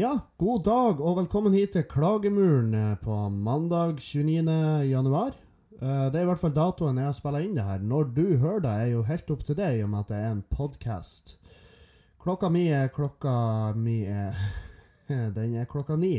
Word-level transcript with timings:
Ja, 0.00 0.14
god 0.40 0.62
dag 0.64 1.00
og 1.04 1.18
velkommen 1.18 1.52
hit 1.52 1.74
til 1.74 1.82
Klagemuren 1.84 2.70
eh, 2.72 2.92
på 3.02 3.16
mandag 3.28 3.98
29. 4.00 4.46
januar. 4.88 5.34
Eh, 5.76 6.06
Det 6.08 6.16
er 6.16 6.22
i 6.22 6.28
hvert 6.30 6.40
fall 6.40 6.54
datoen 6.56 6.96
jeg 6.96 7.04
har 7.10 7.16
spiller 7.18 7.44
inn 7.44 7.58
det 7.58 7.66
her. 7.66 7.82
Når 7.84 8.06
du 8.16 8.22
hører 8.40 8.62
det, 8.64 8.70
er 8.70 8.88
jo 8.94 9.02
helt 9.04 9.32
opp 9.34 9.42
til 9.44 9.58
deg 9.58 9.76
i 9.76 9.82
og 9.84 9.90
med 9.92 10.06
at 10.06 10.12
det 10.14 10.20
er 10.22 10.30
en 10.30 10.40
podkast. 10.56 11.34
Klokka 12.24 12.48
mi 12.48 12.62
er 12.72 12.88
klokka 12.94 13.34
mi 13.76 13.98
er 14.08 14.40
Den 15.36 15.58
er 15.60 15.68
klokka 15.68 15.98
ni 16.00 16.14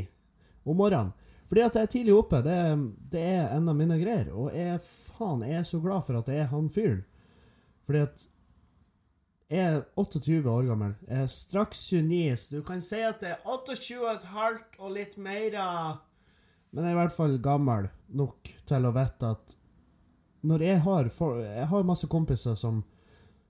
om 0.62 0.78
morgenen. 0.78 1.16
Fordi 1.50 1.66
at 1.66 1.80
jeg 1.80 1.90
er 1.90 1.94
tidlig 1.96 2.18
oppe. 2.20 2.44
Det, 2.46 2.60
det 3.16 3.26
er 3.32 3.56
en 3.56 3.74
av 3.74 3.82
mine 3.82 3.98
greier. 3.98 4.30
Og 4.30 4.54
jeg 4.54 4.78
faen 5.18 5.42
jeg 5.48 5.64
er 5.64 5.66
så 5.72 5.82
glad 5.82 6.06
for 6.06 6.22
at 6.22 6.30
det 6.30 6.38
er 6.44 6.54
han 6.54 6.70
fyren. 6.70 7.02
Fordi 7.90 8.06
at 8.06 8.28
er 9.52 9.82
28 10.00 10.48
år 10.48 10.68
gammel. 10.70 10.94
Er 11.08 11.28
straks 11.28 11.84
29, 11.92 12.38
så 12.40 12.56
du 12.56 12.62
kan 12.66 12.82
si 12.84 13.02
at 13.04 13.20
det 13.24 13.34
er 13.34 13.42
28 13.46 14.00
og 14.00 14.28
halvt 14.32 14.80
og 14.80 14.94
litt 14.96 15.18
mer. 15.20 15.58
Men 16.72 16.86
jeg 16.86 16.94
er 16.94 16.96
i 16.96 17.02
hvert 17.02 17.18
fall 17.18 17.36
gammel 17.44 17.90
nok 18.16 18.54
til 18.68 18.88
å 18.88 18.94
vite 18.96 19.34
at 19.36 19.58
når 20.42 20.64
jeg 20.66 20.82
har 20.82 21.10
for, 21.14 21.38
Jeg 21.38 21.68
har 21.70 21.84
masse 21.86 22.08
kompiser 22.10 22.56
som, 22.58 22.80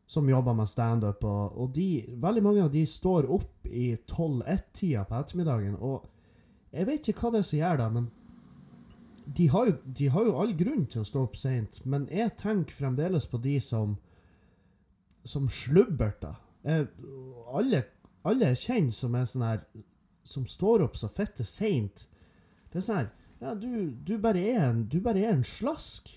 som 0.08 0.30
jobber 0.30 0.58
med 0.58 0.68
standup, 0.68 1.24
og, 1.24 1.54
og 1.56 1.70
de, 1.76 2.04
veldig 2.20 2.44
mange 2.44 2.64
av 2.66 2.72
de 2.74 2.84
står 2.86 3.30
opp 3.32 3.68
i 3.68 3.94
12-1-tida 3.96 5.06
på 5.08 5.22
ettermiddagen. 5.22 5.78
Og 5.80 6.10
jeg 6.74 6.90
vet 6.90 7.08
ikke 7.08 7.28
hva 7.28 7.32
det 7.38 7.44
er 7.46 7.48
som 7.48 7.62
gjør 7.62 7.80
det, 7.80 7.90
men 7.96 8.10
de 9.32 9.48
har, 9.54 9.70
jo, 9.70 9.78
de 9.86 10.10
har 10.12 10.28
jo 10.28 10.38
all 10.42 10.54
grunn 10.58 10.86
til 10.92 11.04
å 11.04 11.08
stå 11.08 11.24
opp 11.24 11.38
seint. 11.40 11.80
Men 11.86 12.10
jeg 12.12 12.36
tenker 12.42 12.76
fremdeles 12.76 13.30
på 13.30 13.40
de 13.40 13.60
som 13.64 13.96
som 15.24 15.50
slubberter. 15.50 16.38
Alle, 17.52 17.84
alle 18.28 18.52
jeg 18.52 18.62
kjenner 18.66 18.96
som 18.96 19.16
er 19.18 19.26
sånn 19.26 19.46
her 19.48 19.64
Som 20.22 20.44
står 20.46 20.84
opp 20.86 20.98
så 21.00 21.08
fette 21.10 21.42
seint. 21.50 22.06
Det 22.70 22.78
er 22.82 22.86
sånn 22.86 23.00
her 23.00 23.10
Ja, 23.42 23.56
du, 23.58 23.90
du, 24.06 24.20
bare 24.22 24.44
en, 24.54 24.84
du 24.86 25.00
bare 25.02 25.24
er 25.26 25.34
en 25.34 25.48
slask. 25.48 26.12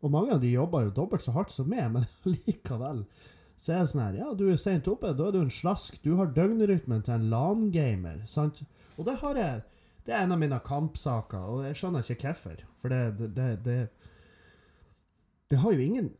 Og 0.00 0.12
mange 0.14 0.32
av 0.32 0.40
de 0.40 0.54
jobber 0.54 0.86
jo 0.86 0.94
dobbelt 0.96 1.24
så 1.24 1.34
hardt 1.36 1.52
som 1.52 1.68
meg, 1.68 1.90
men 1.92 2.06
likevel. 2.46 3.04
Så 3.60 3.74
er 3.74 3.82
det 3.82 3.90
sånn 3.92 4.04
her 4.06 4.20
Ja, 4.22 4.30
du 4.32 4.46
er 4.48 4.60
seint 4.60 4.88
oppe, 4.88 5.12
da 5.12 5.28
er 5.28 5.36
du 5.36 5.42
en 5.42 5.52
slask. 5.52 5.98
Du 6.00 6.14
har 6.16 6.32
døgnrytmen 6.32 7.04
til 7.04 7.18
en 7.18 7.28
LAN-gamer, 7.32 8.22
sant? 8.28 8.62
Og 8.96 9.04
det 9.08 9.20
har 9.20 9.36
jeg 9.36 9.66
Det 10.08 10.14
er 10.16 10.24
en 10.24 10.32
av 10.32 10.38
mine 10.40 10.56
kampsaker, 10.64 11.42
og 11.44 11.66
jeg 11.66 11.76
skjønner 11.76 12.00
ikke 12.08 12.30
hvorfor. 12.30 12.62
For 12.80 12.88
det, 12.88 13.18
det, 13.18 13.28
det, 13.36 13.50
det 13.64 13.80
Det 15.50 15.58
har 15.60 15.72
jo 15.76 15.84
ingen 15.84 16.14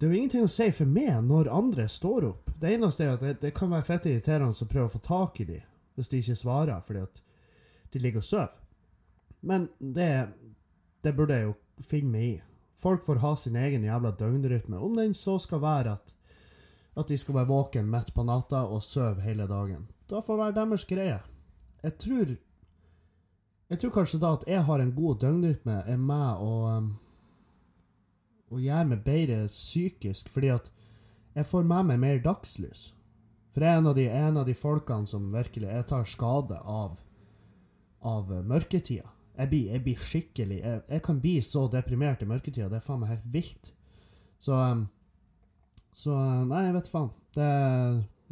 det 0.00 0.06
er 0.06 0.14
jo 0.14 0.16
ingenting 0.16 0.44
å 0.46 0.48
si 0.48 0.70
for 0.72 0.88
meg 0.88 1.26
når 1.28 1.50
andre 1.52 1.84
står 1.84 2.24
opp. 2.24 2.46
Det 2.56 2.70
eneste 2.72 3.04
er 3.04 3.10
at 3.18 3.24
det, 3.24 3.34
det 3.42 3.50
kan 3.52 3.68
være 3.68 3.84
fett 3.84 4.06
irriterende 4.08 4.56
å 4.56 4.68
prøve 4.68 4.88
å 4.88 4.92
få 4.94 5.00
tak 5.04 5.42
i 5.44 5.44
dem 5.44 5.66
hvis 5.98 6.08
de 6.08 6.20
ikke 6.22 6.36
svarer 6.40 6.78
fordi 6.86 7.02
at 7.04 7.20
de 7.92 8.00
ligger 8.00 8.22
og 8.22 8.24
sover. 8.24 8.54
Men 9.44 9.66
det, 9.76 10.30
det 11.04 11.12
burde 11.18 11.36
jeg 11.36 11.50
jo 11.50 11.84
finne 11.84 12.14
meg 12.14 12.24
i. 12.30 12.38
Folk 12.80 13.04
får 13.04 13.20
ha 13.20 13.34
sin 13.36 13.58
egen 13.60 13.84
jævla 13.84 14.14
døgnrytme, 14.16 14.78
om 14.80 14.96
den 14.96 15.12
så 15.12 15.36
skal 15.36 15.60
være 15.60 15.98
at, 15.98 16.14
at 16.96 17.12
de 17.12 17.20
skal 17.20 17.36
være 17.36 17.50
våken 17.50 17.92
midt 17.92 18.14
på 18.16 18.24
natta 18.24 18.62
og 18.72 18.80
sove 18.86 19.20
hele 19.20 19.44
dagen. 19.50 19.84
Da 20.08 20.22
får 20.24 20.32
det 20.38 20.44
være 20.46 20.58
deres 20.62 20.86
greie. 20.88 21.18
Jeg 21.82 21.98
tror 22.00 22.38
Jeg 23.70 23.78
tror 23.78 23.92
kanskje 23.94 24.18
da 24.18 24.32
at 24.34 24.48
jeg 24.48 24.64
har 24.66 24.80
en 24.80 24.96
god 24.96 25.20
døgnrytme, 25.22 25.82
er 25.86 25.96
med 25.96 26.40
å 26.42 26.54
um, 26.80 26.88
og 28.50 28.62
gjør 28.62 28.88
meg 28.90 29.04
bedre 29.06 29.44
psykisk, 29.50 30.28
fordi 30.32 30.50
at 30.54 30.70
jeg 31.36 31.46
får 31.46 31.66
med 31.66 31.92
meg 31.92 32.02
mer 32.02 32.18
dagslys. 32.24 32.90
For 33.54 33.64
jeg 33.64 33.72
er 33.72 33.80
en 33.80 33.90
av 33.90 33.96
de, 33.98 34.06
en 34.10 34.38
av 34.42 34.46
de 34.46 34.54
folkene 34.54 35.10
som 35.10 35.30
virkelig 35.34 35.68
Jeg 35.70 35.86
tar 35.90 36.06
skade 36.06 36.58
av, 36.58 36.98
av 38.06 38.30
mørketida. 38.46 39.10
Jeg 39.40 39.50
blir, 39.50 39.66
jeg 39.72 39.82
blir 39.82 40.02
skikkelig 40.04 40.58
jeg, 40.60 40.80
jeg 40.90 41.02
kan 41.06 41.20
bli 41.22 41.34
så 41.42 41.64
deprimert 41.70 42.22
i 42.22 42.28
mørketida. 42.30 42.68
Det 42.70 42.80
er 42.80 42.84
faen 42.86 43.02
meg 43.02 43.14
helt 43.14 43.28
vilt. 43.32 43.72
Så 44.38 44.54
um, 44.54 44.88
Så 45.92 46.14
Nei, 46.46 46.66
jeg 46.68 46.74
vet 46.76 46.90
faen. 46.92 47.10
Det, 47.34 47.48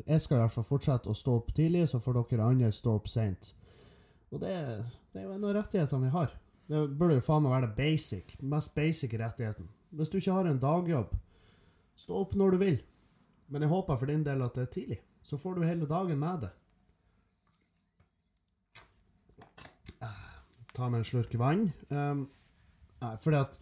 jeg 0.05 0.23
skal 0.23 0.39
i 0.39 0.43
hvert 0.45 0.55
fall 0.55 0.67
fortsette 0.67 1.11
å 1.11 1.17
stå 1.17 1.39
opp 1.41 1.55
tidlig, 1.55 1.89
så 1.91 2.03
får 2.03 2.21
dere 2.21 2.51
andre 2.51 2.71
stå 2.75 2.95
opp 2.99 3.09
seint. 3.11 3.53
Og 4.31 4.43
det, 4.43 4.55
det 5.13 5.23
er 5.23 5.27
jo 5.27 5.35
en 5.35 5.49
av 5.49 5.57
rettighetene 5.57 6.07
vi 6.07 6.15
har. 6.15 6.35
Det 6.69 6.85
burde 7.01 7.17
jo 7.17 7.25
faen 7.25 7.43
meg 7.47 7.55
være 7.57 7.71
det 7.71 7.77
basic, 7.79 8.37
mest 8.45 8.75
basic 8.77 9.15
rettigheten. 9.19 9.71
Hvis 9.91 10.11
du 10.13 10.19
ikke 10.19 10.37
har 10.37 10.49
en 10.49 10.61
dagjobb, 10.63 11.13
stå 11.99 12.23
opp 12.23 12.35
når 12.39 12.55
du 12.55 12.63
vil. 12.63 12.81
Men 13.49 13.65
jeg 13.65 13.73
håper 13.73 13.97
for 14.01 14.11
din 14.11 14.25
del 14.27 14.45
at 14.45 14.57
det 14.57 14.67
er 14.67 14.73
tidlig. 14.75 14.99
Så 15.25 15.39
får 15.41 15.57
du 15.57 15.65
hele 15.67 15.89
dagen 15.89 16.21
med 16.21 16.45
det. 16.45 16.51
Ah, 20.05 20.43
Ta 20.75 20.89
med 20.89 21.01
en 21.01 21.09
slurk 21.09 21.35
vann. 21.41 21.71
Um, 21.89 22.27
nei, 23.03 23.15
fordi 23.25 23.41
at 23.41 23.59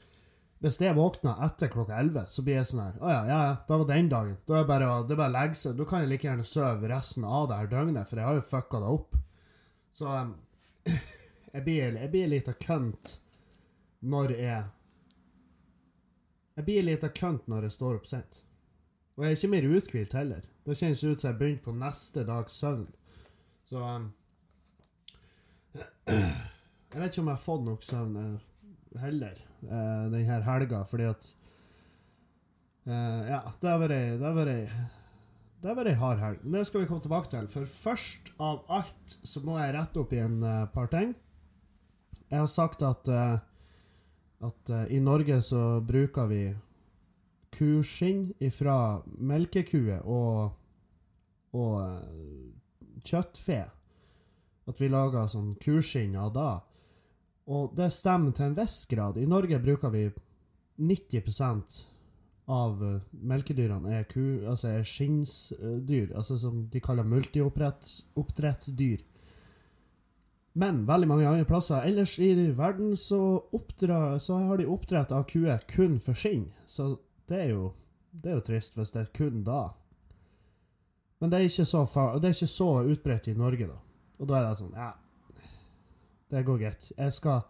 hvis 0.65 0.81
jeg 0.81 0.97
våkner 0.97 1.43
etter 1.45 1.71
klokka 1.71 1.99
11, 2.01 2.27
så 2.33 2.43
blir 2.43 2.57
jeg 2.57 2.69
sånn 2.71 2.81
her 2.81 2.95
Å 2.97 3.11
ja, 3.11 3.19
ja, 3.29 3.41
ja, 3.51 3.57
da 3.69 3.79
var 3.79 3.89
den 3.91 4.09
dagen. 4.11 4.39
Da 4.49 4.61
er 4.61 4.69
bare, 4.69 4.89
det 5.07 5.15
er 5.15 5.21
bare 5.21 5.31
å 5.31 5.37
legge 5.37 5.61
seg. 5.61 5.77
Da 5.79 5.87
kan 5.89 6.03
jeg 6.03 6.11
like 6.15 6.27
gjerne 6.27 6.47
sove 6.49 6.91
resten 6.91 7.27
av 7.29 7.51
det 7.51 7.61
her 7.61 7.71
døgnet, 7.71 8.09
for 8.09 8.21
jeg 8.21 8.29
har 8.31 8.39
jo 8.41 8.47
fucka 8.51 8.81
det 8.83 8.95
opp. 8.97 9.19
Så 9.95 10.09
um, 10.11 10.33
jeg 11.55 11.67
blir, 11.67 12.01
jeg 12.01 12.13
blir 12.15 12.33
litt 12.33 12.51
kønt 12.63 13.19
når 14.07 14.35
jeg 14.37 14.65
Jeg 16.57 16.65
blir 16.65 16.85
litt 16.87 17.05
av 17.05 17.13
kønt 17.17 17.49
når 17.51 17.67
jeg 17.67 17.77
står 17.77 17.99
opp 17.99 18.07
sent. 18.09 18.41
Og 19.17 19.25
jeg 19.25 19.33
er 19.33 19.39
ikke 19.39 19.53
mer 19.53 19.67
uthvilt 19.77 20.15
heller. 20.17 20.45
Det 20.65 20.77
kjennes 20.79 21.05
ut 21.05 21.21
som 21.21 21.31
jeg 21.31 21.39
begynte 21.41 21.65
på 21.67 21.75
neste 21.77 22.25
dags 22.29 22.57
søvn. 22.57 22.87
Så 23.69 23.81
um, 23.81 24.11
Jeg 26.07 27.03
vet 27.03 27.11
ikke 27.11 27.23
om 27.25 27.29
jeg 27.29 27.35
har 27.35 27.43
fått 27.43 27.65
nok 27.67 27.83
søvn 27.85 28.15
eh, 28.21 29.01
heller 29.03 29.41
uh, 29.67 30.07
denne 30.13 30.39
helga, 30.47 30.85
fordi 30.89 31.09
at 31.11 31.27
uh, 32.87 33.23
Ja, 33.27 33.41
det 33.61 33.73
har 33.73 33.83
vært 33.83 34.21
Det 34.21 34.29
har 35.69 35.77
vært 35.77 35.91
ei 35.91 35.99
hard 36.01 36.23
helg. 36.23 36.47
Det 36.55 36.65
skal 36.69 36.85
vi 36.85 36.89
komme 36.89 37.05
tilbake 37.05 37.33
til. 37.35 37.51
For 37.53 37.69
først 37.69 38.33
av 38.41 38.65
alt 38.73 39.19
så 39.27 39.43
må 39.45 39.59
jeg 39.61 39.75
rette 39.77 40.01
opp 40.01 40.15
i 40.17 40.23
en 40.25 40.41
uh, 40.45 40.65
par 40.73 40.89
ting. 40.93 41.13
Jeg 42.31 42.43
har 42.43 42.49
sagt 42.51 42.83
at 42.83 43.09
eh, 43.09 43.39
at 44.45 44.71
uh, 44.71 44.85
i 44.93 45.01
Norge 45.01 45.41
så 45.43 45.81
bruker 45.81 46.27
vi 46.31 46.43
kuskinn 47.57 48.33
ifra 48.43 49.01
melkekuer 49.17 50.05
og, 50.05 50.53
og 51.57 51.75
uh, 51.81 53.01
kjøttfe. 53.07 53.63
At 54.67 54.81
vi 54.83 54.91
lager 54.91 55.29
sånn 55.31 55.55
kuskinn 55.63 56.17
av 56.19 56.33
da. 56.35 56.51
Og 57.47 57.77
det 57.79 57.93
stemmer 57.95 58.35
til 58.35 58.49
en 58.49 58.57
viss 58.59 58.81
grad. 58.91 59.19
I 59.23 59.29
Norge 59.31 59.61
bruker 59.63 59.93
vi 59.95 60.09
90% 60.83 61.85
av 62.47 62.83
eh, 62.85 63.01
melkedyrene 63.27 63.93
er, 64.01 64.05
ku, 64.11 64.43
altså 64.47 64.69
er 64.75 64.87
skinnsdyr, 64.87 66.13
altså 66.15 66.37
som 66.39 66.67
de 66.71 66.81
kaller 66.83 67.07
multioppdrettsdyr. 67.09 69.05
Men 70.57 70.87
veldig 70.89 71.09
mange 71.11 71.29
andre 71.29 71.45
plasser 71.45 71.85
ellers 71.85 72.15
i 72.19 72.31
verden 72.57 72.95
så, 72.97 73.19
oppdra, 73.53 74.19
så 74.19 74.39
har 74.49 74.57
de 74.57 74.69
oppdrett 74.73 75.11
av 75.13 75.27
kuer 75.29 75.61
kun 75.69 75.99
for 76.01 76.17
skinn. 76.17 76.47
Så 76.67 76.95
det 77.29 77.43
er, 77.43 77.51
jo, 77.51 77.75
det 78.11 78.31
er 78.31 78.39
jo 78.39 78.45
trist 78.47 78.79
hvis 78.79 78.95
det 78.95 79.03
er 79.03 79.11
kun 79.19 79.43
da. 79.45 79.75
Men 81.21 81.33
det 81.33 81.39
er 81.39 81.51
ikke 81.51 81.67
så, 81.69 81.83
det 82.17 82.31
er 82.31 82.39
ikke 82.39 82.49
så 82.55 82.71
utbredt 82.89 83.29
i 83.29 83.37
Norge, 83.37 83.69
da. 83.69 83.77
Og 84.17 84.31
da 84.31 84.39
er 84.39 84.47
det 84.47 84.57
sånn 84.63 84.73
Ja, 84.81 84.95
det 86.33 86.45
går 86.49 86.63
greit. 86.65 86.89
Jeg 86.97 87.13
skal 87.13 87.45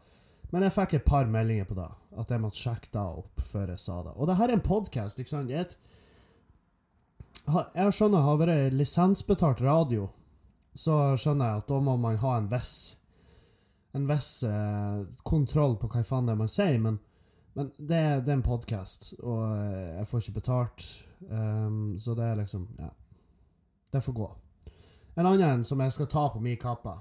Men 0.50 0.66
jeg 0.66 0.74
fikk 0.74 0.98
et 0.98 1.06
par 1.06 1.30
meldinger 1.30 1.66
på 1.70 1.78
det. 1.78 1.88
At 2.18 2.30
jeg 2.30 2.42
måtte 2.42 2.58
sjekke 2.58 2.90
det 2.90 3.06
opp 3.22 3.46
før 3.46 3.70
jeg 3.70 3.82
sa 3.82 4.02
det. 4.02 4.18
Og 4.18 4.26
det 4.26 4.38
her 4.38 4.50
er 4.50 4.58
en 4.58 4.66
podkast, 4.66 5.18
ikke 5.22 5.30
sant? 5.30 5.50
Jeg, 5.50 5.78
jeg 7.46 7.94
skjønner 7.94 8.26
har 8.26 8.38
vært 8.42 8.74
lisensbetalt 8.74 9.62
radio 9.62 10.08
så 10.76 11.16
skjønner 11.16 11.50
jeg 11.50 11.64
at 11.64 11.68
da 11.72 11.80
må 11.82 11.96
man 12.00 12.18
ha 12.20 12.36
en 12.36 12.48
viss 12.52 12.76
en 13.96 14.06
viss 14.06 14.42
eh, 14.44 15.04
kontroll 15.22 15.76
på 15.80 15.88
hva 15.88 16.02
faen 16.04 16.26
det 16.28 16.34
er 16.34 16.40
man 16.40 16.50
sier, 16.52 16.76
men, 16.82 16.98
men 17.56 17.70
det, 17.78 18.00
det 18.26 18.32
er 18.32 18.34
en 18.36 18.44
podkast, 18.44 19.14
og 19.22 19.44
eh, 19.48 19.94
jeg 19.96 20.08
får 20.10 20.22
ikke 20.22 20.34
betalt, 20.36 20.88
um, 21.30 21.96
så 21.98 22.16
det 22.18 22.30
er 22.30 22.40
liksom 22.42 22.68
Ja. 22.78 22.92
Det 23.92 24.00
får 24.02 24.12
gå. 24.12 24.26
En 25.16 25.26
annen 25.30 25.62
som 25.64 25.80
jeg 25.80 25.92
skal 25.94 26.08
ta 26.12 26.26
på 26.28 26.40
min 26.44 26.58
kappe, 26.60 26.92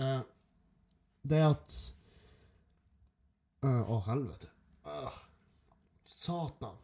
eh, 0.00 0.24
det 1.22 1.38
er 1.38 1.50
at 1.52 1.76
eh, 3.62 3.82
Å, 3.92 4.00
helvete. 4.08 4.50
Satan. 6.06 6.78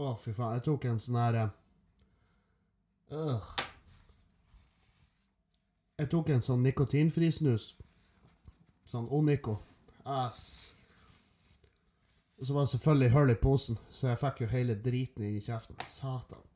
Å, 0.00 0.14
fy 0.16 0.32
faen. 0.32 0.56
Jeg 0.56 0.64
tok 0.70 0.86
en 0.88 1.02
sånn 1.02 1.20
her 1.20 1.40
eh, 1.42 1.52
Øh. 3.10 3.40
Jeg 5.98 6.10
tok 6.10 6.30
en 6.32 6.42
sånn 6.42 6.62
nikotinfri 6.64 7.30
snus. 7.34 7.74
Sånn 8.88 9.08
Onico. 9.12 9.58
Ass. 10.04 10.74
Og 12.40 12.46
så 12.46 12.54
var 12.56 12.64
det 12.64 12.72
selvfølgelig 12.72 13.10
hull 13.12 13.30
i 13.30 13.36
posen, 13.36 13.76
så 13.92 14.08
jeg 14.08 14.20
fikk 14.22 14.40
jo 14.40 14.46
hele 14.54 14.78
driten 14.80 15.26
i 15.28 15.40
kjeften. 15.44 15.76
Satan. 15.86 16.46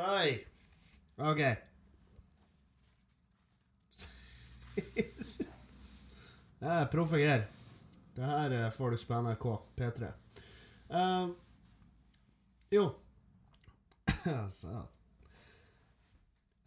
Oi. 0.00 0.30
OK. 1.20 1.42
Det 6.60 6.68
er 6.68 6.88
proffe 6.92 7.20
Geir. 7.20 7.44
Det 8.16 8.24
her 8.24 8.70
får 8.70 8.90
du 8.90 9.04
på 9.08 9.20
NRK 9.20 9.46
P3. 9.76 10.08
Eh, 10.90 11.28
jo. 12.70 12.90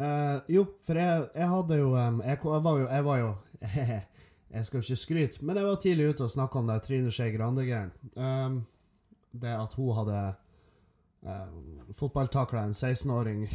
Eh, 0.02 0.38
jo, 0.50 0.64
for 0.82 0.98
jeg, 0.98 1.28
jeg 1.38 1.48
hadde 1.48 1.76
jo 1.78 1.92
um, 1.94 2.16
jeg, 2.26 2.40
jeg 2.44 2.64
var 2.66 2.78
jo 2.80 2.88
Jeg 2.90 3.04
var 3.06 3.18
jo 3.18 3.28
Jeg 4.56 4.66
skal 4.66 4.78
jo 4.78 4.82
ikke 4.82 4.96
skryte, 4.96 5.46
men 5.46 5.58
jeg 5.58 5.66
var 5.66 5.76
tidlig 5.82 6.08
ute 6.10 6.26
og 6.26 6.32
snakka 6.34 6.60
om 6.60 6.72
det 6.72 6.80
Trine 6.84 7.12
Skei 7.14 7.30
Grande-greien. 7.34 7.92
Um, 8.18 8.58
det 9.32 9.54
at 9.54 9.74
hun 9.74 9.96
hadde 9.98 10.18
uh, 11.26 11.94
fotballtakla 11.94 12.66
en 12.68 12.74
16-åring 12.74 13.48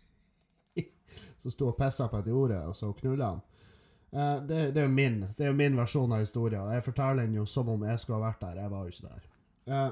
som 1.40 1.52
sto 1.52 1.68
og 1.68 1.76
pissa 1.76 2.08
på 2.08 2.22
et 2.22 2.30
jorde, 2.32 2.62
og 2.64 2.76
så 2.76 2.92
knulla 2.96 3.32
han. 3.34 3.42
Uh, 4.12 4.46
det, 4.46 4.62
det 4.74 4.84
er 4.84 4.88
jo 4.88 4.94
min 4.94 5.20
Det 5.36 5.44
er 5.44 5.52
jo 5.52 5.58
min 5.58 5.76
versjon 5.76 6.12
av 6.12 6.24
historien. 6.24 6.72
Jeg 6.72 6.86
forteller 6.86 7.24
den 7.24 7.36
jo 7.36 7.44
som 7.46 7.68
om 7.68 7.84
jeg 7.84 8.00
skulle 8.00 8.22
ha 8.22 8.30
vært 8.30 8.40
der. 8.46 8.62
Jeg 8.62 8.72
var 8.72 8.86
jo 8.86 8.94
ikke 8.94 9.12
der. 9.12 9.28
Eh, 9.70 9.90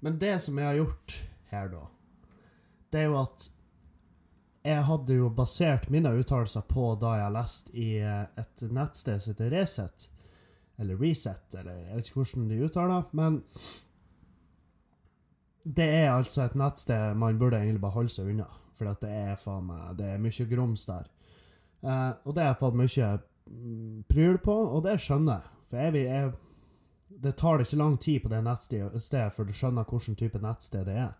men 0.00 0.18
det 0.20 0.36
som 0.44 0.58
jeg 0.58 0.66
har 0.66 0.78
gjort 0.78 1.16
her, 1.52 1.70
da, 1.72 1.84
det 2.92 3.00
er 3.00 3.08
jo 3.10 3.18
at 3.22 3.48
jeg 4.68 4.84
hadde 4.84 5.16
jo 5.16 5.28
basert 5.32 5.88
mine 5.92 6.10
uttalelser 6.18 6.64
på 6.68 6.92
da 7.00 7.14
jeg 7.16 7.26
har 7.26 7.34
lest 7.34 7.70
i 7.72 7.88
eh, 8.02 8.24
et 8.40 8.64
nettsted 8.74 9.22
som 9.22 9.32
heter 9.32 9.52
Resett. 9.54 10.08
Eller 10.78 10.98
Reset, 11.00 11.54
eller 11.54 11.76
jeg 11.78 11.96
vet 11.96 12.08
ikke 12.08 12.20
hvordan 12.20 12.48
de 12.50 12.58
uttaler 12.66 13.06
men 13.18 13.38
det 15.68 15.84
er 15.84 16.10
altså 16.12 16.46
et 16.46 16.56
nettsted 16.56 17.16
man 17.18 17.38
burde 17.38 17.58
egentlig 17.60 17.82
bare 17.82 17.96
holde 17.96 18.12
seg 18.12 18.30
unna. 18.32 18.48
For 18.78 18.88
det 19.02 19.10
er 19.10 19.40
faen 19.40 19.66
meg 19.66 19.96
Det 19.98 20.06
er 20.06 20.20
mye 20.22 20.46
grums 20.48 20.84
der. 20.88 21.08
Eh, 21.82 22.12
og 22.24 22.34
det 22.34 22.44
har 22.44 22.52
jeg 22.52 22.60
fått 22.62 22.78
mye 22.78 23.08
mm, 23.46 24.04
pryl 24.08 24.38
på, 24.42 24.54
og 24.54 24.84
det 24.86 24.98
skjønner 25.02 25.40
jeg. 25.40 25.56
For 25.68 25.82
jeg, 25.82 26.04
jeg, 26.06 26.32
det 27.08 27.36
tar 27.36 27.62
ikke 27.62 27.76
lang 27.76 27.96
tid 28.00 28.22
på 28.22 28.30
det 28.32 28.42
nettstedet 28.44 29.32
før 29.34 29.48
du 29.48 29.54
skjønner 29.56 29.88
hvilken 29.88 30.18
type 30.18 30.40
nettsted 30.42 30.86
det 30.88 30.98
er. 31.02 31.16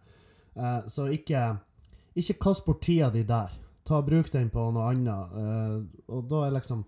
Eh, 0.54 0.80
så 0.86 1.08
ikke, 1.12 1.56
ikke 2.18 2.38
kast 2.42 2.66
bort 2.66 2.82
tida 2.84 3.10
di 3.14 3.24
der. 3.26 3.52
Ta 3.88 4.02
Bruk 4.04 4.30
den 4.32 4.50
på 4.52 4.68
noe 4.74 4.90
annet. 4.92 5.36
Eh, 5.40 5.76
og 6.12 6.28
da 6.30 6.46
er 6.46 6.56
liksom 6.58 6.84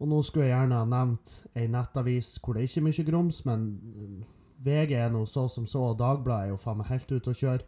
Og 0.00 0.08
nå 0.08 0.22
skulle 0.24 0.46
jeg 0.46 0.54
gjerne 0.54 0.78
ha 0.80 0.84
nevnt 0.88 1.30
ei 1.52 1.66
nettavis 1.68 2.38
hvor 2.40 2.56
det 2.56 2.62
er 2.62 2.68
ikke 2.70 2.80
er 2.80 2.84
mye 2.86 3.02
grums, 3.04 3.40
men 3.44 3.66
mm, 3.76 4.22
VG 4.64 4.94
er 4.96 5.10
nå 5.12 5.26
så 5.28 5.42
som 5.52 5.66
så, 5.68 5.82
og 5.90 5.98
Dagbladet 6.00 6.46
er 6.46 6.54
jo 6.54 6.56
faen 6.62 6.78
meg 6.80 6.88
helt 6.88 7.12
ute 7.12 7.34
å 7.34 7.36
kjøre. 7.36 7.66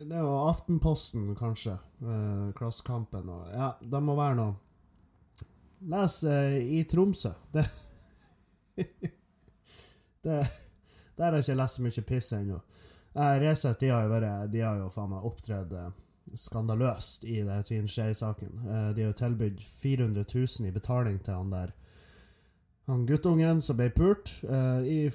Det 0.00 0.08
er 0.08 0.24
jo 0.24 0.38
Aftenposten, 0.46 1.34
kanskje. 1.36 1.74
Eh, 2.00 2.48
Klassekampen 2.56 3.28
og 3.28 3.50
Ja, 3.52 3.74
det 3.82 4.00
må 4.00 4.16
være 4.16 4.38
noe 4.38 4.56
Les 5.92 6.16
eh, 6.24 6.56
i 6.78 6.80
Tromsø. 6.88 7.34
Det 7.52 7.66
Det 10.22 10.38
Der 11.18 11.24
har 11.24 11.38
jeg 11.38 11.46
ikke 11.48 11.60
lest 11.60 11.78
så 11.78 11.82
mye 11.82 12.02
piss 12.06 12.32
ennå. 12.32 12.60
Eh, 13.14 13.34
Resett 13.42 13.80
de 13.80 13.90
har 13.90 14.04
jo 14.04 14.12
vært 14.12 14.52
De 14.52 14.60
har 14.62 14.78
jo 14.78 14.90
faen 14.94 15.10
meg 15.10 15.26
opptredd 15.26 15.72
eh, 15.74 15.90
skandaløst 16.38 17.24
i 17.24 17.40
det 17.46 17.58
Trine 17.66 17.90
Skei-saken. 17.90 18.54
Eh, 18.62 18.88
de 18.94 19.04
har 19.04 19.12
jo 19.12 19.18
tilbudt 19.18 19.62
400 19.64 20.24
000 20.34 20.68
i 20.68 20.74
betaling 20.74 21.20
til 21.24 21.38
han 21.38 21.54
der 21.54 21.74
han 22.88 23.04
guttungen 23.06 23.60
som 23.60 23.76
ble 23.76 23.90
pult, 23.92 24.30
eh, 24.48 24.80
i, 24.88 25.10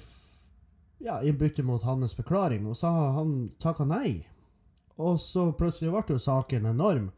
ja, 1.02 1.16
i 1.26 1.32
bytte 1.34 1.64
mot 1.66 1.82
hans 1.82 2.14
forklaring, 2.14 2.68
og 2.70 2.78
så 2.78 2.92
har 2.94 3.16
han 3.18 3.32
takka 3.58 3.88
nei. 3.90 4.28
Og 5.02 5.18
så 5.18 5.48
plutselig 5.58 5.90
ble 5.90 6.14
jo 6.14 6.22
saken 6.22 6.68
enorm. 6.70 7.10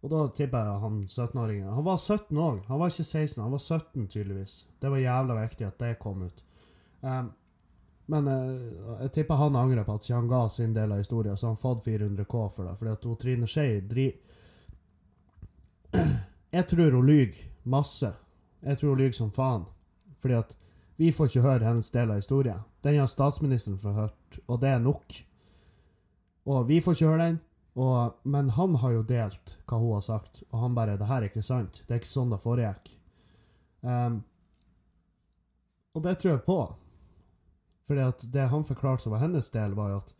Og 0.00 0.08
da 0.12 0.20
tipper 0.32 0.64
jeg 0.64 0.80
han 0.80 1.00
17-åringen 1.04 1.74
Han 1.74 1.84
var 1.84 1.98
17 1.98 2.38
òg, 2.40 2.62
han 2.68 2.80
var 2.80 2.92
ikke 2.92 3.04
16, 3.04 3.42
han 3.42 3.52
var 3.52 3.58
17 3.58 4.06
tydeligvis. 4.08 4.54
Det 4.80 4.90
var 4.90 5.02
jævla 5.02 5.36
viktig 5.42 5.66
at 5.66 5.82
det 5.82 5.98
kom 6.00 6.22
ut. 6.24 6.42
Um, 7.00 7.32
men 8.10 8.28
uh, 8.28 9.02
jeg 9.02 9.12
tipper 9.14 9.38
han 9.38 9.56
angrer 9.56 9.84
på 9.84 9.94
at 9.94 10.06
siden 10.06 10.22
han 10.22 10.30
ga 10.32 10.40
sin 10.48 10.72
del 10.74 10.92
av 10.92 11.02
historien, 11.02 11.36
så 11.36 11.46
har 11.46 11.54
han 11.54 11.60
fått 11.62 11.84
400 11.84 12.24
K 12.24 12.48
for 12.48 12.64
det. 12.64 12.76
Fordi 12.78 12.94
at 12.96 13.04
hun 13.04 13.20
Trine 13.20 13.50
Skei 13.50 13.80
dri... 13.80 14.08
Jeg 16.50 16.66
tror 16.66 16.96
hun 16.96 17.06
lyver 17.06 17.44
masse. 17.62 18.08
Jeg 18.64 18.78
tror 18.80 18.96
hun 18.96 18.98
lyver 18.98 19.14
som 19.14 19.30
faen. 19.30 19.68
Fordi 20.18 20.34
at 20.34 20.56
vi 20.98 21.12
får 21.14 21.30
ikke 21.30 21.44
høre 21.44 21.64
hennes 21.64 21.90
del 21.94 22.10
av 22.10 22.18
historien. 22.18 22.64
Den 22.82 22.98
har 22.98 23.06
statsministeren 23.08 23.78
fått 23.78 23.94
hørt, 23.94 24.40
og 24.48 24.58
det 24.60 24.68
er 24.68 24.82
nok. 24.82 25.14
Og 26.50 26.66
vi 26.68 26.80
får 26.82 26.96
ikke 26.96 27.12
høre 27.12 27.28
den. 27.28 27.38
Og, 27.74 28.12
men 28.22 28.50
han 28.50 28.74
har 28.82 28.94
jo 28.96 29.02
delt 29.06 29.54
hva 29.68 29.78
hun 29.78 29.94
har 29.94 30.04
sagt, 30.04 30.42
og 30.50 30.58
han 30.64 30.74
bare 30.74 30.96
'Det 30.96 31.06
her 31.06 31.22
er 31.22 31.28
ikke 31.28 31.42
sant. 31.42 31.82
Det 31.86 31.94
er 31.94 32.00
ikke 32.00 32.10
sånn 32.10 32.30
det 32.30 32.42
foregikk'. 32.42 32.96
Um, 33.82 34.24
og 35.94 36.02
det 36.02 36.18
tror 36.18 36.32
jeg 36.32 36.44
på. 36.44 36.74
Fordi 37.86 38.30
det 38.30 38.48
han 38.50 38.64
forklarte 38.64 39.02
som 39.02 39.12
var 39.12 39.22
hennes 39.22 39.50
del, 39.50 39.74
var 39.74 39.90
jo 39.90 39.96
at, 39.96 40.14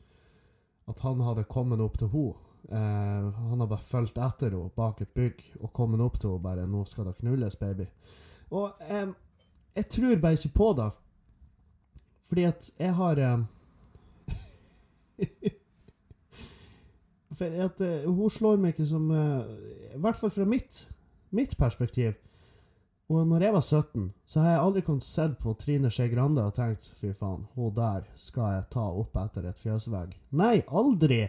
at 0.89 1.01
han 1.01 1.21
hadde 1.21 1.45
kommet 1.45 1.81
opp 1.81 1.99
til 1.99 2.09
henne. 2.09 2.35
Uh, 2.71 3.31
han 3.51 3.61
har 3.61 3.67
bare 3.67 3.83
fulgt 3.83 4.19
etter 4.19 4.51
henne 4.51 4.71
bak 4.77 5.01
et 5.01 5.15
bygg 5.15 5.41
og 5.61 5.73
kommet 5.73 6.01
opp 6.01 6.21
til 6.21 6.31
henne 6.31 6.43
bare 6.43 6.67
'Nå 6.67 6.85
skal 6.85 7.05
det 7.05 7.19
knulles, 7.19 7.57
baby'. 7.57 7.91
Og 8.51 8.73
um, 8.91 9.15
jeg 9.77 9.89
tror 9.89 10.21
bare 10.21 10.33
ikke 10.33 10.55
på 10.55 10.73
det. 10.73 10.91
Fordi 12.29 12.43
at 12.43 12.71
jeg 12.79 12.95
har 12.95 13.15
For 15.17 15.51
at 17.31 17.81
uh, 17.85 18.09
hun 18.11 18.31
slår 18.31 18.59
meg 18.59 18.75
ikke 18.75 18.89
som 18.91 19.07
uh, 19.15 19.47
I 19.95 20.01
hvert 20.03 20.19
fall 20.19 20.33
fra 20.35 20.47
mitt, 20.49 20.85
mitt 21.31 21.57
perspektiv. 21.59 22.17
Og 23.11 23.27
når 23.27 23.43
jeg 23.43 23.53
var 23.53 23.61
17, 23.61 24.13
så 24.27 24.41
har 24.41 24.51
jeg 24.51 24.63
aldri 24.63 24.81
kunnet 24.87 25.05
sett 25.05 25.33
på 25.43 25.55
Trine 25.59 25.91
Skei 25.91 26.09
Grande 26.13 26.45
og 26.47 26.55
tenkt 26.55 26.93
fy 26.95 27.11
faen, 27.11 27.49
hun 27.57 27.73
der 27.75 28.07
skal 28.15 28.55
jeg 28.55 28.69
ta 28.71 28.85
opp 28.87 29.19
etter 29.19 29.49
et 29.51 29.59
fjøsvegg. 29.59 30.15
Nei, 30.39 30.61
aldri! 30.69 31.25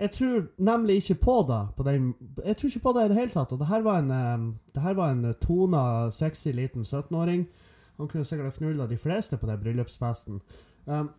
Jeg 0.00 0.14
tror 0.16 0.46
nemlig 0.56 0.96
ikke 1.02 1.18
på 1.20 1.34
det. 1.50 1.60
På 1.76 1.84
den, 1.84 2.14
jeg 2.46 2.56
tror 2.56 2.70
ikke 2.70 2.84
på 2.86 2.92
det 2.96 3.02
i 3.04 3.10
det 3.12 3.18
hele 3.18 3.34
tatt. 3.34 3.52
Og 3.52 3.60
det 3.60 3.68
her 3.68 3.82
var 3.84 4.00
en, 4.00 4.10
um, 4.10 4.46
det 4.74 4.82
her 4.82 4.96
var 4.96 5.12
en 5.12 5.34
tona, 5.42 5.82
sexy 6.10 6.54
liten 6.56 6.82
17-åring. 6.82 7.44
Han 8.00 8.08
kunne 8.08 8.24
sikkert 8.24 8.48
ha 8.48 8.56
knulla 8.56 8.86
de 8.88 8.96
fleste 8.96 9.36
på 9.36 9.46
den 9.50 9.60
bryllupsfesten. 9.60 10.40
Um, 10.86 11.10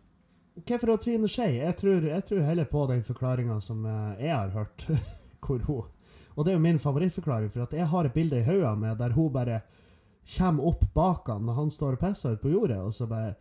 Hvorfor 0.52 0.90
å 0.92 0.98
Trine 1.00 1.28
Skei? 1.32 1.56
Jeg 1.56 1.76
jeg 1.80 2.24
tror 2.28 2.40
heller 2.44 2.66
på 2.68 2.86
den 2.90 3.02
forklaringa 3.06 3.60
som 3.64 3.86
eh, 3.88 4.26
jeg 4.26 4.34
har 4.36 4.50
hørt. 4.52 4.86
hvor 5.46 5.58
hun 5.66 5.84
Og 6.36 6.44
det 6.44 6.52
er 6.52 6.56
jo 6.56 6.62
min 6.64 6.78
favorittforklaring, 6.78 7.50
for 7.52 7.62
at 7.64 7.72
jeg 7.72 7.86
har 7.86 8.04
et 8.04 8.12
bilde 8.14 8.38
i 8.38 8.44
hodet 8.44 8.78
med 8.78 8.98
der 8.98 9.12
hun 9.12 9.32
bare 9.32 9.60
kommer 10.36 10.64
opp 10.70 10.84
bak 10.94 11.26
han 11.28 11.44
når 11.44 11.54
han 11.54 11.70
står 11.70 11.92
og 11.92 12.00
pisser 12.00 12.32
ut 12.32 12.40
på 12.40 12.52
jordet, 12.52 12.78
og 12.78 12.94
så 12.94 13.06
bare 13.06 13.34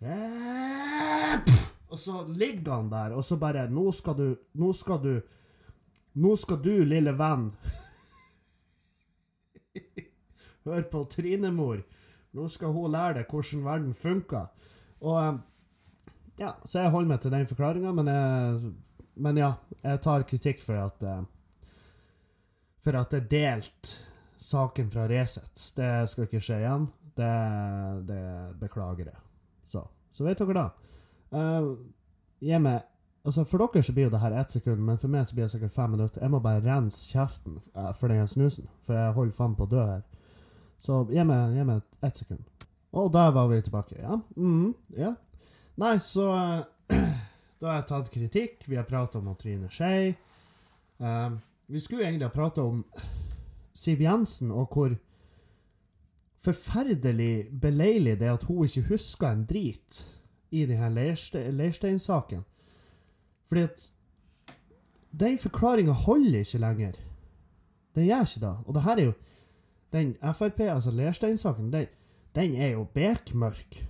Og 1.90 1.98
så 1.98 2.26
ligger 2.28 2.72
han 2.72 2.90
der, 2.90 3.12
og 3.16 3.24
så 3.24 3.36
bare 3.36 3.68
Nå 3.70 3.90
skal 3.92 4.14
du 4.16 4.36
Nå 4.54 4.72
skal 4.72 5.00
du 5.02 5.20
Nå 6.14 6.36
skal 6.36 6.60
du, 6.62 6.84
lille 6.84 7.12
venn 7.16 7.52
Hør 10.66 10.82
på 10.90 11.04
Trinemor. 11.04 11.82
Nå 12.34 12.48
skal 12.48 12.72
hun 12.74 12.90
lære 12.92 13.20
deg 13.20 13.30
hvordan 13.30 13.64
verden 13.64 13.94
funker. 13.94 14.46
Og 15.00 15.18
eh, 15.20 15.36
ja, 16.40 16.52
så 16.64 16.82
jeg 16.82 16.92
holder 16.92 17.10
meg 17.12 17.22
til 17.22 17.32
den 17.32 17.48
forklaringa, 17.48 17.92
men, 17.96 18.10
men 19.14 19.40
ja, 19.40 19.54
jeg 19.82 20.02
tar 20.04 20.26
kritikk 20.28 20.60
for 20.64 20.80
at 20.80 21.06
eh, 21.06 21.24
For 22.84 22.94
at 22.94 23.12
jeg 23.12 23.26
delte 23.30 23.96
saken 24.38 24.90
fra 24.92 25.08
Resett. 25.10 25.72
Det 25.74 26.08
skal 26.10 26.26
ikke 26.28 26.42
skje 26.44 26.60
igjen. 26.60 26.84
Det, 27.16 27.30
det 28.06 28.26
beklager 28.60 29.08
jeg. 29.08 29.22
Så, 29.66 29.82
så 30.12 30.26
vet 30.26 30.38
dere 30.38 30.54
da. 30.54 30.66
Uh, 31.32 31.72
gi 32.38 32.60
meg 32.62 32.84
Altså 33.26 33.42
For 33.42 33.58
dere 33.58 33.82
så 33.82 33.92
blir 33.92 34.06
jo 34.06 34.10
det 34.12 34.20
her 34.22 34.36
ett 34.38 34.52
sekund, 34.54 34.84
men 34.86 34.98
for 35.02 35.10
meg 35.10 35.24
så 35.26 35.34
blir 35.34 35.48
det 35.48 35.50
sikkert 35.56 35.72
fem 35.74 35.90
minutter. 35.90 36.22
Jeg 36.22 36.30
må 36.30 36.38
bare 36.38 36.62
rense 36.62 37.08
kjeften 37.10 37.56
eh, 37.74 37.88
for 37.98 38.12
den 38.12 38.28
snusen, 38.30 38.68
for 38.86 38.94
jeg 38.94 39.16
holder 39.16 39.34
faen 39.34 39.56
på 39.58 39.66
å 39.66 39.70
dø 39.72 39.80
her. 39.82 40.04
Så 40.78 41.00
gi 41.10 41.24
meg, 41.26 41.56
gi 41.56 41.64
meg 41.66 42.06
ett 42.06 42.20
sekund. 42.22 42.44
Og 42.94 43.10
der 43.12 43.32
var 43.34 43.48
vi 43.50 43.58
tilbake. 43.66 43.98
Ja. 43.98 44.20
Mm, 44.36 44.76
ja. 44.94 45.16
Nei, 45.76 45.98
så 46.00 46.30
eh, 46.36 46.64
Da 47.60 47.70
har 47.70 47.78
jeg 47.80 47.88
tatt 47.88 48.12
kritikk. 48.12 48.64
Vi 48.68 48.76
har 48.76 48.84
prata 48.88 49.18
om 49.18 49.28
Trine 49.36 49.70
Skei. 49.72 50.12
Um, 50.98 51.38
vi 51.72 51.80
skulle 51.80 52.04
egentlig 52.04 52.28
ha 52.28 52.32
prata 52.32 52.64
om 52.64 52.82
Siv 53.76 54.02
Jensen 54.04 54.52
og 54.52 54.72
hvor 54.72 54.92
forferdelig 56.44 57.48
beleilig 57.60 58.18
det 58.20 58.28
er 58.28 58.36
at 58.36 58.44
hun 58.48 58.68
ikke 58.68 58.84
husker 58.90 59.32
en 59.32 59.46
drit 59.48 60.02
i 60.52 60.66
denne 60.68 60.92
Leirste 60.92 61.42
Leirstein-saken. 61.50 62.44
Fordi 63.48 63.64
at 63.66 63.88
den 65.16 65.38
forklaringa 65.38 65.96
holder 66.04 66.44
ikke 66.44 66.60
lenger. 66.60 67.00
Den 67.96 68.04
gjør 68.04 68.28
ikke 68.28 68.44
det. 68.46 68.54
Og 68.66 68.74
det 68.74 68.82
her 68.82 68.96
er 68.96 69.04
jo 69.04 69.12
Den 69.92 70.16
Frp, 70.20 70.60
altså 70.60 70.90
Leirstein-saken, 70.90 71.72
den, 71.72 71.86
den 72.34 72.54
er 72.54 72.68
jo 72.68 72.84
bekmørk. 72.84 73.86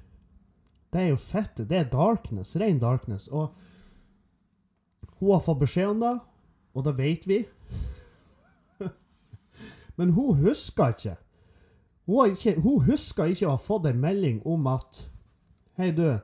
Det 0.93 1.03
er 1.03 1.09
jo 1.13 1.21
fett. 1.21 1.59
Det 1.69 1.79
er 1.79 1.91
darkness. 1.93 2.57
Ren 2.57 2.79
darkness. 2.83 3.29
Og 3.29 3.55
hun 5.19 5.33
har 5.33 5.45
fått 5.45 5.63
beskjed 5.65 5.95
om 5.95 6.01
det. 6.01 6.17
og 6.77 6.85
det 6.85 6.99
vet 6.99 7.27
vi. 7.27 7.45
Men 9.97 10.11
hun 10.11 10.37
husker 10.37 10.93
ikke. 10.93 11.17
Hun, 12.07 12.31
ikke. 12.31 12.61
hun 12.61 12.85
husker 12.85 13.25
ikke 13.33 13.47
å 13.47 13.57
ha 13.57 13.61
fått 13.61 13.87
en 13.87 14.01
melding 14.01 14.43
om 14.47 14.67
at 14.71 15.07
Hei, 15.77 15.91
du. 15.93 16.19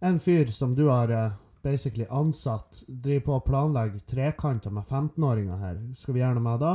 En 0.00 0.16
fyr 0.16 0.48
som 0.48 0.72
du 0.72 0.86
har 0.88 1.10
uh, 1.12 1.32
basically 1.62 2.06
ansatt, 2.08 2.84
driver 2.88 3.24
på 3.26 3.34
å 3.36 3.42
planlegge 3.44 4.00
trekanter 4.08 4.72
med 4.72 4.86
15-åringer 4.88 5.58
her. 5.60 5.82
Skal 5.98 6.16
vi 6.16 6.22
gjøre 6.22 6.38
noe 6.38 6.44
med 6.46 6.62
da? 6.62 6.70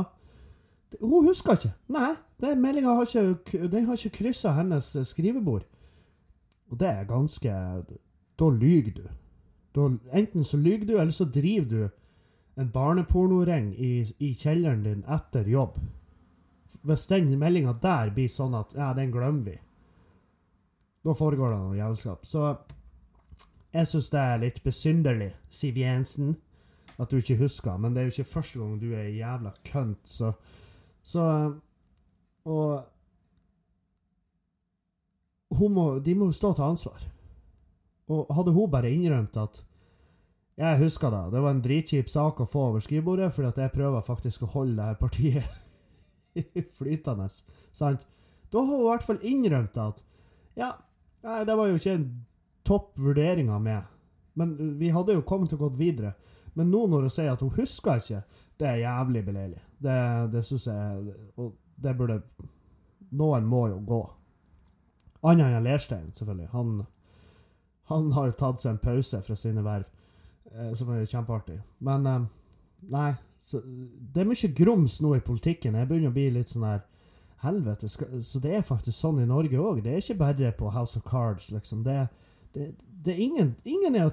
Hun 1.00 1.26
husker 1.26 1.58
ikke. 1.58 1.72
Nei, 1.90 2.12
den 2.42 2.62
meldinga 2.62 2.94
har 2.94 3.08
ikke, 3.08 3.66
den 3.72 3.90
ikke 3.90 4.12
kryssa 4.20 4.54
hennes 4.54 4.92
eh, 4.94 5.06
skrivebord. 5.08 5.66
Og 6.70 6.80
det 6.80 6.88
er 6.88 7.04
ganske 7.08 7.50
Da 8.38 8.48
lyver 8.50 8.94
du. 8.96 9.04
Da, 9.74 9.88
enten 10.12 10.44
så 10.44 10.56
lyver 10.56 10.86
du, 10.86 10.96
eller 10.98 11.12
så 11.12 11.24
driver 11.24 11.68
du 11.70 11.88
en 12.56 12.70
barnepornoring 12.70 13.72
i, 13.78 14.06
i 14.18 14.34
kjelleren 14.34 14.82
din 14.82 15.04
etter 15.10 15.48
jobb. 15.50 15.78
Hvis 16.82 17.06
den 17.10 17.32
meldinga 17.38 17.74
der 17.82 18.12
blir 18.14 18.30
sånn 18.30 18.54
at 18.58 18.74
ja, 18.76 18.92
den 18.94 19.12
glemmer 19.14 19.50
vi, 19.50 19.56
da 21.04 21.14
foregår 21.16 21.52
det 21.52 21.60
noe 21.60 21.78
jævelskap. 21.78 22.26
Så 22.26 22.44
jeg 23.74 23.90
syns 23.90 24.10
det 24.12 24.22
er 24.22 24.42
litt 24.42 24.60
besynderlig, 24.64 25.32
Siv 25.50 25.78
Jensen, 25.80 26.36
at 26.94 27.10
du 27.10 27.18
ikke 27.18 27.40
husker. 27.42 27.78
Men 27.78 27.94
det 27.94 28.02
er 28.02 28.08
jo 28.08 28.14
ikke 28.14 28.32
første 28.36 28.60
gang 28.60 28.76
du 28.80 28.92
er 28.94 29.10
jævla 29.10 29.54
kønt, 29.66 30.02
så 30.04 30.32
Så 31.04 31.22
Og 32.44 32.84
må, 35.50 35.98
de 35.98 36.14
må 36.14 36.30
stå 36.32 36.52
til 36.54 36.64
ansvar. 36.64 37.04
Og 38.12 38.32
hadde 38.36 38.52
hun 38.52 38.70
bare 38.70 38.90
innrømt 38.92 39.36
at 39.36 39.64
Jeg 40.56 40.78
husker 40.78 41.10
det. 41.10 41.32
Det 41.32 41.40
var 41.42 41.50
en 41.50 41.62
dritkjip 41.62 42.08
sak 42.08 42.40
å 42.40 42.46
få 42.46 42.68
over 42.68 42.80
skrivebordet, 42.80 43.32
fordi 43.34 43.48
at 43.48 43.56
jeg 43.58 43.72
prøver 43.74 44.04
faktisk 44.06 44.44
å 44.44 44.52
holde 44.52 44.76
det 44.76 44.84
her 44.84 45.00
partiet 45.00 45.48
flytende. 46.78 47.26
Sant? 47.72 48.04
Da 48.52 48.62
har 48.62 48.76
hun 48.76 48.84
i 48.84 48.90
hvert 48.92 49.02
fall 49.02 49.18
innrømt 49.26 49.76
at 49.82 50.04
Ja, 50.54 50.76
det 51.24 51.56
var 51.58 51.66
jo 51.66 51.80
ikke 51.80 51.96
en 51.96 52.06
topp 52.64 52.92
vurdering 53.02 53.50
av 53.50 53.62
meg, 53.62 53.82
Men 54.34 54.78
vi 54.78 54.90
hadde 54.90 55.14
jo 55.14 55.26
kommet 55.26 55.50
til 55.50 55.58
å 55.58 55.66
gå 55.68 55.76
videre. 55.78 56.14
Men 56.54 56.70
nå 56.70 56.86
når 56.86 57.08
hun 57.08 57.10
sier 57.10 57.32
at 57.32 57.42
hun 57.42 57.54
husker 57.54 57.98
ikke, 57.98 58.22
det 58.58 58.66
er 58.68 58.82
jævlig 58.84 59.24
beleilig. 59.26 59.62
Det, 59.78 59.98
det 60.32 60.42
syns 60.46 60.66
jeg 60.66 61.14
Og 61.36 61.54
det 61.76 61.96
burde 61.98 62.20
Noen 63.14 63.46
må 63.46 63.68
jo 63.68 63.78
gå. 63.86 64.00
Annet 65.24 65.56
enn 65.56 65.64
Lerstein, 65.64 66.08
selvfølgelig. 66.16 66.48
Han, 66.52 66.72
han, 67.90 68.10
har 68.12 68.26
jo 68.28 68.38
tatt 68.38 68.60
seg 68.62 68.74
en 68.74 68.82
pause 68.82 69.20
fra 69.24 69.36
sine 69.40 69.64
verv, 69.64 69.86
eh, 70.52 70.72
som 70.76 70.90
er 70.92 71.06
kjempeartig. 71.08 71.60
Men 71.84 72.08
eh, 72.10 72.26
nei, 72.92 73.12
så, 73.40 73.62
det 73.64 74.22
er 74.22 74.28
mye 74.28 74.52
grums 74.56 74.98
nå 75.04 75.14
i 75.16 75.24
politikken. 75.24 75.78
Jeg 75.80 75.88
begynner 75.88 76.12
å 76.12 76.16
bli 76.18 76.28
litt 76.34 76.52
sånn 76.52 76.68
her 76.68 76.84
Helvete. 77.44 77.90
Skal, 77.92 78.20
så 78.24 78.40
det 78.40 78.54
er 78.56 78.62
faktisk 78.64 78.96
sånn 78.96 79.18
i 79.20 79.26
Norge 79.28 79.58
òg. 79.60 79.82
Det 79.84 79.92
er 79.92 80.00
ikke 80.00 80.20
bare 80.22 80.52
på 80.56 80.70
House 80.72 80.96
of 80.96 81.04
Cards, 81.08 81.50
liksom. 81.52 81.82
Det 81.84 82.06
det, 82.54 82.74
det 83.04 83.12
er 83.12 83.16
ingen, 83.16 83.56
ingen 83.64 83.94
er 83.96 84.08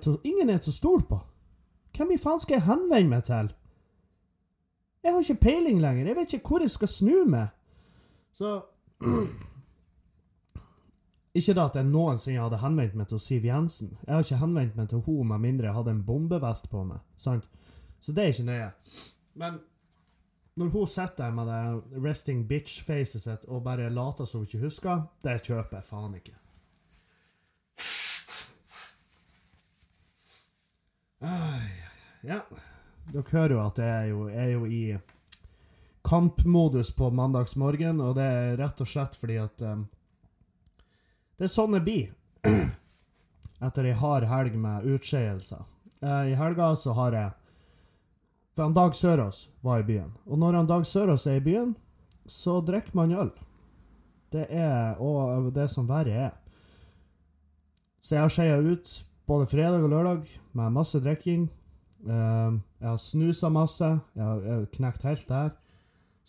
til 0.58 0.72
å 0.72 0.74
stole 0.74 1.06
på. 1.06 1.20
Hvem 1.98 2.16
i 2.16 2.18
faen 2.18 2.40
skal 2.42 2.58
jeg 2.58 2.66
henvende 2.66 3.12
meg 3.12 3.26
til? 3.28 3.52
Jeg 5.04 5.14
har 5.14 5.22
ikke 5.22 5.44
peiling 5.44 5.82
lenger. 5.82 6.08
Jeg 6.08 6.18
vet 6.18 6.34
ikke 6.34 6.50
hvor 6.50 6.66
jeg 6.66 6.74
skal 6.74 6.90
snu 6.90 7.26
meg. 7.30 7.54
Så 8.34 8.62
Ikke 11.34 11.56
da 11.56 11.66
at 11.70 11.78
jeg 11.80 11.88
noensinne 11.88 12.44
hadde 12.44 12.60
henvendt 12.60 12.96
meg 13.00 13.08
til 13.08 13.20
Siv 13.24 13.46
Jensen. 13.48 13.94
Jeg 14.04 14.14
har 14.14 14.26
ikke 14.26 14.42
henvendt 14.42 14.76
meg 14.76 14.90
til 14.92 15.04
henne 15.06 15.28
med 15.30 15.44
mindre 15.46 15.70
jeg 15.70 15.78
hadde 15.78 15.94
en 15.96 16.06
bombevest 16.06 16.68
på 16.72 16.84
meg. 16.84 17.00
sant? 17.18 17.48
Så 18.00 18.12
det 18.12 18.24
er 18.24 18.34
ikke 18.34 18.50
nøye. 18.50 18.72
Men 19.40 19.60
når 20.60 20.74
hun 20.74 20.88
sitter 20.88 21.24
der 21.24 21.32
med 21.32 21.48
det 21.48 22.04
resting 22.04 22.44
bitch-facet 22.50 23.24
sitt 23.24 23.46
og 23.48 23.64
bare 23.64 23.90
later 23.90 24.26
som 24.26 24.42
hun 24.42 24.50
ikke 24.50 24.66
husker, 24.66 25.06
det 25.24 25.40
kjøper 25.46 25.78
jeg 25.78 25.88
faen 25.88 26.16
ikke. 26.20 26.36
Ja. 32.24 32.42
Dere 33.12 33.24
hører 33.32 33.56
jo 33.56 33.64
at 33.64 33.80
jeg 33.80 33.90
er 33.90 34.06
jo, 34.12 34.28
er 34.28 34.52
jo 34.52 34.66
i 34.66 34.98
kampmodus 36.06 36.92
på 36.98 37.10
mandagsmorgen, 37.14 38.02
og 38.02 38.16
det 38.18 38.26
er 38.26 38.58
rett 38.60 38.82
og 38.82 38.90
slett 38.90 39.16
fordi 39.20 39.38
at 39.42 39.64
um, 39.66 39.86
Det 41.42 41.48
er 41.48 41.56
sånn 41.56 41.74
det 41.74 41.80
blir 41.82 42.10
etter 43.66 43.88
ei 43.90 43.96
hard 43.98 44.28
helg 44.30 44.54
med 44.62 44.84
utskeielser. 44.94 45.64
Uh, 45.98 46.28
I 46.30 46.36
helga 46.38 46.68
så 46.78 46.94
har 46.94 47.16
jeg 47.18 47.32
For 48.54 48.68
han 48.68 48.76
Dag 48.78 48.94
Sørås 48.94 49.48
var 49.66 49.82
i 49.82 49.88
byen. 49.88 50.12
Og 50.30 50.38
når 50.38 50.60
han 50.60 50.70
Dag 50.70 50.86
Sørås 50.86 51.26
er 51.26 51.40
i 51.40 51.42
byen, 51.42 51.72
så 52.30 52.60
drikker 52.62 52.94
man 52.94 53.16
øl. 53.18 53.32
Det 54.30 54.46
er 54.54 55.02
Og 55.02 55.50
det 55.56 55.66
som 55.74 55.90
verre 55.90 56.14
er. 56.28 56.38
Så 58.06 58.16
jeg 58.16 58.22
har 58.22 58.30
skeia 58.30 58.62
ut 58.62 58.94
både 59.26 59.50
fredag 59.50 59.82
og 59.82 59.90
lørdag 59.90 60.30
med 60.54 60.78
masse 60.78 61.02
drikking. 61.02 61.50
Uh, 62.06 62.62
jeg 62.78 62.90
har 62.90 63.02
snusa 63.02 63.50
masse. 63.50 63.90
Jeg 64.14 64.24
har, 64.24 64.46
jeg 64.46 64.60
har, 64.60 64.70
knekt 64.78 65.10
helt 65.10 65.28
der. 65.30 65.50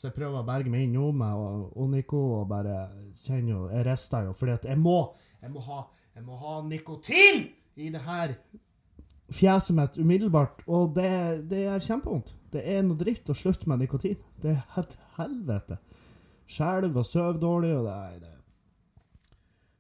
Så 0.02 0.09
jeg 0.09 0.16
prøver 0.16 0.40
å 0.40 0.47
berge 0.47 0.66
meg 0.66 0.88
inn 0.88 0.97
nå 0.99 1.12
med 1.14 1.76
Onico 1.78 2.18
og 2.40 2.49
bare 2.50 2.88
kjenner 3.23 3.52
jo 3.52 3.61
Jeg 3.71 3.85
rister 3.87 4.25
jo, 4.26 4.32
fordi 4.35 4.56
at 4.56 4.64
jeg 4.66 4.80
må, 4.82 4.97
jeg 5.38 5.52
må, 5.54 5.62
ha, 5.62 5.85
jeg 6.16 6.25
må 6.26 6.38
ha 6.40 6.56
nikotin 6.66 7.44
i 7.78 7.90
det 7.94 8.02
her 8.02 8.35
fjeset 9.32 9.76
mitt 9.76 9.99
umiddelbart. 10.02 10.64
Og 10.66 10.90
det, 10.97 11.12
det 11.50 11.62
er 11.71 11.87
kjempevondt. 11.87 12.32
Det 12.50 12.64
er 12.66 12.82
noe 12.82 12.99
dritt 12.99 13.30
å 13.30 13.37
slutte 13.37 13.71
med 13.71 13.85
nikotin. 13.85 14.18
Det 14.42 14.56
er 14.56 14.64
helt 14.75 14.99
helvete. 15.21 15.78
Skjelv 16.50 16.99
og 16.99 17.06
sover 17.06 17.38
dårlig 17.40 17.71
og 17.76 17.87
det, 17.87 17.94
er 17.94 18.18
det 18.26 18.32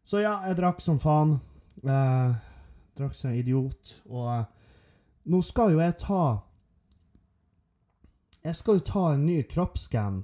Så 0.06 0.22
ja, 0.22 0.38
jeg 0.46 0.60
drakk 0.62 0.80
som 0.86 1.02
faen. 1.02 1.34
Eh, 1.82 2.38
drakk 2.94 3.18
en 3.26 3.36
idiot. 3.42 3.98
Og 4.06 4.30
eh, 4.36 4.46
nå 5.34 5.42
skal 5.50 5.74
jo 5.74 5.82
jeg 5.82 5.98
ta 6.06 6.22
Jeg 8.42 8.58
skal 8.58 8.78
jo 8.78 8.86
ta 8.86 9.04
en 9.12 9.26
ny 9.26 9.42
kroppsskann 9.46 10.22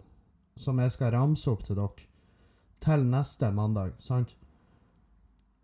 som 0.58 0.78
jeg 0.82 0.94
skal 0.94 1.12
ramse 1.14 1.50
opp 1.50 1.64
til 1.66 1.78
dere 1.78 2.06
til 2.82 3.04
neste 3.10 3.50
mandag, 3.54 3.94
sant? 4.02 4.34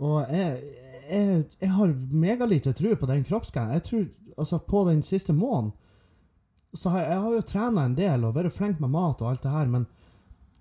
Og 0.03 0.27
jeg, 0.31 0.63
jeg, 1.07 1.45
jeg 1.61 1.71
har 1.71 1.95
megalite 2.11 2.73
tro 2.75 2.95
på 2.99 3.07
den 3.07 3.23
kroppsskannen. 3.27 3.77
Jeg 3.79 3.85
tror 3.87 4.07
altså 4.39 4.59
på 4.59 4.83
den 4.89 5.03
siste 5.07 5.33
måneden 5.33 5.73
så 6.75 6.91
har 6.91 7.05
jeg, 7.05 7.19
har 7.23 7.35
jo 7.37 7.47
trena 7.47 7.85
en 7.87 7.95
del 7.95 8.25
og 8.27 8.35
vært 8.35 8.55
flink 8.57 8.81
med 8.83 8.91
mat 8.91 9.21
og 9.23 9.29
alt 9.31 9.45
det 9.45 9.53
her, 9.53 9.69
men, 9.71 9.85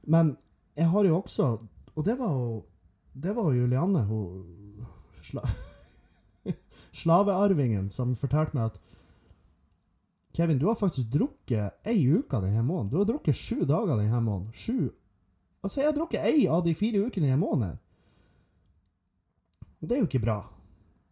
men 0.05 0.35
jeg 0.77 0.91
har 0.93 1.07
jo 1.09 1.15
også 1.19 1.47
Og 1.95 2.05
det 2.05 2.15
var 2.19 2.31
jo 2.33 2.63
Det 3.13 3.35
var 3.35 3.53
Julianne, 3.53 4.03
hun 4.05 4.85
sla, 5.21 5.41
slavearvingen 7.01 7.89
som 7.93 8.15
fortalte 8.17 8.57
meg 8.57 8.71
at 8.71 8.79
Kevin, 10.34 10.58
du 10.58 10.66
har 10.66 10.75
faktisk 10.75 11.12
drukket 11.13 11.86
ei 11.86 12.08
uke 12.10 12.40
denne 12.42 12.63
måneden. 12.66 12.90
Du 12.90 12.98
har 12.98 13.06
drukket 13.06 13.38
sju 13.38 13.66
dager 13.70 13.98
denne 14.00 14.22
måneden. 14.22 14.54
Sju 14.54 14.92
Altså, 15.63 15.80
jeg 15.80 15.88
har 15.88 15.96
drukket 15.96 16.25
ei 16.28 16.48
av 16.52 16.66
de 16.66 16.74
fire 16.75 17.06
ukene 17.06 17.30
i 17.32 17.36
måneden. 17.40 17.40
måned. 17.40 17.78
Det 19.80 19.96
er 19.96 20.02
jo 20.02 20.10
ikke 20.10 20.24
bra. 20.25 20.42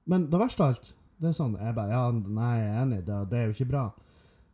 Men 0.06 0.30
det 0.32 0.40
verste 0.40 0.64
av 0.64 0.74
alt 0.74 0.94
det 1.22 1.30
er 1.30 1.38
sånn, 1.38 1.54
jeg 1.62 1.76
bare, 1.78 1.94
ja, 1.94 2.12
Nei, 2.12 2.52
jeg 2.58 2.68
er 2.68 2.78
enig, 2.82 3.00
det, 3.06 3.18
det 3.30 3.38
er 3.38 3.44
jo 3.46 3.56
ikke 3.56 3.70
bra. 3.70 3.84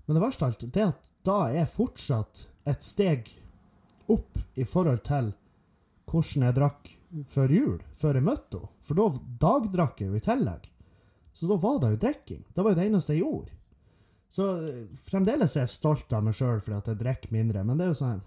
Men 0.05 0.17
det 0.17 0.23
verste 0.23 0.43
av 0.43 0.51
alt 0.51 0.65
det 0.75 0.81
er 0.83 0.89
at 0.91 1.11
da 1.27 1.37
er 1.49 1.69
fortsatt 1.71 2.41
et 2.67 2.83
steg 2.83 3.29
opp 4.11 4.39
i 4.59 4.65
forhold 4.67 5.03
til 5.07 5.31
hvordan 6.07 6.47
jeg 6.47 6.55
drakk 6.55 6.91
før 7.31 7.53
jul, 7.55 7.77
før 7.95 8.19
jeg 8.19 8.27
møtte 8.27 8.59
henne. 8.59 8.73
For 8.83 8.99
da 8.99 9.07
dagdrakk 9.43 10.03
jeg 10.03 10.11
jo 10.11 10.19
i 10.19 10.23
tillegg. 10.23 10.67
Så 11.35 11.47
da 11.49 11.57
var 11.61 11.79
det 11.81 11.93
jo 11.93 12.01
drikking. 12.01 12.43
Det 12.53 12.63
var 12.63 12.73
jo 12.73 12.79
det 12.79 12.85
eneste 12.87 13.15
jeg 13.15 13.23
gjorde. 13.23 13.56
Så 14.33 14.47
eh, 14.67 14.87
fremdeles 15.07 15.55
er 15.55 15.65
jeg 15.65 15.75
stolt 15.77 16.11
av 16.13 16.25
meg 16.25 16.35
sjøl 16.37 16.59
fordi 16.63 16.77
at 16.77 16.89
jeg 16.91 16.99
drikker 17.01 17.33
mindre, 17.35 17.63
men 17.63 17.79
det 17.79 17.87
er 17.87 17.93
jo 17.93 18.01
sånn 18.01 18.25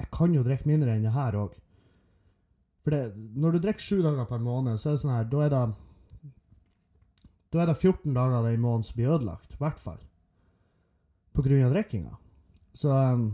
Jeg 0.00 0.08
kan 0.16 0.34
jo 0.34 0.44
drikke 0.46 0.68
mindre 0.70 0.94
enn 0.94 1.04
det 1.04 1.12
her 1.12 1.36
òg. 1.36 1.56
For 2.80 2.94
det, 2.94 3.02
når 3.36 3.52
du 3.52 3.58
drikker 3.66 3.84
sju 3.84 4.00
dager 4.04 4.24
på 4.28 4.38
en 4.38 4.46
måned, 4.46 4.80
så 4.80 4.90
er 4.90 4.96
det 4.96 5.02
sånn 5.02 5.16
her 5.16 5.28
Da 5.28 5.42
er 5.44 5.52
det 5.54 5.64
Da 7.52 7.62
er 7.62 7.72
det 7.72 7.76
14 7.76 8.16
dager 8.16 8.48
i 8.48 8.56
måneden 8.56 8.86
som 8.88 8.96
blir 8.96 9.12
ødelagt. 9.16 9.52
I 9.52 9.60
hvert 9.60 9.80
fall. 9.82 10.00
På 11.34 11.44
grunn 11.44 11.64
av 11.66 11.74
drikkinga. 11.74 12.16
Så 12.72 12.94
um. 12.94 13.30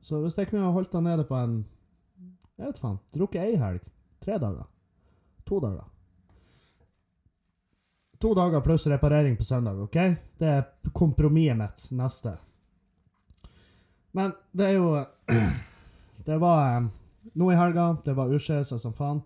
Så 0.00 0.20
hvis 0.22 0.36
jeg 0.38 0.46
kunne 0.50 0.70
holdt 0.70 0.92
det 0.92 1.02
nede 1.02 1.24
på 1.26 1.34
en 1.34 1.64
Jeg 2.56 2.68
vet 2.68 2.78
faen. 2.78 2.98
Drukket 3.14 3.42
ei 3.42 3.56
helg. 3.60 3.82
Tre 4.22 4.38
dager. 4.40 4.68
To 5.46 5.58
dager. 5.60 5.84
To 8.18 8.32
dager 8.34 8.60
pluss 8.64 8.86
reparering 8.86 9.36
på 9.36 9.44
søndag, 9.44 9.80
OK? 9.82 9.96
Det 10.38 10.48
er 10.48 10.92
kompromisset 10.92 11.58
mitt 11.58 11.86
neste. 11.90 12.36
Men 14.16 14.32
det 14.52 14.70
er 14.70 14.78
jo 14.78 15.04
Det 16.26 16.38
var 16.42 16.62
eh, 16.76 16.86
nå 17.32 17.50
i 17.52 17.58
helga. 17.58 17.96
Det 18.04 18.14
var 18.16 18.32
utskeielser 18.32 18.80
som 18.82 18.94
faen. 18.96 19.20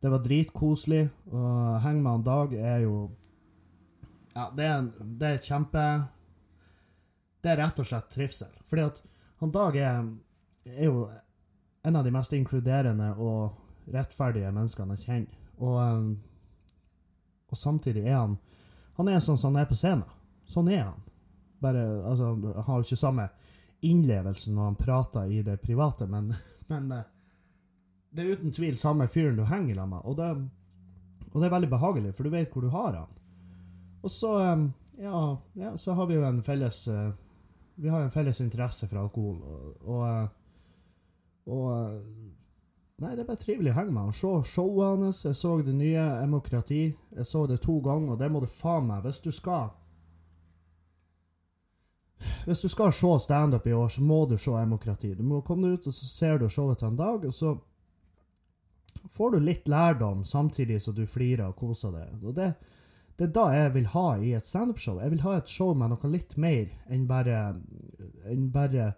Det 0.00 0.10
var 0.12 0.22
dritkoselig. 0.22 1.08
Og 1.32 1.80
henge 1.82 2.02
med 2.02 2.12
han 2.12 2.26
Dag 2.26 2.54
er 2.54 2.84
jo 2.84 3.08
Ja, 4.34 4.50
det 4.54 4.64
er, 4.64 4.76
en, 4.78 4.92
det 5.18 5.32
er 5.32 5.42
kjempe 5.42 5.84
det 7.42 7.52
er 7.52 7.60
rett 7.62 7.78
og 7.80 7.86
slett 7.86 8.10
trivsel. 8.12 8.52
Fordi 8.68 8.84
at 8.86 9.00
han 9.40 9.52
Dag 9.54 9.76
er, 9.78 10.06
er 10.68 10.88
jo 10.88 11.08
en 11.86 11.96
av 11.96 12.04
de 12.04 12.12
mest 12.12 12.34
inkluderende 12.34 13.12
og 13.16 13.54
rettferdige 13.94 14.50
menneskene 14.52 14.96
jeg 14.98 15.04
kjenner. 15.06 15.36
Og, 15.58 15.76
um, 15.78 16.08
og 17.48 17.58
samtidig 17.58 18.06
er 18.06 18.18
han 18.18 18.38
Han 18.98 19.08
er 19.08 19.20
sånn 19.22 19.38
som 19.38 19.54
han 19.54 19.62
er 19.62 19.68
på 19.70 19.76
scenen. 19.78 20.08
Sånn 20.42 20.68
er 20.74 20.80
han. 20.88 21.02
Bare, 21.62 21.82
altså, 22.02 22.32
han 22.34 22.64
har 22.66 22.80
jo 22.80 22.86
ikke 22.86 22.98
samme 22.98 23.28
innlevelse 23.86 24.50
når 24.50 24.64
han 24.64 24.78
prater 24.78 25.30
i 25.30 25.42
det 25.46 25.60
private, 25.62 26.08
men, 26.10 26.32
men 26.72 26.90
eh, 26.96 27.04
det 28.10 28.24
er 28.24 28.32
uten 28.34 28.54
tvil 28.56 28.78
samme 28.80 29.06
fyren 29.06 29.38
du 29.38 29.44
henger 29.46 29.78
sammen 29.78 29.98
med. 29.98 30.08
Og 30.08 30.16
det, 30.18 31.28
og 31.30 31.38
det 31.38 31.46
er 31.46 31.54
veldig 31.54 31.70
behagelig, 31.70 32.14
for 32.16 32.26
du 32.26 32.34
vet 32.34 32.50
hvor 32.52 32.66
du 32.66 32.72
har 32.74 32.96
han. 32.96 33.14
Og 34.02 34.10
så, 34.10 34.32
um, 34.52 34.68
ja, 34.98 35.22
ja, 35.58 35.76
så 35.76 35.94
har 35.94 36.10
vi 36.10 36.18
jo 36.18 36.26
en 36.26 36.42
felles 36.42 36.86
uh, 36.88 37.10
Vi 37.78 37.88
har 37.88 38.02
en 38.02 38.10
felles 38.10 38.40
interesse 38.40 38.88
for 38.88 38.98
alkohol. 38.98 39.38
Og, 39.42 39.86
og, 39.86 40.28
og 41.46 42.00
Nei, 42.98 43.12
det 43.14 43.22
er 43.22 43.28
bare 43.28 43.38
trivelig 43.38 43.70
å 43.70 43.76
henge 43.76 43.92
med 43.94 44.08
han. 44.08 44.14
Se 44.16 44.30
showet 44.50 45.02
hans. 45.04 45.20
Jeg 45.22 45.38
så 45.38 45.52
det 45.62 45.74
nye 45.76 46.06
Demokrati. 46.18 46.80
Jeg 47.14 47.26
så 47.30 47.44
det 47.46 47.60
to 47.62 47.78
ganger, 47.84 48.14
og 48.14 48.18
det 48.18 48.30
må 48.32 48.42
du 48.42 48.48
faen 48.50 48.88
meg 48.88 49.06
Hvis 49.06 49.20
du 49.22 49.30
skal 49.34 49.70
Hvis 52.48 52.64
du 52.64 52.68
skal 52.68 52.90
se 52.92 53.12
standup 53.22 53.66
i 53.66 53.72
år, 53.76 53.88
så 53.88 54.02
må 54.02 54.24
du 54.26 54.34
se 54.38 54.50
Demokrati. 54.50 55.12
Du 55.14 55.22
må 55.22 55.44
komme 55.46 55.68
deg 55.68 55.78
ut, 55.78 55.86
og 55.86 55.94
så 55.94 56.10
ser 56.10 56.38
du 56.38 56.48
showet 56.50 56.80
til 56.80 56.88
en 56.88 56.98
dag, 56.98 57.24
og 57.24 57.34
så 57.34 57.54
får 59.14 59.30
du 59.30 59.38
litt 59.40 59.68
lærdom 59.68 60.24
samtidig 60.24 60.80
som 60.82 60.96
du 60.96 61.06
flirer 61.06 61.46
og 61.46 61.56
koser 61.56 61.94
deg. 61.94 62.24
Og 62.24 62.34
det, 62.34 62.48
det 63.16 63.28
er 63.28 63.34
da 63.36 63.46
jeg 63.54 63.74
vil 63.76 63.86
ha 63.94 64.08
i 64.18 64.32
et 64.34 64.46
standup-show. 64.46 64.98
Jeg 64.98 65.14
vil 65.14 65.22
ha 65.22 65.36
et 65.38 65.52
show 65.52 65.70
med 65.74 65.94
noe 65.94 66.10
litt 66.10 66.34
mer 66.36 66.66
enn 66.90 67.06
bare, 67.06 67.44
enn 68.26 68.50
bare 68.50 68.92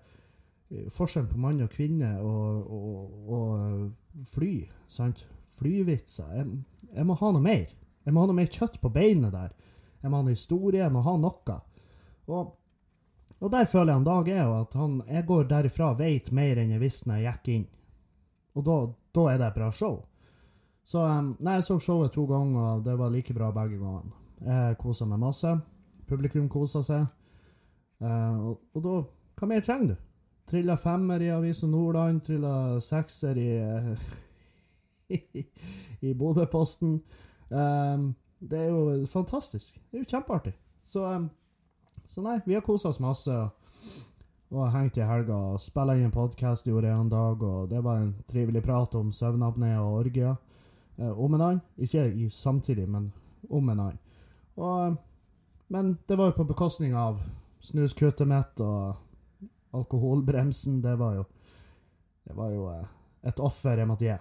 forskjellen 0.95 1.31
på 1.31 1.41
mann 1.41 1.63
og 1.65 1.73
kvinne 1.73 2.13
og, 2.23 2.71
og, 2.71 3.31
og 3.35 4.27
fly. 4.31 4.53
sant? 4.89 5.25
Flyvitser. 5.57 6.31
Jeg, 6.37 6.47
jeg, 6.95 7.07
må 7.07 7.17
ha 7.21 7.33
noe 7.35 7.45
mer. 7.45 7.73
Jeg 8.07 8.15
må 8.15 8.23
ha 8.23 8.31
noe 8.31 8.39
mer 8.39 8.53
kjøtt 8.53 8.79
på 8.81 8.93
beinet 8.95 9.35
der. 9.35 9.51
Jeg 10.01 10.11
må 10.11 10.21
ha 10.21 10.25
en 10.25 10.33
historie, 10.33 10.81
jeg 10.81 10.95
må 10.95 11.03
ha 11.05 11.17
noe. 11.21 11.59
Og, 12.31 12.55
og 13.41 13.53
der 13.53 13.69
føler 13.69 13.93
jeg 13.93 14.01
en 14.01 14.07
Dag 14.07 14.31
er 14.33 14.55
at 14.61 14.77
han, 14.79 15.01
jeg 15.09 15.27
går 15.29 15.51
derifra 15.51 15.91
og 15.93 16.01
vet 16.01 16.31
mer 16.37 16.61
enn 16.63 16.73
jeg 16.77 16.83
visste 16.83 17.11
når 17.11 17.21
jeg 17.21 17.35
gikk 17.35 17.53
inn. 17.57 17.67
Og 18.57 18.67
da, 18.67 18.79
er 19.27 19.41
det 19.41 19.51
et 19.51 19.59
bra 19.59 19.71
show. 19.75 20.01
Så 20.87 21.03
nei, 21.39 21.59
jeg 21.59 21.67
så 21.67 21.79
showet 21.83 22.15
to 22.15 22.25
ganger, 22.27 22.77
og 22.77 22.85
det 22.87 22.97
var 22.99 23.13
like 23.13 23.35
bra 23.37 23.51
begge 23.55 23.79
gangene. 23.79 24.15
Jeg 24.41 24.79
kosa 24.81 25.07
meg 25.07 25.21
masse. 25.23 25.53
Publikum 26.09 26.49
kosa 26.51 26.83
seg. 26.87 27.05
Uh, 28.01 28.49
og, 28.49 28.55
og, 28.75 28.81
da 28.85 28.95
Hva 29.37 29.49
mer 29.49 29.61
trenger 29.65 29.93
du? 29.93 30.10
Trilla 30.51 30.75
femmer 30.77 31.23
i 31.23 31.31
Avisa 31.31 31.67
Nordland, 31.71 32.25
trilla 32.27 32.81
sekser 32.83 33.39
i 33.39 33.51
i, 35.11 35.45
i 36.01 36.15
Bodø-posten. 36.15 37.03
Um, 37.49 38.15
det 38.39 38.59
er 38.59 38.69
jo 38.69 39.07
fantastisk. 39.07 39.75
Det 39.91 39.99
er 39.99 40.05
jo 40.05 40.11
kjempeartig. 40.11 40.53
Så, 40.85 41.05
um, 41.05 41.31
så 42.09 42.23
nei, 42.25 42.39
vi 42.47 42.55
har 42.55 42.65
kosa 42.67 42.89
oss 42.89 43.01
masse. 43.01 43.35
Og 44.51 44.71
hengt 44.75 44.99
i 44.99 45.07
helga 45.07 45.37
og 45.53 45.61
spilla 45.63 45.95
inn 45.95 46.09
en 46.09 46.15
podkast 46.15 46.67
gjorde 46.67 46.89
jeg 46.89 46.99
en 46.99 47.13
dag, 47.13 47.43
og 47.43 47.69
det 47.71 47.85
var 47.85 48.01
en 48.01 48.15
trivelig 48.31 48.65
prat 48.67 48.95
om 48.99 49.13
søvnapné 49.15 49.77
og 49.79 50.01
orgier. 50.05 50.39
Uh, 50.99 51.13
om 51.13 51.35
en 51.35 51.41
annen. 51.41 51.61
Ikke 51.79 52.07
i, 52.09 52.29
samtidig, 52.31 52.89
men 52.89 53.13
om 53.51 53.69
en 53.69 53.87
annen. 53.87 54.01
Og, 54.57 54.97
men 55.69 55.95
det 56.09 56.19
var 56.19 56.31
jo 56.31 56.41
på 56.41 56.51
bekostning 56.51 56.97
av 56.99 57.21
snuskuttet 57.63 58.29
mitt 58.29 58.61
og 58.65 58.99
alkoholbremsen. 59.77 60.81
Det 60.83 60.97
var 60.99 61.21
jo 61.21 61.29
Det 62.25 62.37
var 62.37 62.51
jo 62.51 62.67
eh, 62.71 62.91
et 63.27 63.41
offer 63.41 63.79
jeg 63.79 63.89
måtte 63.89 64.05
gi. 64.05 64.19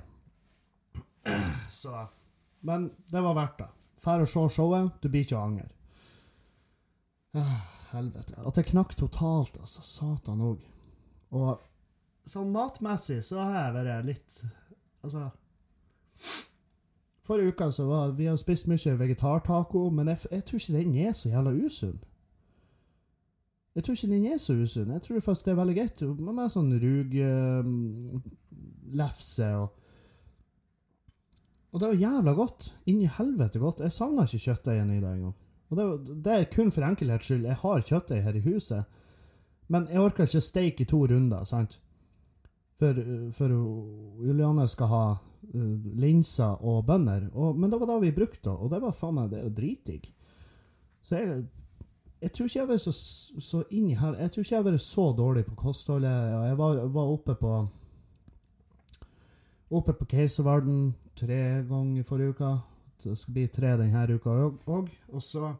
Så 1.71 2.05
Men 2.61 2.91
det 3.11 3.21
var 3.21 3.35
verdt 3.35 3.59
det. 3.59 3.67
Fær 4.03 4.23
og 4.23 4.29
se 4.29 4.45
showet. 4.55 4.95
Du 5.01 5.09
blir 5.09 5.27
ikke 5.27 5.37
å 5.37 5.43
angre. 5.43 5.67
Ah 7.37 7.75
helvete. 7.93 8.37
At 8.45 8.55
det 8.55 8.67
knakk 8.69 8.95
totalt, 8.97 9.57
altså. 9.59 9.83
Satan 9.85 10.43
òg. 10.43 10.63
Og 11.35 11.59
sånn 12.29 12.51
matmessig 12.53 13.21
så 13.25 13.41
har 13.41 13.55
jeg 13.59 13.73
vært 13.75 14.05
litt 14.07 14.39
Altså 15.05 15.27
Forrige 17.25 17.53
uke 17.53 17.67
så 17.71 17.85
var 17.85 18.15
Vi 18.17 18.25
har 18.25 18.37
spist 18.41 18.67
mye 18.69 18.95
vegetartaco, 18.97 19.85
men 19.93 20.09
jeg, 20.11 20.25
jeg, 20.31 20.45
tror 20.45 20.61
ikke 20.61 20.77
den 20.79 20.95
er 20.97 21.13
så 21.13 21.29
jævla 21.29 21.53
usunn. 21.53 21.99
Jeg 23.77 23.83
tror 23.85 23.95
ikke 23.95 24.11
den 24.11 24.25
er 24.25 24.39
så 24.41 24.53
usunn. 24.57 24.93
Jeg 24.95 25.01
tror 25.05 25.19
faktisk 25.23 25.45
det 25.45 25.51
er 25.53 25.59
veldig 25.59 25.75
greit 25.77 26.01
med 26.25 26.51
sånn 26.51 26.71
ruglefse 26.81 27.67
um, 29.53 29.59
og 29.61 29.69
Og 31.69 31.77
det 31.79 31.87
var 31.87 32.01
jævla 32.01 32.33
godt. 32.33 32.73
Inni 32.89 33.05
helvete 33.05 33.59
godt. 33.61 33.79
Jeg 33.85 33.93
savna 33.93 34.25
ikke 34.25 34.45
kjøttdeigen 34.47 34.89
i 34.89 34.99
det 35.03 35.11
engang. 35.11 35.35
Og 35.69 35.77
det, 35.77 35.85
det, 36.25 36.33
er 36.33 36.49
kun 36.49 36.71
for 36.73 36.81
enkelhets 36.81 37.25
skyld. 37.29 37.45
Jeg 37.45 37.61
har 37.61 37.85
kjøttdeig 37.85 38.23
her 38.25 38.35
i 38.39 38.41
huset, 38.41 38.83
men 39.69 39.85
jeg 39.91 40.01
orker 40.01 40.25
ikke 40.25 40.41
steike 40.41 40.81
i 40.81 40.89
to 40.89 41.05
runder, 41.05 41.45
sant? 41.45 41.77
For, 42.81 42.93
for 43.37 43.53
Juliane 44.25 44.65
skal 44.71 44.87
ha 44.89 45.03
uh, 45.53 45.75
linser 45.93 46.57
og 46.65 46.87
bønner. 46.87 47.29
Og, 47.35 47.53
men 47.59 47.69
det 47.69 47.79
var 47.79 47.87
da 47.91 47.99
vi 48.01 48.15
brukte 48.17 48.49
og 48.49 48.71
det 48.73 48.81
var 48.81 48.97
faen 48.97 49.19
meg 49.19 49.29
det 49.29 49.43
er 49.43 49.53
dritdigg. 49.53 50.09
Så 51.05 51.21
jeg, 51.21 51.45
jeg 52.21 52.31
tror 52.31 52.45
ikke 52.45 52.59
jeg 52.59 52.67
vært 52.67 52.81
så, 52.83 52.91
så 53.39 53.63
inni 53.71 53.93
her 53.95 54.15
Jeg 54.19 54.31
tror 54.31 54.43
ikke 54.43 54.55
jeg 54.55 54.63
har 54.63 54.71
vært 54.71 54.81
så 54.83 55.05
dårlig 55.17 55.45
på 55.45 55.55
kostholdet. 55.55 56.31
Jeg 56.47 56.57
var, 56.57 56.81
var 56.87 57.13
oppe 57.13 57.35
på 57.35 57.53
Oppe 59.69 59.93
på 59.93 60.05
Keiserverden 60.09 60.95
tre 61.15 61.63
ganger 61.69 61.99
i 62.01 62.03
forrige 62.03 62.29
uke. 62.33 62.53
Det 63.03 63.17
skal 63.17 63.33
bli 63.33 63.47
tre 63.47 63.75
denne 63.77 64.15
uka 64.15 64.29
òg. 64.65 64.89
Og 65.13 65.21
så 65.21 65.53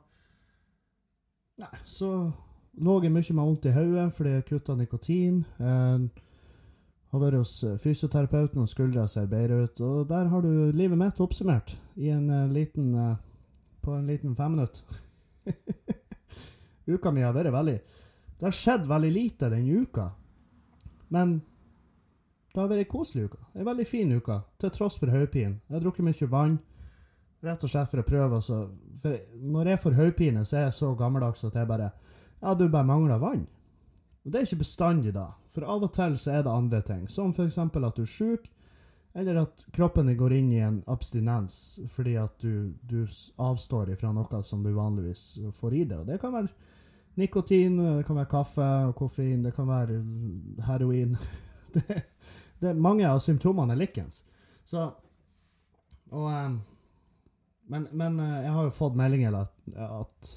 Nei, 1.60 1.70
så 1.86 2.10
lå 2.80 2.96
jeg 3.04 3.12
mye 3.12 3.36
med 3.36 3.44
vondt 3.44 3.68
i 3.68 3.76
hodet 3.76 4.06
fordi 4.16 4.32
jeg 4.32 4.46
kutta 4.48 4.76
nikotin. 4.80 5.44
Jeg 5.60 6.10
har 7.12 7.24
vært 7.24 7.40
hos 7.42 7.54
eh, 7.66 7.78
fysioterapeuten, 7.82 8.62
og 8.62 8.70
skuldra 8.70 9.08
ser 9.10 9.26
bedre 9.28 9.64
ut. 9.66 9.80
Og 9.82 10.10
der 10.10 10.30
har 10.32 10.42
du 10.46 10.72
livet 10.72 10.98
mitt 10.98 11.20
oppsummert 11.20 11.74
i 11.98 12.12
en 12.14 12.30
uh, 12.30 12.46
liten 12.54 12.94
uh, 12.94 13.16
på 13.82 13.96
en 13.98 14.06
liten 14.08 14.36
femminutt. 14.38 14.84
uka 16.90 17.12
mi 17.12 17.22
har 17.26 17.36
vært 17.36 17.54
veldig 17.54 17.78
Det 18.40 18.48
har 18.48 18.56
skjedd 18.56 18.88
veldig 18.88 19.12
lite 19.12 19.50
den 19.52 19.68
uka. 19.68 20.10
Men 21.10 21.42
det 22.54 22.62
har 22.62 22.70
vært 22.72 22.86
ei 22.86 22.90
koselig 22.90 23.28
uke. 23.30 23.40
Ei 23.54 23.66
veldig 23.68 23.86
fin 23.88 24.12
uke, 24.16 24.40
til 24.58 24.72
tross 24.74 24.98
for 24.98 25.12
hodepine. 25.12 25.60
Jeg 25.68 25.76
har 25.76 25.84
drukket 25.84 26.06
mye 26.08 26.30
vann. 26.32 26.60
Rett 27.44 27.64
og 27.64 27.72
slett 27.72 27.92
for 27.92 28.02
å 28.02 28.08
prøve. 28.08 28.40
Altså. 28.40 28.62
For 29.02 29.18
når 29.44 29.74
jeg 29.74 29.82
får 29.84 29.98
hodepine, 30.00 30.46
så 30.46 30.58
er 30.58 30.66
jeg 30.68 30.78
så 30.80 30.94
gammeldags 30.96 31.44
at 31.48 31.56
jeg 31.56 31.68
bare 31.70 31.92
Ja, 32.40 32.54
du 32.56 32.70
bare 32.70 32.88
mangler 32.88 33.20
vann. 33.20 33.46
Og 34.24 34.32
det 34.32 34.40
er 34.40 34.48
ikke 34.48 34.64
bestandig, 34.64 35.14
da. 35.14 35.28
For 35.52 35.68
av 35.68 35.84
og 35.84 35.92
til 35.96 36.16
så 36.20 36.38
er 36.38 36.44
det 36.46 36.54
andre 36.54 36.82
ting. 36.88 37.08
Som 37.12 37.34
f.eks. 37.36 37.58
at 37.58 37.98
du 37.98 38.02
er 38.02 38.10
sjuk, 38.10 38.48
eller 39.14 39.42
at 39.42 39.66
kroppen 39.76 40.08
din 40.08 40.18
går 40.18 40.36
inn 40.38 40.52
i 40.54 40.62
en 40.64 40.84
abstinens 40.88 41.80
fordi 41.90 42.14
at 42.22 42.36
du, 42.40 42.76
du 42.86 43.08
avstår 43.42 43.90
ifra 43.96 44.12
noe 44.14 44.44
som 44.46 44.62
du 44.64 44.70
vanligvis 44.76 45.40
får 45.58 45.74
i 45.74 45.84
deg. 45.84 46.04
Og 46.04 46.08
det 46.08 46.20
kan 46.22 46.36
være 46.36 46.52
nikotin, 47.20 47.78
det 48.00 48.08
kan 48.08 48.18
være 48.18 48.32
kaffe 48.32 48.66
og 48.90 48.96
koffein, 48.98 49.44
det 49.46 49.54
kan 49.56 49.68
være 49.70 50.02
heroin. 50.68 51.18
Det, 51.70 52.02
det, 52.58 52.72
mange 52.82 53.06
av 53.06 53.20
symptomene 53.22 53.76
er 53.76 53.78
likens. 53.78 54.24
Så 54.66 54.88
Og 56.10 56.24
um, 56.26 56.56
men, 57.70 57.88
men 57.92 58.20
eh, 58.20 58.44
jeg 58.44 58.54
har 58.56 58.66
jo 58.66 58.74
fått 58.74 58.98
meldinger 58.98 59.36
at, 59.44 59.52
at, 59.78 60.30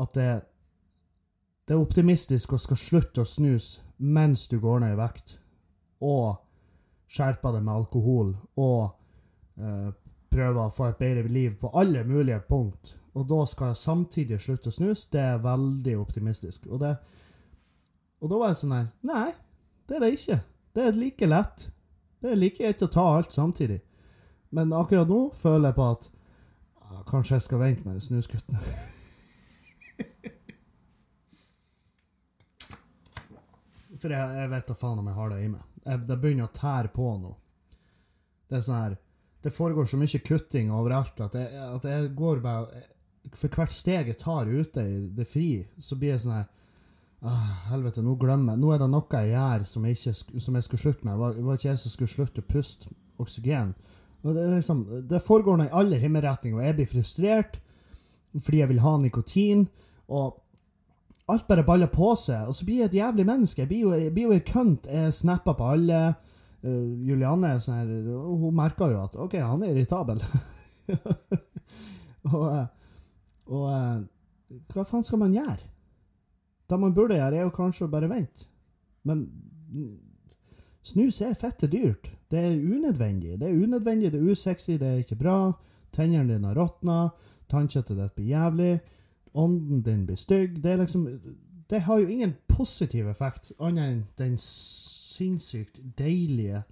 at 0.00 0.14
det, 0.16 0.28
det, 1.68 1.74
er 1.74 1.82
optimistisk 1.82 2.54
å 2.56 2.60
skal 2.60 2.80
slutte 2.80 3.24
å 3.24 3.28
snuse 3.28 3.84
mens 3.98 4.46
du 4.48 4.56
går 4.60 4.80
ned 4.82 4.96
i 4.96 4.98
vekt, 4.98 5.36
og 6.00 6.40
skjerpe 7.12 7.52
det 7.54 7.60
med 7.62 7.74
alkohol, 7.76 8.32
og 8.58 8.80
uh, 9.60 9.92
prøve 10.32 10.64
å 10.64 10.72
få 10.74 10.88
et 10.88 10.98
bedre 10.98 11.30
liv 11.30 11.54
på 11.60 11.70
alle 11.78 12.02
mulige 12.08 12.40
punkt, 12.48 12.96
og 13.14 13.26
da 13.30 13.44
skal 13.46 13.70
jeg 13.70 13.78
samtidig 13.78 14.40
slutte 14.42 14.68
å 14.72 14.74
snuse, 14.74 15.08
det 15.14 15.22
er 15.22 15.42
veldig 15.44 15.94
optimistisk. 16.02 16.66
Og, 16.66 16.80
det, 16.82 16.96
og 18.18 18.30
da 18.32 18.40
var 18.40 18.48
jeg 18.50 18.60
sånn 18.64 18.74
her 18.74 18.86
Nei, 19.06 19.30
det 19.86 19.96
er 19.96 20.02
det 20.02 20.10
ikke. 20.16 20.38
Det 20.74 20.82
er 20.82 20.98
like 20.98 21.26
lett. 21.28 21.58
Det 22.18 22.28
er 22.32 22.40
like 22.40 22.58
greit 22.58 22.82
å 22.82 22.90
ta 22.90 23.04
alt 23.18 23.32
samtidig. 23.34 23.80
Men 24.54 24.72
akkurat 24.74 25.08
nå 25.10 25.20
føler 25.38 25.68
jeg 25.70 25.78
på 25.78 25.86
at 25.92 26.02
kanskje 27.10 27.34
jeg 27.36 27.44
skal 27.46 27.62
vente 27.62 27.86
med 27.86 28.02
snuskuttene. 28.02 28.60
For 34.04 34.10
jeg, 34.12 34.24
jeg 34.36 34.48
vet 34.52 34.68
da 34.68 34.74
faen 34.76 35.00
om 35.00 35.08
jeg 35.08 35.16
har 35.16 35.28
det 35.32 35.38
i 35.40 35.48
meg. 35.52 35.64
Jeg, 35.84 35.96
det 36.08 36.16
begynner 36.20 36.46
å 36.48 36.56
tære 36.56 36.90
på 36.92 37.06
nå. 37.20 37.32
Det 38.50 38.56
er 38.58 38.64
sånn 38.66 38.82
her 38.82 38.94
Det 39.44 39.52
foregår 39.52 39.86
så 39.88 39.96
mye 40.00 40.20
kutting 40.24 40.66
overalt 40.72 41.16
at 41.24 41.34
jeg, 41.38 41.48
at 41.52 41.84
jeg 41.88 42.10
går 42.16 42.36
bare 42.44 42.82
For 43.32 43.48
hvert 43.48 43.72
steg 43.72 44.10
jeg 44.10 44.20
tar 44.20 44.50
ute 44.50 44.84
i 44.84 44.98
det 45.16 45.26
fri, 45.28 45.64
så 45.80 45.96
blir 45.96 46.14
jeg 46.14 46.24
sånn 46.26 46.36
her 46.36 46.44
ah, 47.24 47.50
Helvete, 47.70 48.04
nå 48.04 48.18
glemmer 48.20 48.54
jeg. 48.54 48.62
Nå 48.62 48.72
er 48.74 48.82
det 48.82 48.90
noe 48.92 49.20
jeg 49.24 49.32
gjør 49.32 49.66
som 49.70 49.88
jeg, 49.88 49.98
ikke, 49.98 50.40
som 50.44 50.58
jeg 50.58 50.66
skulle 50.66 50.84
slutte 50.84 51.08
med. 51.08 51.24
Det 51.38 51.46
var, 51.46 51.58
ikke 51.58 51.70
jeg 51.70 51.82
som 51.82 51.94
skulle 51.94 52.14
slutte 52.14 52.44
å 52.44 52.48
puste 52.52 52.94
oksygen. 53.22 53.74
Og 54.24 54.36
det, 54.36 54.44
liksom, 54.56 54.84
det 55.08 55.24
foregår 55.24 55.58
nå 55.58 55.68
i 55.68 55.76
alle 55.80 56.00
himmelretninger, 56.00 56.58
og 56.58 56.66
jeg 56.66 56.78
blir 56.78 56.90
frustrert 56.90 57.60
fordi 58.34 58.64
jeg 58.64 58.70
vil 58.72 58.82
ha 58.82 58.96
nikotin. 58.98 59.68
Og 60.10 60.40
alt 61.30 61.46
bare 61.48 61.64
baller 61.64 61.90
på 61.92 62.12
seg. 62.18 62.48
Og 62.48 62.56
så 62.56 62.66
blir 62.66 62.82
jeg 62.82 62.92
et 62.92 63.00
jævlig 63.00 63.26
menneske. 63.28 63.62
Jeg 63.62 63.70
blir 63.70 64.24
jo, 64.24 64.32
jeg 64.32 64.44
kønt. 64.48 64.88
Jeg 64.90 65.14
snapper 65.14 65.56
på 65.58 65.68
alle. 65.76 66.00
Uh, 66.64 67.06
Julianne 67.06 67.52
er 67.52 67.60
sånn 67.60 67.76
her 67.76 67.88
Hun 68.08 68.56
merker 68.56 68.94
jo 68.94 69.02
at 69.04 69.16
OK, 69.20 69.36
han 69.38 69.62
er 69.62 69.74
irritabel. 69.74 70.22
og 72.32 72.44
eh, 72.48 72.66
og 73.50 73.68
eh, 73.70 74.02
hva 74.72 74.84
faen 74.88 75.04
skal 75.06 75.20
man 75.20 75.34
gjøre? 75.34 75.70
Det 76.70 76.80
man 76.80 76.94
burde 76.96 77.18
gjøre, 77.18 77.36
er 77.36 77.46
jo 77.46 77.54
kanskje 77.54 77.86
å 77.86 77.92
bare 77.92 78.08
vente. 78.08 78.46
Men 79.04 79.26
mm, 79.74 79.94
snus 80.86 81.20
er 81.24 81.36
fette 81.38 81.68
dyrt. 81.70 82.10
Det 82.32 82.40
er 82.40 82.56
unødvendig. 82.56 83.38
Det 83.40 83.48
er 83.48 83.62
unødvendig, 83.64 84.12
det 84.12 84.20
er 84.20 84.32
usexy, 84.32 84.78
det 84.80 84.88
er 84.88 85.02
ikke 85.02 85.20
bra. 85.20 85.38
Tennene 85.94 86.34
dine 86.34 86.50
har 86.50 86.58
råtna, 86.58 86.98
tannkjøttet 87.52 88.00
ditt 88.00 88.14
blir 88.16 88.30
jævlig, 88.32 88.72
ånden 89.38 89.82
din 89.84 90.06
blir 90.08 90.18
stygg. 90.18 90.62
Det 90.62 90.72
er 90.72 90.80
liksom 90.82 91.08
Det 91.70 91.80
har 91.80 91.98
jo 91.98 92.08
ingen 92.08 92.34
positiv 92.46 93.08
effekt, 93.08 93.52
annet 93.58 93.84
enn 93.84 94.00
den 94.18 94.34
sinnssykt 94.38 95.78
deilige 95.96 96.62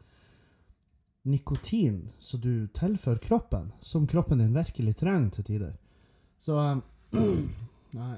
nikotin 1.24 2.10
som 2.18 2.40
du 2.40 2.66
tilfører 2.76 3.18
kroppen, 3.18 3.72
som 3.80 4.06
kroppen 4.06 4.38
din 4.38 4.54
virkelig 4.54 4.96
trenger 5.00 5.30
til 5.30 5.44
tider. 5.44 5.72
Så 6.42 6.58
um, 6.58 6.82
Nei. 8.02 8.16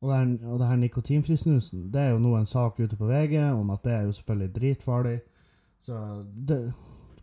Og 0.00 0.08
det, 0.08 0.16
her, 0.16 0.48
og 0.48 0.58
det 0.58 0.66
her 0.66 0.76
nikotinfri 0.76 1.36
snusen, 1.36 1.88
det 1.92 2.00
er 2.00 2.10
jo 2.14 2.20
nå 2.20 2.34
en 2.36 2.48
sak 2.48 2.78
ute 2.80 2.96
på 2.96 3.08
VG 3.08 3.36
om 3.52 3.70
at 3.70 3.84
det 3.84 3.92
er 3.92 4.02
jo 4.08 4.12
selvfølgelig 4.16 4.54
dritfarlig. 4.54 5.18
Så 5.80 5.96
det, 6.48 6.72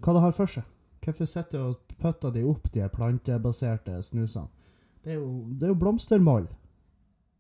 hva 0.02 0.13
det 0.13 0.21
har 0.21 0.36
for 0.38 0.50
seg? 0.50 0.65
Hvorfor 1.02 1.26
sitter 1.30 1.63
og 1.63 1.93
putter 2.02 2.34
de 2.36 2.43
opp 2.45 2.69
de 2.73 2.86
plantebaserte 2.93 3.97
snusene? 4.04 4.50
Det 5.04 5.13
er 5.13 5.21
jo, 5.21 5.45
det 5.58 5.63
er 5.63 5.73
jo 5.73 5.82
blomstermål. 5.82 6.47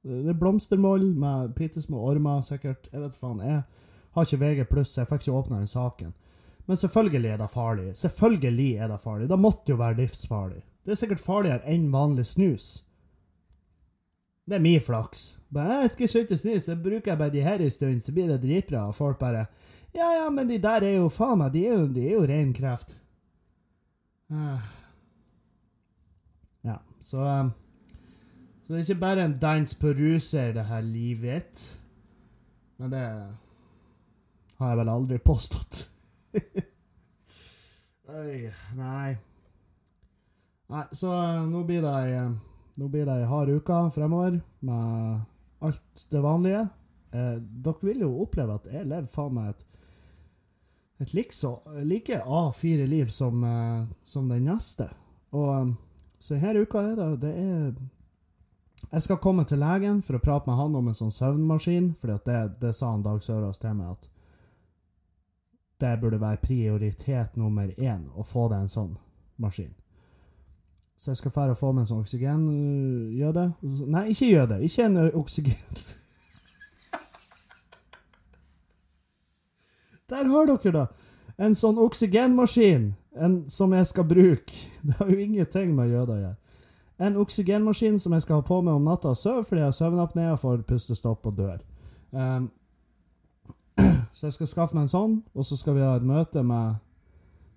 Det 0.07 0.29
er 0.31 0.39
blomstermål 0.39 1.05
med 1.19 1.53
bitte 1.57 1.81
små 1.81 1.99
ormer, 2.09 2.41
sikkert. 2.41 2.89
Jeg 2.93 3.01
vet 3.01 3.15
faen. 3.15 3.41
Jeg 3.43 3.61
har 4.15 4.25
ikke 4.25 4.39
VG 4.45 4.67
pluss, 4.69 4.97
jeg 4.97 5.09
fikk 5.09 5.25
ikke 5.25 5.37
åpna 5.37 5.59
den 5.59 5.69
saken. 5.69 6.13
Men 6.67 6.77
selvfølgelig 6.77 7.29
er 7.29 7.37
det 7.37 7.49
farlig. 7.49 7.91
Selvfølgelig 7.97 8.75
er 8.75 8.87
det 8.91 8.99
farlig. 9.01 9.29
Det 9.29 9.39
måtte 9.39 9.71
jo 9.71 9.79
være 9.79 9.97
livsfarlig. 10.01 10.61
Det 10.85 10.91
er 10.91 10.99
sikkert 10.99 11.23
farligere 11.23 11.63
enn 11.67 11.87
vanlig 11.93 12.25
snus. 12.27 12.67
Det 14.47 14.55
er 14.55 14.63
min 14.63 14.81
flaks. 14.81 15.37
Bare, 15.53 15.81
jeg 15.83 15.93
skal 15.93 16.11
slutte 16.11 16.35
å 16.35 16.39
snus, 16.41 16.65
så 16.67 16.75
bruker 16.75 17.11
jeg 17.11 17.19
bare 17.19 17.31
de 17.31 17.43
her 17.43 17.63
en 17.63 17.71
stund, 17.71 18.01
så 18.03 18.13
blir 18.15 18.27
det 18.31 18.41
dritbra. 18.43 18.85
Og 18.87 18.95
folk 18.95 19.19
bare 19.19 19.47
Ja, 19.95 20.11
ja, 20.13 20.29
men 20.29 20.47
de 20.47 20.59
der 20.61 20.83
er 20.83 20.97
jo 20.99 21.09
faen 21.09 21.39
meg, 21.39 21.53
de 21.53 21.63
er 21.65 21.73
jo, 21.73 21.87
de 21.87 22.03
er 22.05 22.15
jo 22.17 22.25
ren 22.27 22.53
kreft. 22.53 22.91
Ah. 24.29 24.67
Ja, 26.67 26.77
så 26.99 27.23
um, 27.23 27.51
Så 28.63 28.73
det 28.73 28.79
er 28.79 28.83
ikke 28.83 28.99
bare 28.99 29.23
en 29.25 29.37
dans 29.39 29.75
på 29.79 29.93
ruser, 29.95 30.51
det 30.53 30.65
her 30.67 30.81
livet. 30.81 31.63
Men 32.77 32.91
det 32.91 33.03
har 34.59 34.73
jeg 34.73 34.77
vel 34.77 34.89
aldri 34.91 35.17
påstått. 35.23 35.87
Oi, 38.17 38.51
nei. 38.77 39.17
Nei, 40.67 40.85
så 40.91 41.11
uh, 41.11 41.43
nå 41.47 41.63
blir 41.67 41.83
det 41.83 41.95
ei 42.03 42.19
uh, 42.21 42.35
nå 42.77 42.87
blir 42.93 43.07
det 43.07 43.15
ei 43.17 43.25
hard 43.25 43.49
uke 43.49 43.77
fremover 43.93 44.39
med 44.59 45.21
alt 45.65 46.05
det 46.09 46.21
vanlige. 46.21 46.67
Eh, 47.11 47.37
dere 47.41 47.87
vil 47.87 48.03
jo 48.05 48.11
oppleve 48.21 48.59
at 48.59 48.67
jeg 48.69 48.85
lever 48.85 49.09
faen 49.09 49.33
meg 49.33 49.49
et, 49.49 49.63
et 51.01 51.13
likso, 51.17 51.55
like 51.81 52.19
A4-liv 52.21 53.09
som, 53.13 53.43
eh, 53.43 53.87
som 54.05 54.29
den 54.29 54.45
neste. 54.45 54.91
Og 55.33 55.49
eh, 55.55 55.73
så 56.19 56.37
her 56.41 56.59
uka 56.61 56.83
er 56.83 56.95
det, 56.99 57.11
det 57.21 57.33
er 57.37 57.73
Jeg 58.91 59.01
skal 59.01 59.17
komme 59.17 59.43
til 59.43 59.59
legen 59.59 60.01
for 60.01 60.15
å 60.15 60.21
prate 60.21 60.47
med 60.47 60.55
han 60.57 60.75
om 60.75 60.87
en 60.87 60.95
sånn 60.95 61.11
søvnmaskin, 61.11 61.91
for 61.97 62.13
det, 62.25 62.37
det 62.61 62.75
sa 62.75 62.91
han 62.93 63.03
Dag 63.03 63.23
Sørås 63.23 63.57
til 63.59 63.73
meg 63.75 63.97
at 63.97 64.07
det 65.81 65.99
burde 66.01 66.21
være 66.21 66.37
prioritet 66.41 67.37
nummer 67.37 67.67
én 67.77 68.07
å 68.15 68.23
få 68.25 68.47
deg 68.49 68.59
en 68.65 68.71
sånn 68.71 68.97
maskin. 69.37 69.73
Så 70.97 71.11
jeg 71.11 71.17
skal 71.17 71.31
fære 71.31 71.53
og 71.53 71.57
få 71.59 71.71
meg 71.71 71.81
en 71.83 71.87
sånn 71.91 72.01
oksygenjøde. 72.01 73.51
Nei, 73.85 74.09
ikke 74.13 74.31
jøde. 74.31 74.61
Ikke 74.65 74.85
en 74.87 74.97
oksygen... 75.13 75.53
Der 80.09 80.23
har 80.31 80.45
dere 80.47 80.71
det! 80.73 80.87
En 81.37 81.53
sånn 81.53 81.77
oksygenmaskin 81.77 82.95
en, 83.21 83.49
som 83.49 83.73
jeg 83.73 83.87
skal 83.87 84.05
bruke. 84.09 84.53
Det 84.87 84.93
har 84.97 85.09
jo 85.11 85.19
ingenting 85.21 85.75
med 85.75 85.91
jøder 85.91 86.13
å 86.15 86.21
gjøre. 86.21 86.35
En 86.97 87.17
oksygenmaskin 87.21 87.99
som 88.01 88.13
jeg 88.15 88.21
skal 88.25 88.35
ha 88.39 88.45
på 88.45 88.61
meg 88.65 88.73
om 88.73 88.87
natta 88.87 89.11
og 89.13 89.19
sove 89.19 89.43
fordi 89.45 89.61
jeg 89.61 89.69
har 89.69 89.77
søvnapné 89.77 90.31
og 90.31 90.39
får 90.41 90.63
pustestopp 90.65 91.27
og 91.29 91.37
dør. 91.37 91.59
Um, 92.09 92.49
så 94.17 94.25
jeg 94.27 94.33
skal 94.33 94.49
skaffe 94.49 94.73
meg 94.77 94.87
en 94.87 94.93
sånn, 94.95 95.15
og 95.37 95.45
så 95.45 95.57
skal 95.59 95.75
vi 95.77 95.83
ha 95.85 95.91
et 95.99 96.05
møte 96.09 96.41
med 96.41 96.79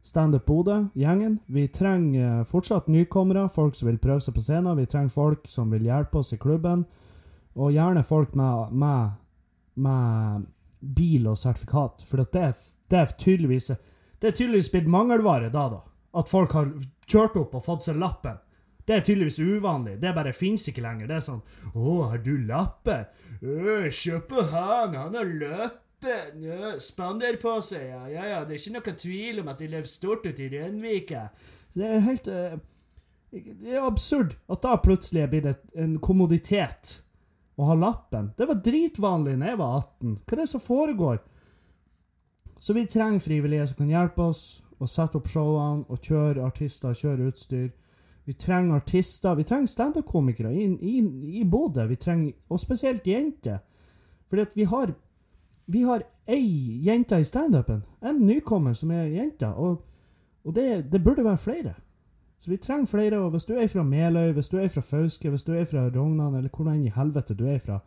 Standup 0.05 0.45
Bodø, 0.49 0.75
gjengen. 0.97 1.39
Vi 1.53 1.67
trenger 1.73 2.41
eh, 2.41 2.45
fortsatt 2.49 2.87
nykommere, 2.93 3.47
folk 3.53 3.75
som 3.77 3.89
vil 3.89 3.99
prøve 4.01 4.21
seg 4.25 4.37
på 4.37 4.45
scenen. 4.45 4.77
Vi 4.79 4.87
trenger 4.89 5.13
folk 5.13 5.49
som 5.49 5.73
vil 5.73 5.85
hjelpe 5.89 6.21
oss 6.23 6.33
i 6.33 6.39
klubben. 6.41 6.87
Og 7.57 7.73
gjerne 7.75 8.03
folk 8.09 8.33
med, 8.39 8.73
med, 8.81 9.17
med 9.77 10.47
bil 10.97 11.27
og 11.33 11.37
sertifikat, 11.41 12.05
for 12.09 12.23
det, 12.25 12.45
er- 12.53 12.69
det 12.91 12.99
er 13.03 13.13
tydeligvis 13.21 13.71
Det 14.21 14.29
er 14.31 14.37
tydeligvis 14.37 14.71
blitt 14.73 14.89
mangelvare 14.89 15.49
da, 15.53 15.67
da. 15.73 15.81
At 16.17 16.29
folk 16.33 16.53
har 16.57 16.71
kjørt 17.09 17.37
opp 17.41 17.55
og 17.57 17.65
fått 17.65 17.85
seg 17.89 17.97
lappen. 18.01 18.37
Det 18.89 18.97
er 18.97 19.05
tydeligvis 19.07 19.39
uvanlig. 19.41 19.99
Det 20.03 20.15
bare 20.17 20.33
fins 20.37 20.65
ikke 20.69 20.83
lenger. 20.85 21.07
Det 21.09 21.17
er 21.21 21.25
sånn 21.29 21.43
Å, 21.75 21.95
har 22.11 22.19
du 22.25 22.33
lappe? 22.49 22.97
Øh, 23.41 23.87
Se 23.93 24.17
på 24.29 24.43
han, 24.51 24.97
han 24.97 25.15
har 25.17 25.25
lappen. 25.41 25.77
Ja, 26.03 26.73
Spander 26.81 27.37
på 27.41 27.53
seg, 27.65 27.91
ja. 27.91 28.03
ja. 28.09 28.27
Ja, 28.31 28.41
Det 28.45 28.57
er 28.57 28.63
ikke 28.63 28.77
noe 28.79 28.97
tvil 29.03 29.41
om 29.43 29.51
at 29.53 29.61
de 29.61 29.69
lever 29.69 29.89
stort 29.89 30.25
ute 30.27 30.47
i 30.47 30.51
Rønvika. 30.55 31.27
Det 31.75 31.87
er 31.87 32.05
helt 32.07 32.27
uh, 32.31 32.57
Det 33.31 33.75
er 33.77 33.85
absurd 33.87 34.35
at 34.51 34.63
da 34.65 34.79
plutselig 34.83 35.23
er 35.23 35.31
blitt 35.31 35.77
en 35.79 35.99
kommoditet 36.03 36.97
å 37.61 37.69
ha 37.69 37.77
lappen. 37.77 38.33
Det 38.39 38.49
var 38.49 38.63
dritvanlig 38.65 39.37
da 39.39 39.53
jeg 39.53 39.61
var 39.61 39.77
18. 39.83 40.17
Hva 40.25 40.37
er 40.37 40.41
det 40.41 40.49
som 40.55 40.65
foregår? 40.65 41.21
Så 42.61 42.75
vi 42.77 42.87
trenger 42.89 43.23
frivillige 43.25 43.69
som 43.69 43.83
kan 43.83 43.93
hjelpe 43.93 44.25
oss 44.33 44.43
å 44.81 44.89
sette 44.89 45.21
opp 45.21 45.29
showene 45.29 45.85
og 45.89 46.01
kjøre 46.05 46.45
artister, 46.45 46.97
kjøre 46.97 47.29
utstyr. 47.29 47.69
Vi 48.29 48.35
trenger 48.41 48.81
artister. 48.81 49.37
Vi 49.37 49.45
trenger 49.49 49.69
standup-komikere 49.69 50.53
i, 50.53 50.67
i, 50.81 50.97
i 51.41 51.45
Bodø. 51.49 51.87
Vi 51.89 51.97
trenger, 52.01 52.35
og 52.49 52.61
spesielt 52.61 53.07
jenter. 53.09 53.61
Fordi 54.29 54.45
at 54.45 54.57
vi 54.57 54.67
har 54.71 54.93
vi 55.73 55.83
har 55.83 56.03
ei 56.27 56.81
jente 56.85 57.21
i 57.21 57.25
standupen. 57.25 57.83
En 58.03 58.19
nykommer 58.27 58.75
som 58.75 58.91
er 58.91 59.11
jente. 59.13 59.47
Og, 59.47 59.85
og 60.45 60.55
det, 60.55 60.93
det 60.93 61.03
burde 61.05 61.25
være 61.25 61.39
flere. 61.39 61.75
Så 62.39 62.51
vi 62.51 62.57
trenger 62.57 62.87
flere. 62.87 63.19
Og 63.19 63.31
hvis 63.31 63.45
du 63.45 63.55
er 63.55 63.69
fra 63.69 63.83
Meløy, 63.83 64.33
hvis 64.33 64.49
du 64.49 64.57
er 64.59 64.69
fra 64.69 64.81
Fauske, 64.81 65.31
hvis 65.31 65.43
du 65.43 65.53
er 65.53 65.65
fra 65.65 65.87
Rognan, 65.89 66.35
eller 66.35 66.51
hvor 66.51 66.71
enn 66.73 66.87
i 66.89 66.95
helvete 66.95 67.35
du 67.35 67.47
er 67.47 67.59
fra, 67.59 67.79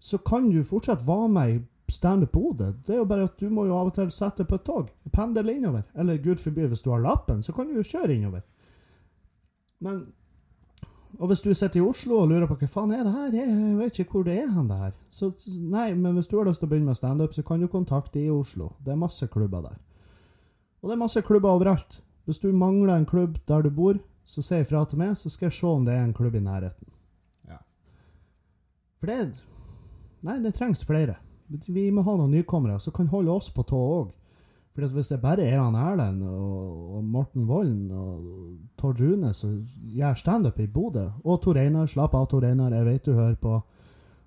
så 0.00 0.18
kan 0.18 0.50
du 0.50 0.62
fortsatt 0.64 1.06
være 1.06 1.28
med 1.28 1.54
i 1.54 1.62
Standup 1.92 2.32
Bodø. 2.32 2.72
Det 2.86 2.94
er 2.94 3.02
jo 3.02 3.08
bare 3.08 3.28
at 3.28 3.40
du 3.40 3.48
må 3.50 3.66
jo 3.66 3.76
av 3.76 3.90
og 3.90 3.94
til 3.94 4.12
sette 4.12 4.44
på 4.48 4.60
et 4.60 4.64
tog. 4.64 4.90
Pendle 5.12 5.52
innover. 5.52 5.82
Eller 5.94 6.22
gud 6.22 6.40
forby, 6.40 6.68
hvis 6.68 6.82
du 6.82 6.90
har 6.90 7.02
lappen, 7.04 7.42
så 7.42 7.52
kan 7.52 7.68
du 7.68 7.76
jo 7.76 7.84
kjøre 7.84 8.14
innover. 8.14 8.40
Men 9.80 10.06
Og 11.18 11.30
hvis 11.30 11.42
du 11.44 11.52
sitter 11.54 11.78
i 11.78 11.84
Oslo 11.84 12.18
og 12.22 12.30
lurer 12.30 12.48
på 12.50 12.56
hva 12.58 12.68
faen 12.70 12.92
er 12.94 13.04
det 13.06 13.12
her, 13.14 13.34
jeg 13.38 13.76
vet 13.78 13.98
ikke 14.02 14.16
hvor 14.16 14.24
det 14.26 14.34
er 14.40 14.50
hen 14.50 14.70
det 14.70 14.78
her. 14.80 14.94
Så 15.14 15.30
nei, 15.60 15.92
men 15.94 16.16
hvis 16.16 16.26
du 16.30 16.36
har 16.38 16.48
lyst 16.48 16.62
til 16.62 16.66
å 16.66 16.72
begynne 16.72 16.90
med 16.90 16.98
standup, 16.98 17.34
så 17.36 17.44
kan 17.46 17.62
du 17.62 17.68
kontakte 17.70 18.18
i 18.18 18.30
Oslo. 18.32 18.72
Det 18.82 18.94
er 18.94 18.98
masse 18.98 19.28
klubber 19.30 19.62
der. 19.68 19.78
Og 20.82 20.90
det 20.90 20.96
er 20.96 21.02
masse 21.04 21.22
klubber 21.22 21.54
overalt. 21.54 22.00
Hvis 22.24 22.40
du 22.42 22.50
mangler 22.52 22.96
en 22.96 23.06
klubb 23.06 23.38
der 23.48 23.62
du 23.62 23.70
bor, 23.70 24.00
så 24.24 24.42
si 24.42 24.58
ifra 24.58 24.82
til 24.88 24.98
meg, 24.98 25.14
så 25.16 25.30
skal 25.30 25.50
jeg 25.50 25.58
se 25.58 25.68
om 25.68 25.84
det 25.86 25.94
er 25.94 26.02
en 26.04 26.16
klubb 26.16 26.34
i 26.34 26.42
nærheten. 26.42 26.88
Ja. 27.48 27.60
For 28.98 29.12
det 29.12 29.42
Nei, 30.24 30.38
det 30.40 30.54
trengs 30.56 30.86
flere. 30.88 31.18
Vi 31.48 31.90
må 31.92 32.02
ha 32.02 32.14
noen 32.16 32.32
nykommere 32.32 32.78
som 32.80 32.94
kan 32.96 33.10
holde 33.12 33.32
oss 33.32 33.50
på 33.52 33.62
tå 33.68 33.76
òg. 33.76 34.12
For 34.74 34.90
hvis 34.90 35.08
det 35.12 35.20
bare 35.22 35.44
er 35.46 35.60
han 35.60 35.76
Erlend 35.78 36.24
og, 36.26 36.96
og 36.96 37.04
Morten 37.04 37.46
Volden 37.46 37.90
og 37.94 38.56
Tord 38.78 38.98
Rune 39.00 39.30
som 39.34 39.52
gjør 39.94 40.16
standup 40.18 40.58
i 40.58 40.66
Bodø, 40.66 41.04
og 41.22 41.42
Tor 41.42 41.60
Einar 41.62 41.86
Slapp 41.86 42.14
av, 42.18 42.26
Tor 42.26 42.42
Einar, 42.48 42.74
jeg 42.74 42.86
vet 42.88 43.06
du 43.06 43.12
hører 43.14 43.36
på, 43.38 43.60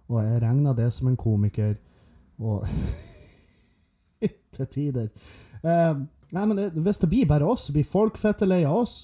og 0.07 0.23
jeg 0.23 0.41
regner 0.41 0.77
det 0.77 0.87
som 0.95 1.09
en 1.11 1.19
komiker, 1.19 1.75
og 2.39 2.63
Til 4.57 4.67
tider. 4.71 5.07
Uh, 5.61 5.99
nei, 6.31 6.45
men 6.45 6.57
det, 6.57 6.71
hvis 6.71 6.97
det 6.97 7.09
blir 7.11 7.27
bare 7.29 7.45
oss, 7.45 7.67
så 7.67 7.73
blir 7.75 7.85
folk 7.85 8.17
fette 8.17 8.47
av 8.47 8.71
oss, 8.71 8.95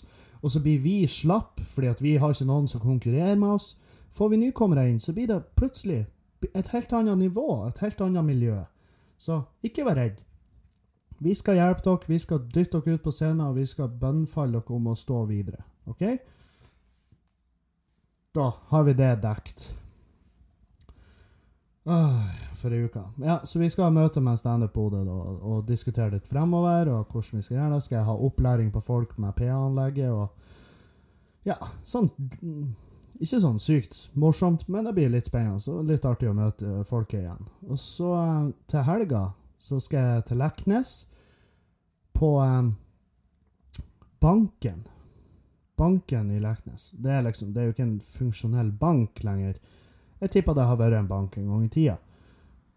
og 0.41 0.51
så 0.51 0.61
blir 0.63 0.79
vi 0.81 1.03
slapp 1.07 1.59
fordi 1.69 1.91
at 1.91 2.01
vi 2.01 2.15
har 2.17 2.33
ikke 2.33 2.47
noen 2.47 2.67
som 2.67 2.81
konkurrerer 2.81 3.35
med 3.35 3.59
oss. 3.59 3.75
Får 4.15 4.31
vi 4.31 4.39
nykommere 4.41 4.87
inn, 4.89 4.99
så 4.99 5.13
blir 5.13 5.27
det 5.27 5.43
plutselig 5.59 6.05
et 6.53 6.71
helt 6.73 6.93
annet 6.93 7.17
nivå, 7.17 7.67
et 7.67 7.83
helt 7.83 8.01
annet 8.01 8.25
miljø. 8.25 8.57
Så 9.17 9.43
ikke 9.63 9.85
vær 9.85 9.99
redd. 9.99 10.23
Vi 11.23 11.35
skal 11.35 11.59
hjelpe 11.59 11.85
dere, 11.85 12.09
vi 12.09 12.19
skal 12.19 12.41
dytte 12.51 12.81
dere 12.81 12.97
ut 12.97 13.05
på 13.05 13.13
scenen, 13.13 13.45
og 13.47 13.55
vi 13.55 13.65
skal 13.69 13.91
bønnfalle 14.01 14.59
dere 14.59 14.75
om 14.75 14.91
å 14.91 14.97
stå 14.97 15.23
videre. 15.29 15.63
OK? 15.87 16.03
Da 18.33 18.49
har 18.71 18.83
vi 18.83 18.93
det 18.97 19.13
dekt. 19.23 19.67
Åh, 21.85 22.19
for 22.55 22.71
ei 22.71 22.85
uke. 22.85 23.01
Ja, 23.21 23.41
så 23.43 23.59
vi 23.59 23.69
skal 23.69 23.89
ha 23.89 23.91
møte 23.91 24.21
med 24.23 24.39
Standup 24.39 24.73
Bodø 24.73 25.01
og, 25.03 25.43
og 25.43 25.65
diskutere 25.67 26.15
litt 26.15 26.27
fremover, 26.27 26.87
og 26.89 27.11
hvordan 27.11 27.41
vi 27.41 27.43
skal 27.43 27.57
gjøre 27.57 27.75
det. 27.75 27.83
Skal 27.83 27.97
jeg 27.97 28.07
ha 28.07 28.15
opplæring 28.15 28.71
på 28.71 28.81
folk 28.83 29.17
med 29.19 29.35
PA-anlegget 29.39 30.11
og 30.11 30.29
Ja, 31.43 31.57
sånn 31.83 32.07
Ikke 33.19 33.39
sånn 33.43 33.59
sykt 33.59 34.07
morsomt, 34.15 34.63
men 34.71 34.87
det 34.87 34.95
blir 34.95 35.11
litt 35.11 35.27
spennende 35.27 35.59
og 35.75 35.89
litt 35.89 36.05
artig 36.07 36.31
å 36.31 36.37
møte 36.37 36.85
folket 36.87 37.19
igjen. 37.19 37.49
Og 37.67 37.79
så 37.79 38.13
eh, 38.15 38.47
til 38.71 38.87
helga 38.87 39.25
så 39.59 39.79
skal 39.83 40.07
jeg 40.07 40.23
til 40.29 40.41
Leknes 40.41 40.95
på 42.13 42.39
um, 42.41 42.75
banken. 44.21 44.83
Banken 45.75 46.31
i 46.31 46.39
Leknes. 46.39 46.91
Det 46.91 47.11
er 47.11 47.21
liksom, 47.25 47.53
det 47.53 47.61
er 47.61 47.65
jo 47.67 47.75
ikke 47.75 47.87
en 47.87 47.99
funksjonell 48.01 48.71
bank 48.71 49.23
lenger. 49.23 49.57
Jeg 50.21 50.31
tipper 50.31 50.55
det 50.55 50.67
har 50.69 50.79
vært 50.79 50.97
en 50.99 51.09
bank 51.09 51.37
en 51.37 51.49
gang 51.49 51.65
i 51.65 51.73
tida. 51.73 51.97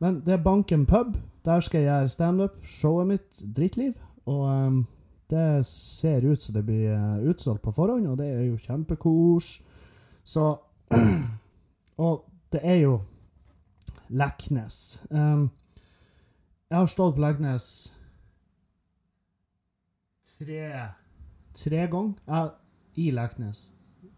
Men 0.03 0.21
det 0.27 0.35
er 0.35 0.45
Banken 0.45 0.87
pub. 0.87 1.17
Der 1.45 1.61
skal 1.61 1.81
jeg 1.81 1.89
gjøre 1.89 2.09
standup. 2.09 2.57
Showet 2.65 3.07
mitt, 3.07 3.43
Drittliv. 3.57 3.95
Og 4.27 4.43
um, 4.51 4.87
det 5.31 5.67
ser 5.67 6.27
ut 6.27 6.43
som 6.43 6.55
det 6.55 6.65
blir 6.67 6.97
uh, 6.97 7.29
utsolgt 7.31 7.63
på 7.63 7.73
forhånd, 7.73 8.07
og 8.07 8.19
det 8.19 8.27
er 8.27 8.43
jo 8.49 8.57
kjempekos. 8.57 9.61
Så 10.25 10.57
Og 11.97 12.25
det 12.53 12.61
er 12.63 12.75
jo 12.75 13.01
Leknes. 14.09 15.01
Um, 15.11 15.51
jeg 16.71 16.79
har 16.79 16.87
stått 16.87 17.17
på 17.17 17.23
Leknes 17.23 17.93
tre 20.39 20.71
tre 21.57 21.87
ganger. 21.87 22.51
I 22.95 23.11
Leknes. 23.11 23.71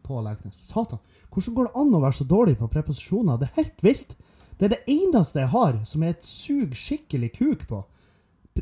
På 0.02 0.20
Leknes. 0.22 0.56
Satan. 0.56 0.98
Hvordan 1.30 1.54
går 1.54 1.64
det 1.68 1.76
an 1.80 1.94
å 1.94 2.00
være 2.02 2.18
så 2.18 2.24
dårlig 2.24 2.56
på 2.58 2.70
preposisjoner? 2.72 3.38
Det 3.38 3.48
er 3.48 3.56
helt 3.58 3.84
vilt. 3.84 4.16
Det 4.58 4.66
er 4.66 4.74
det 4.74 4.90
eneste 4.90 5.42
jeg 5.42 5.52
har 5.52 5.80
som 5.86 6.02
jeg 6.02 6.18
sug 6.24 6.74
skikkelig 6.74 7.32
kuk 7.36 7.66
på. 7.70 7.82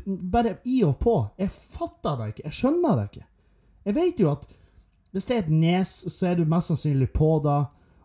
Bare 0.05 0.57
i 0.65 0.81
og 0.85 0.97
på. 1.01 1.15
Jeg 1.37 1.53
fatter 1.53 2.17
det 2.19 2.31
ikke. 2.31 2.45
Jeg 2.45 2.57
skjønner 2.59 2.97
det 2.97 3.05
ikke. 3.09 3.27
Jeg 3.85 3.95
vet 3.95 4.19
jo 4.21 4.31
at 4.31 4.47
hvis 5.15 5.25
det 5.25 5.35
er 5.35 5.45
et 5.45 5.53
nes, 5.53 5.93
så 6.13 6.27
er 6.27 6.35
du 6.37 6.45
mest 6.45 6.73
sannsynlig 6.73 7.09
på 7.15 7.29
det. 7.45 7.61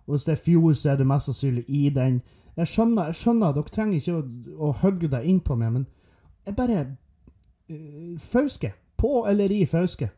Og 0.07 0.15
hvis 0.15 0.25
det 0.29 0.37
er 0.37 0.45
fjord, 0.45 0.77
så 0.79 0.93
er 0.93 1.01
du 1.01 1.05
mest 1.09 1.29
sannsynlig 1.29 1.65
i 1.69 1.89
den. 1.93 2.21
Jeg 2.57 2.69
skjønner, 2.69 3.11
jeg 3.11 3.21
skjønner 3.21 3.57
dere 3.57 3.73
trenger 3.73 3.99
ikke 3.99 4.15
å, 4.19 4.23
å 4.69 4.73
hogge 4.85 5.09
deg 5.13 5.29
inn 5.29 5.41
på 5.41 5.57
meg, 5.57 5.73
men 5.73 5.87
jeg 6.47 6.57
bare 6.57 6.81
uh, 6.85 8.19
Fauske. 8.21 8.73
På 9.03 9.27
eller 9.27 9.51
i 9.51 9.65
Fauske. 9.67 10.11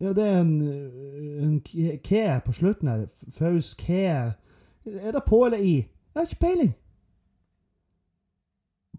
Ja, 0.00 0.12
det 0.12 0.24
er 0.28 0.40
en, 0.40 0.62
en 1.40 1.60
ke 2.04 2.40
på 2.44 2.52
slutten 2.52 2.88
her. 2.88 3.06
Fauske 3.30 4.00
Er 4.86 5.12
det 5.12 5.22
på 5.26 5.44
eller 5.44 5.58
i? 5.58 5.76
Jeg 5.76 5.86
har 6.16 6.22
ikke 6.22 6.40
peiling. 6.40 6.74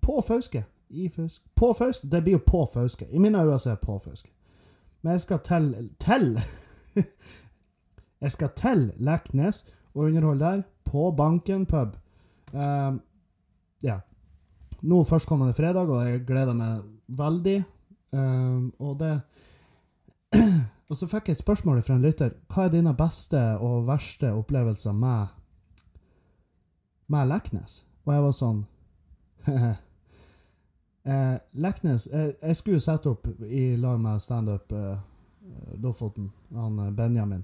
På 0.01 0.21
Fauske. 0.21 0.63
I 0.89 1.09
Fauske. 1.09 1.45
På 1.55 1.73
Fauske. 1.73 2.07
Det 2.07 2.23
blir 2.23 2.33
jo 2.33 2.41
på 2.47 2.65
Fauske. 2.73 3.07
I 3.09 3.17
mine 3.17 3.41
øyne 3.41 3.53
er 3.53 3.57
det 3.69 3.79
på 3.79 3.99
Fauske. 3.99 4.31
Men 5.01 5.11
jeg 5.11 5.21
skal 5.21 5.39
til 5.43 5.89
Til! 5.99 6.39
jeg 8.21 8.31
skal 8.31 8.49
til 8.55 8.93
Leknes 8.97 9.65
og 9.93 10.01
underholde 10.03 10.45
der. 10.45 10.61
På 10.83 11.11
Banken 11.11 11.65
pub. 11.65 11.97
Um, 12.53 13.01
ja. 13.83 13.99
Nå 14.81 15.01
førstkommende 15.03 15.55
fredag, 15.57 15.89
og 15.89 16.05
jeg 16.05 16.25
gleder 16.27 16.53
meg 16.53 16.81
veldig. 17.07 17.57
Um, 18.11 18.73
og 18.79 18.99
det 18.99 19.13
Og 20.87 20.95
så 20.95 21.07
fikk 21.11 21.27
jeg 21.27 21.35
et 21.35 21.41
spørsmål 21.41 21.81
fra 21.83 21.97
en 21.97 22.05
lytter. 22.05 22.31
Hva 22.47 22.67
er 22.67 22.71
dine 22.71 22.93
beste 22.95 23.39
og 23.59 23.87
verste 23.89 24.31
opplevelser 24.31 24.95
med, 24.95 25.33
med 27.11 27.27
Leknes? 27.27 27.81
Og 28.05 28.13
jeg 28.13 28.23
var 28.23 28.35
sånn 28.37 28.61
eh, 31.11 31.35
Leknes 31.59 32.07
jeg, 32.07 32.37
jeg, 32.39 32.55
skulle 32.55 32.79
sette 32.83 33.11
opp 33.11 33.27
i 33.43 33.75
lag 33.75 33.99
med 33.99 34.23
standup 34.23 34.71
eh, 34.71 34.95
Lofoten, 35.83 36.31
han 36.55 36.79
eh, 36.85 36.95
Benjamin 36.95 37.43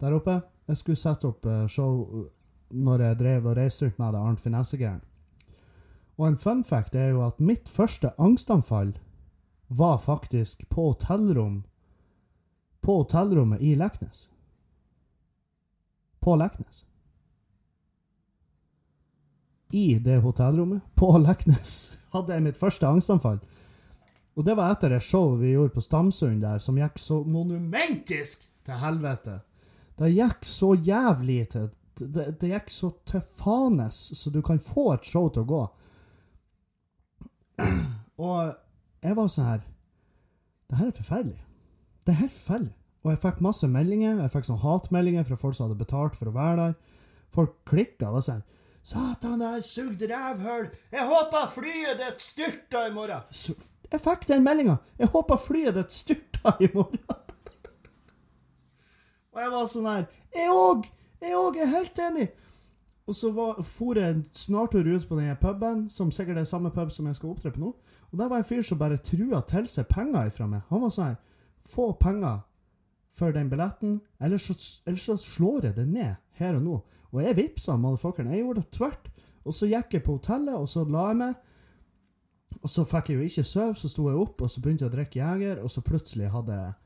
der 0.00 0.16
oppe. 0.16 0.40
Jeg 0.68 0.80
skulle 0.80 1.00
sette 1.00 1.28
opp 1.28 1.44
eh, 1.44 1.66
show 1.68 2.24
når 2.68 3.04
jeg 3.04 3.20
drev 3.20 3.50
og 3.50 3.56
reiste 3.58 3.84
rundt 3.84 4.00
med 4.00 4.14
det 4.14 4.24
Arnt 4.24 4.40
Finessegæren. 4.40 5.04
Og 6.18 6.26
en 6.26 6.38
fun 6.38 6.64
fact 6.66 6.96
er 6.98 7.12
jo 7.12 7.22
at 7.26 7.38
mitt 7.38 7.68
første 7.70 8.10
angstanfall 8.18 8.96
var 9.68 9.98
faktisk 10.02 10.64
på 10.72 10.90
hotellrom 10.90 11.62
på 12.80 12.96
hotellrommet 12.96 13.60
i 13.60 13.74
Leknes. 13.76 14.28
På 16.20 16.36
Leknes. 16.36 16.84
I 19.70 19.98
det 19.98 20.18
hotellrommet, 20.24 20.82
på 20.94 21.10
Leknes, 21.26 21.92
hadde 22.14 22.32
jeg 22.32 22.46
mitt 22.46 22.56
første 22.56 22.88
angstanfall. 22.88 23.42
Og 24.38 24.46
det 24.46 24.54
var 24.56 24.72
etter 24.72 24.94
det 24.94 25.02
showet 25.04 25.42
vi 25.42 25.52
gjorde 25.52 25.74
på 25.74 25.82
Stamsund 25.82 26.40
der, 26.42 26.62
som 26.62 26.78
gikk 26.78 26.96
så 27.02 27.20
monumentisk 27.26 28.46
til 28.64 28.80
helvete. 28.80 29.40
Det 29.98 30.12
gikk 30.14 30.46
så 30.46 30.72
jævlig 30.78 31.42
til 31.52 31.68
det, 31.98 32.38
det 32.38 32.52
gikk 32.52 32.70
så 32.70 32.92
til 33.10 33.20
fanes 33.20 33.96
så 34.14 34.30
du 34.30 34.38
kan 34.46 34.60
få 34.62 34.92
et 34.94 35.04
show 35.04 35.26
til 35.34 35.42
å 35.42 35.50
gå. 35.50 35.62
Og 37.58 38.54
jeg 39.02 39.14
var 39.16 39.30
sånn 39.30 39.46
her 39.46 39.64
Det 40.68 40.78
her 40.78 40.90
er 40.90 40.96
forferdelig. 40.96 41.40
Det 42.04 42.12
er 42.12 42.22
helt 42.24 42.34
forferdelig. 42.34 42.74
Og 43.04 43.10
jeg 43.12 43.20
fikk 43.22 43.40
masse 43.44 43.68
meldinger. 43.70 44.18
Jeg 44.24 44.32
fikk 44.34 44.48
sånn 44.48 44.60
hatmeldinger 44.62 45.26
fra 45.28 45.38
folk 45.40 45.56
som 45.56 45.68
hadde 45.68 45.80
betalt 45.80 46.16
for 46.18 46.28
å 46.28 46.34
være 46.34 46.56
der. 46.60 46.74
Folk 47.32 47.54
klikka 47.68 48.10
og 48.12 48.24
sa 48.24 48.40
Satan, 48.88 49.42
jeg 49.42 49.52
har 49.52 49.64
sugd 49.66 50.02
rævhull! 50.08 50.68
Jeg 50.94 51.04
håper 51.10 51.48
flyet 51.52 51.98
ditt 52.00 52.22
styrter 52.24 52.86
i 52.88 52.92
morgen! 52.94 53.26
Så 53.30 53.52
jeg 53.90 54.00
fikk 54.00 54.24
den 54.30 54.44
meldinga! 54.46 54.78
Jeg 54.96 55.10
håper 55.12 55.40
flyet 55.42 55.76
ditt 55.76 55.92
styrter 55.92 56.62
i 56.64 56.70
morgen! 56.72 57.02
og 59.34 59.42
jeg 59.42 59.52
var 59.52 59.66
sånn 59.68 59.90
her 59.90 60.06
Jeg 60.32 60.54
òg! 60.54 60.88
Jeg 61.20 61.36
òg 61.36 61.58
er 61.60 61.72
helt 61.74 62.00
enig! 62.06 62.28
Og 63.08 63.16
så 63.16 63.30
var, 63.32 63.62
for 63.64 63.96
jeg 63.96 64.12
en 64.12 64.24
snartur 64.36 64.84
ut 64.84 65.06
på 65.08 65.16
den 65.16 65.36
puben, 65.40 65.86
som 65.90 66.10
sikkert 66.12 66.42
er 66.42 66.48
samme 66.48 66.70
pub 66.70 66.90
som 66.92 67.06
jeg 67.08 67.16
skal 67.16 67.32
opptre 67.32 67.52
på 67.54 67.62
nå. 67.62 67.72
Og 68.12 68.20
der 68.20 68.28
var 68.28 68.42
en 68.42 68.48
fyr 68.48 68.60
som 68.62 68.80
bare 68.80 69.00
trua 69.00 69.40
til 69.48 69.68
seg 69.68 69.88
penger 69.88 70.28
ifra 70.28 70.48
meg. 70.48 70.66
Han 70.68 70.84
var 70.84 70.92
sånn 70.92 71.10
her 71.12 71.24
Få 71.68 71.90
penger 72.00 72.44
for 73.12 73.34
den 73.34 73.50
billetten, 73.50 73.98
ellers 74.22 74.46
så, 74.46 74.54
ellers 74.86 75.04
så 75.04 75.16
slår 75.20 75.66
jeg 75.68 75.76
det 75.76 75.88
ned 75.90 76.14
her 76.38 76.56
og 76.56 76.62
nå. 76.64 76.76
Og 77.12 77.20
jeg 77.24 77.36
vippsa 77.36 77.74
motherfuckeren. 77.76 78.30
Jeg 78.32 78.44
gjorde 78.44 78.62
det 78.62 78.70
tvert. 78.76 79.10
Og 79.44 79.56
så 79.56 79.68
gikk 79.68 79.96
jeg 79.96 80.04
på 80.04 80.16
hotellet, 80.16 80.54
og 80.54 80.68
så 80.68 80.84
la 80.88 81.08
jeg 81.10 81.18
meg. 81.18 81.34
Og 82.62 82.72
så 82.72 82.84
fikk 82.88 83.10
jeg 83.10 83.18
jo 83.18 83.28
ikke 83.28 83.44
sove, 83.46 83.76
så 83.78 83.90
sto 83.90 84.06
jeg 84.08 84.20
opp 84.20 84.42
og 84.42 84.50
så 84.50 84.62
begynte 84.64 84.86
jeg 84.86 84.90
å 84.90 84.96
drikke 84.96 85.20
Jeger, 85.20 85.60
og 85.62 85.70
så 85.72 85.84
plutselig 85.84 86.30
hadde 86.32 86.56
jeg 86.56 86.76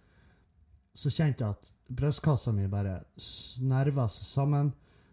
Så 0.99 1.09
kjente 1.09 1.45
jeg 1.45 1.57
at 1.57 1.71
brystkassa 1.89 2.53
mi 2.53 2.67
bare 2.69 2.99
snerva 3.17 4.05
seg 4.13 4.27
sammen. 4.29 4.73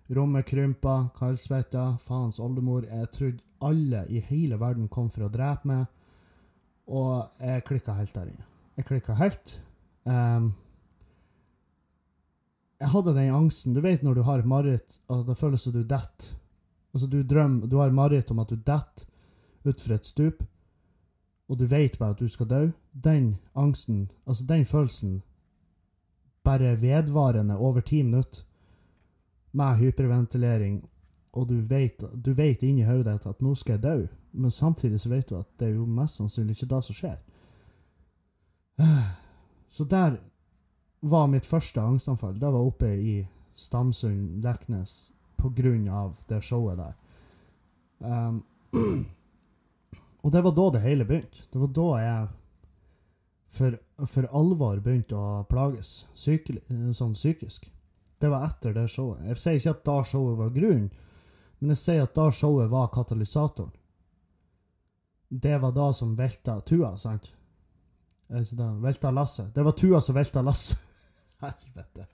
Rommet 0.09 0.45
krympa, 0.45 1.09
kaldsvetta, 1.17 1.97
faens 2.01 2.39
oldemor. 2.41 2.87
Jeg 2.89 3.11
trodde 3.13 3.43
alle 3.61 4.05
i 4.09 4.19
hele 4.19 4.57
verden 4.57 4.87
kom 4.89 5.09
for 5.13 5.27
å 5.27 5.33
drepe 5.33 5.69
meg. 5.69 5.85
Og 6.89 7.27
jeg 7.37 7.65
klikka 7.67 7.93
helt 7.93 8.15
der 8.15 8.31
inne. 8.31 8.47
Jeg 8.79 8.87
klikka 8.89 9.13
helt. 9.19 9.53
Um, 10.09 10.53
jeg 12.79 12.89
hadde 12.93 13.13
den 13.13 13.35
angsten 13.35 13.75
Du 13.75 13.81
vet 13.83 14.01
når 14.01 14.15
du 14.15 14.21
har 14.23 14.45
mareritt, 14.47 14.97
og 15.11 15.27
det 15.27 15.37
føles 15.37 15.61
som 15.61 15.75
du 15.75 15.83
detter. 15.83 16.33
Altså, 16.93 17.05
du 17.05 17.21
drømmer 17.21 17.67
Du 17.67 17.77
har 17.77 17.91
mareritt 17.93 18.31
om 18.31 18.39
at 18.41 18.49
du 18.49 18.55
detter 18.55 19.05
utfor 19.67 19.93
et 19.93 20.07
stup, 20.07 20.43
og 21.49 21.57
du 21.59 21.65
vet 21.67 21.99
bare 21.99 22.15
at 22.15 22.21
du 22.21 22.29
skal 22.31 22.47
dø. 22.49 22.61
Den 22.93 23.35
angsten, 23.53 24.09
altså 24.25 24.45
den 24.47 24.65
følelsen, 24.65 25.21
bare 26.43 26.81
vedvarende 26.81 27.57
over 27.57 27.81
ti 27.81 28.01
minutter 28.01 28.45
med 29.51 29.77
hyperventilering, 29.77 30.81
og 31.31 31.47
du 31.49 31.59
vet, 31.61 32.03
du 32.13 32.33
vet 32.33 32.63
inni 32.63 32.85
hodet 32.85 33.25
at 33.25 33.41
nå 33.41 33.53
skal 33.57 33.77
jeg 33.77 33.83
dø, 33.83 34.07
men 34.31 34.51
samtidig 34.51 34.99
så 35.01 35.09
vet 35.09 35.29
du 35.29 35.37
at 35.39 35.49
det 35.59 35.69
er 35.69 35.75
jo 35.77 35.85
mest 35.85 36.19
sannsynlig 36.19 36.57
ikke 36.57 36.69
det 36.73 36.83
som 36.85 36.97
skjer. 36.97 37.19
Så 39.69 39.85
der 39.85 40.15
var 41.05 41.27
mitt 41.29 41.45
første 41.45 41.81
angstanfall. 41.81 42.39
Det 42.41 42.49
var 42.49 42.65
oppe 42.65 42.87
i 42.89 43.27
Stamsund, 43.55 44.41
Leknes, 44.43 45.11
på 45.37 45.51
grunn 45.53 45.85
av 45.89 46.17
det 46.27 46.41
showet 46.43 46.79
der. 46.79 46.95
Um, 47.99 48.43
og 50.23 50.33
det 50.33 50.41
var 50.43 50.55
da 50.57 50.69
det 50.73 50.81
hele 50.81 51.05
begynte. 51.05 51.45
Det 51.53 51.61
var 51.61 51.73
da 51.75 51.87
jeg 52.01 52.27
for, 53.49 53.77
for 54.05 54.29
alvor 54.35 54.81
begynte 54.83 55.17
å 55.17 55.43
plages 55.49 56.05
sykelig, 56.17 56.63
sånn 56.97 57.15
psykisk. 57.17 57.69
Det 58.19 58.29
var 58.29 58.45
etter 58.45 58.73
det 58.75 58.87
showet. 58.91 59.23
Jeg 59.31 59.39
sier 59.39 59.59
ikke 59.59 59.75
at 59.77 59.83
da 59.87 59.97
showet 60.03 60.37
var 60.39 60.49
grunnen, 60.55 60.89
men 61.59 61.73
jeg 61.73 61.79
sier 61.79 62.03
at 62.03 62.15
da 62.15 62.31
showet 62.35 62.71
var 62.71 62.89
katalysatoren. 62.91 63.71
Det 65.29 65.57
var 65.61 65.71
da 65.71 65.93
som 65.93 66.15
velta 66.17 66.59
tua, 66.65 66.97
sant? 66.97 67.31
Det? 68.27 68.63
Velta 68.81 69.11
lasset. 69.11 69.55
Det 69.55 69.63
var 69.63 69.71
tua 69.71 70.01
som 70.01 70.15
velta 70.15 70.41
lasset. 70.41 70.79
Helvete. 71.43 72.07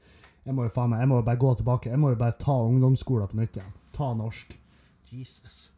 Jeg 0.46 0.54
må 0.54 0.63
jo 0.68 0.70
faen 0.70 0.89
meg, 0.91 1.00
jeg 1.02 1.10
må 1.10 1.15
jo 1.22 1.26
bare 1.26 1.41
gå 1.41 1.54
tilbake. 1.58 1.89
Jeg 1.89 2.00
må 2.00 2.10
jo 2.13 2.18
bare 2.20 2.38
ta 2.38 2.54
ungdomsskolen 2.68 3.28
på 3.32 3.38
nytt 3.39 3.56
igjen. 3.58 3.74
Ta 3.96 4.13
norsk. 4.13 4.60
Jesus. 5.10 5.72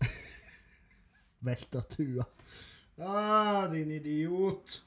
Velta 1.46 1.80
tua. 1.92 2.24
Ah, 2.98 3.68
din 3.70 3.90
idiot. 3.90 4.82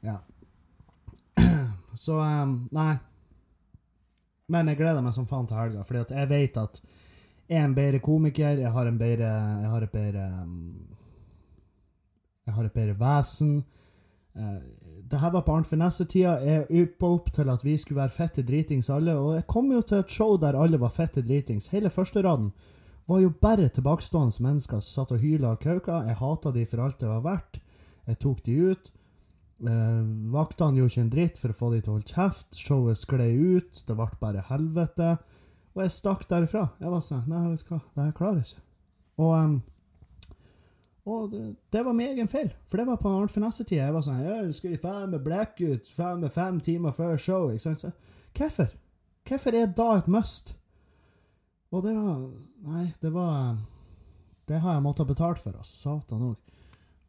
Ja. 0.00 0.18
Så 1.94 2.18
um, 2.20 2.68
Nei. 2.72 2.94
Men 4.50 4.70
jeg 4.70 4.80
gleder 4.80 5.02
meg 5.04 5.14
som 5.14 5.28
faen 5.30 5.46
til 5.46 5.58
helga, 5.58 5.84
fordi 5.86 6.00
at 6.02 6.14
jeg 6.16 6.30
vet 6.30 6.56
at 6.58 6.80
jeg 7.50 7.58
er 7.58 7.66
en 7.66 7.74
bedre 7.74 7.98
komiker, 8.02 8.58
jeg 8.62 8.70
har 8.70 8.86
en 8.86 8.98
bedre 8.98 9.26
Jeg 9.26 9.70
har 9.70 9.82
et 9.82 9.92
bedre 9.92 10.24
um, 10.42 10.56
Jeg 12.46 12.54
har 12.54 12.64
et 12.66 12.74
bedre 12.74 12.96
vesen. 12.98 13.64
Uh, 14.34 14.58
det 15.10 15.18
her 15.18 15.30
var 15.34 15.42
på 15.42 15.54
Arnt 15.54 15.66
Finesse-tida. 15.66 16.36
Jeg 16.46 16.66
yppa 16.70 17.06
opp 17.16 17.32
til 17.34 17.50
at 17.50 17.64
vi 17.64 17.76
skulle 17.78 18.00
være 18.00 18.14
fette 18.14 18.42
dritings 18.46 18.90
alle, 18.90 19.16
og 19.18 19.34
jeg 19.34 19.46
kom 19.50 19.72
jo 19.72 19.82
til 19.82 19.98
et 19.98 20.10
show 20.10 20.36
der 20.38 20.58
alle 20.58 20.78
var 20.80 20.94
fette 20.94 21.22
dritings. 21.22 21.66
Hele 21.74 21.90
førsteraden 21.90 22.52
var 23.10 23.20
jo 23.20 23.32
bare 23.42 23.68
tilbakestående 23.68 24.42
mennesker 24.42 24.78
som 24.78 25.02
satt 25.02 25.16
og 25.16 25.22
hyla 25.22 25.56
og 25.56 25.62
kauka. 25.62 26.04
Jeg 26.06 26.18
hata 26.20 26.52
de 26.54 26.66
for 26.66 26.84
alt 26.84 27.00
det 27.00 27.08
var 27.10 27.24
verdt. 27.26 27.60
Jeg 28.06 28.18
tok 28.22 28.44
de 28.46 28.58
ut. 28.70 28.90
Eh, 29.60 30.04
vaktene 30.32 30.78
gjorde 30.80 30.94
ikke 30.94 31.02
en 31.04 31.12
dritt 31.12 31.38
for 31.40 31.52
å 31.52 31.56
få 31.58 31.68
de 31.74 31.80
til 31.82 31.92
å 31.92 31.96
holde 31.98 32.14
kjeft. 32.14 32.56
Showet 32.56 33.00
sklei 33.00 33.32
ut. 33.36 33.82
Det 33.86 33.96
ble 33.96 34.08
bare 34.20 34.44
helvete. 34.48 35.16
Og 35.74 35.82
jeg 35.84 35.94
stakk 35.94 36.24
derifra. 36.30 36.70
Jeg 36.80 36.92
var 36.92 37.02
sånn 37.04 37.26
Nei, 37.30 37.42
vet 37.52 37.66
du 37.66 37.74
hva, 37.74 37.80
det 37.94 38.06
her 38.06 38.16
klarer 38.16 38.40
jeg 38.40 38.48
ikke. 38.48 38.64
Og, 39.20 39.34
um, 39.36 39.58
og 41.10 41.26
det, 41.32 41.42
det, 41.74 41.82
var 41.84 41.96
min 41.96 42.12
egen 42.14 42.30
feil, 42.30 42.50
for 42.70 42.80
det 42.80 42.86
var 42.88 43.00
på 43.02 43.12
Arnt 43.12 43.34
Finesse-tida. 43.34 43.84
Jeg 43.84 43.96
var 43.96 44.04
sånn 44.06 44.22
ja, 44.24 44.38
'Skal 44.52 44.72
vi 44.72 44.80
faen 44.80 45.12
meg 45.12 45.24
blackout 45.24 45.92
faen 45.92 46.24
meg 46.24 46.32
fem 46.32 46.60
timer 46.60 46.96
før 46.96 47.20
show?' 47.20 47.52
Ikke 47.52 47.76
sant? 47.76 48.00
Hvorfor? 48.36 48.72
Hvorfor 49.28 49.54
er 49.54 49.66
da 49.76 49.90
et 49.98 50.08
must? 50.08 50.54
Og 51.70 51.84
det 51.84 51.94
var 51.94 52.30
Nei, 52.66 52.86
det 53.02 53.12
var 53.14 53.56
Det 54.48 54.58
har 54.60 54.74
jeg 54.74 54.82
måttet 54.82 55.04
ha 55.04 55.12
betalt 55.12 55.38
for. 55.38 55.54
Satan 55.62 56.32
òg. 56.32 56.36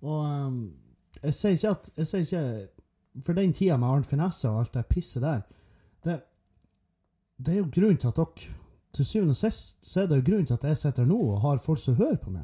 Og 0.02 0.26
um, 0.26 0.74
jeg 1.22 1.34
sier 1.38 1.58
ikke 1.58 1.70
at 1.76 1.90
Jeg 1.98 2.08
sier 2.08 2.26
ikke 2.26 3.22
For 3.26 3.38
den 3.38 3.54
tida 3.54 3.78
med 3.78 3.88
Arnt 3.88 4.10
Finesse 4.10 4.50
og 4.50 4.60
alt 4.60 4.74
det 4.74 4.88
pisset 4.90 5.22
der, 5.22 5.42
det, 6.04 6.22
det 7.38 7.54
er 7.54 7.60
jo 7.60 7.70
grunnen 7.74 8.00
til 8.02 8.12
at 8.12 8.22
dere 8.22 8.56
Til 8.94 9.06
syvende 9.06 9.36
og 9.36 9.40
sist 9.40 9.78
så 9.86 10.02
er 10.02 10.08
det 10.08 10.22
jo 10.22 10.28
grunnen 10.32 10.48
til 10.48 10.58
at 10.58 10.64
jeg 10.68 10.78
sitter 10.78 11.06
nå 11.06 11.20
og 11.34 11.42
har 11.42 11.62
folk 11.64 11.80
som 11.80 11.96
hører 11.96 12.18
på 12.20 12.32
meg. 12.34 12.44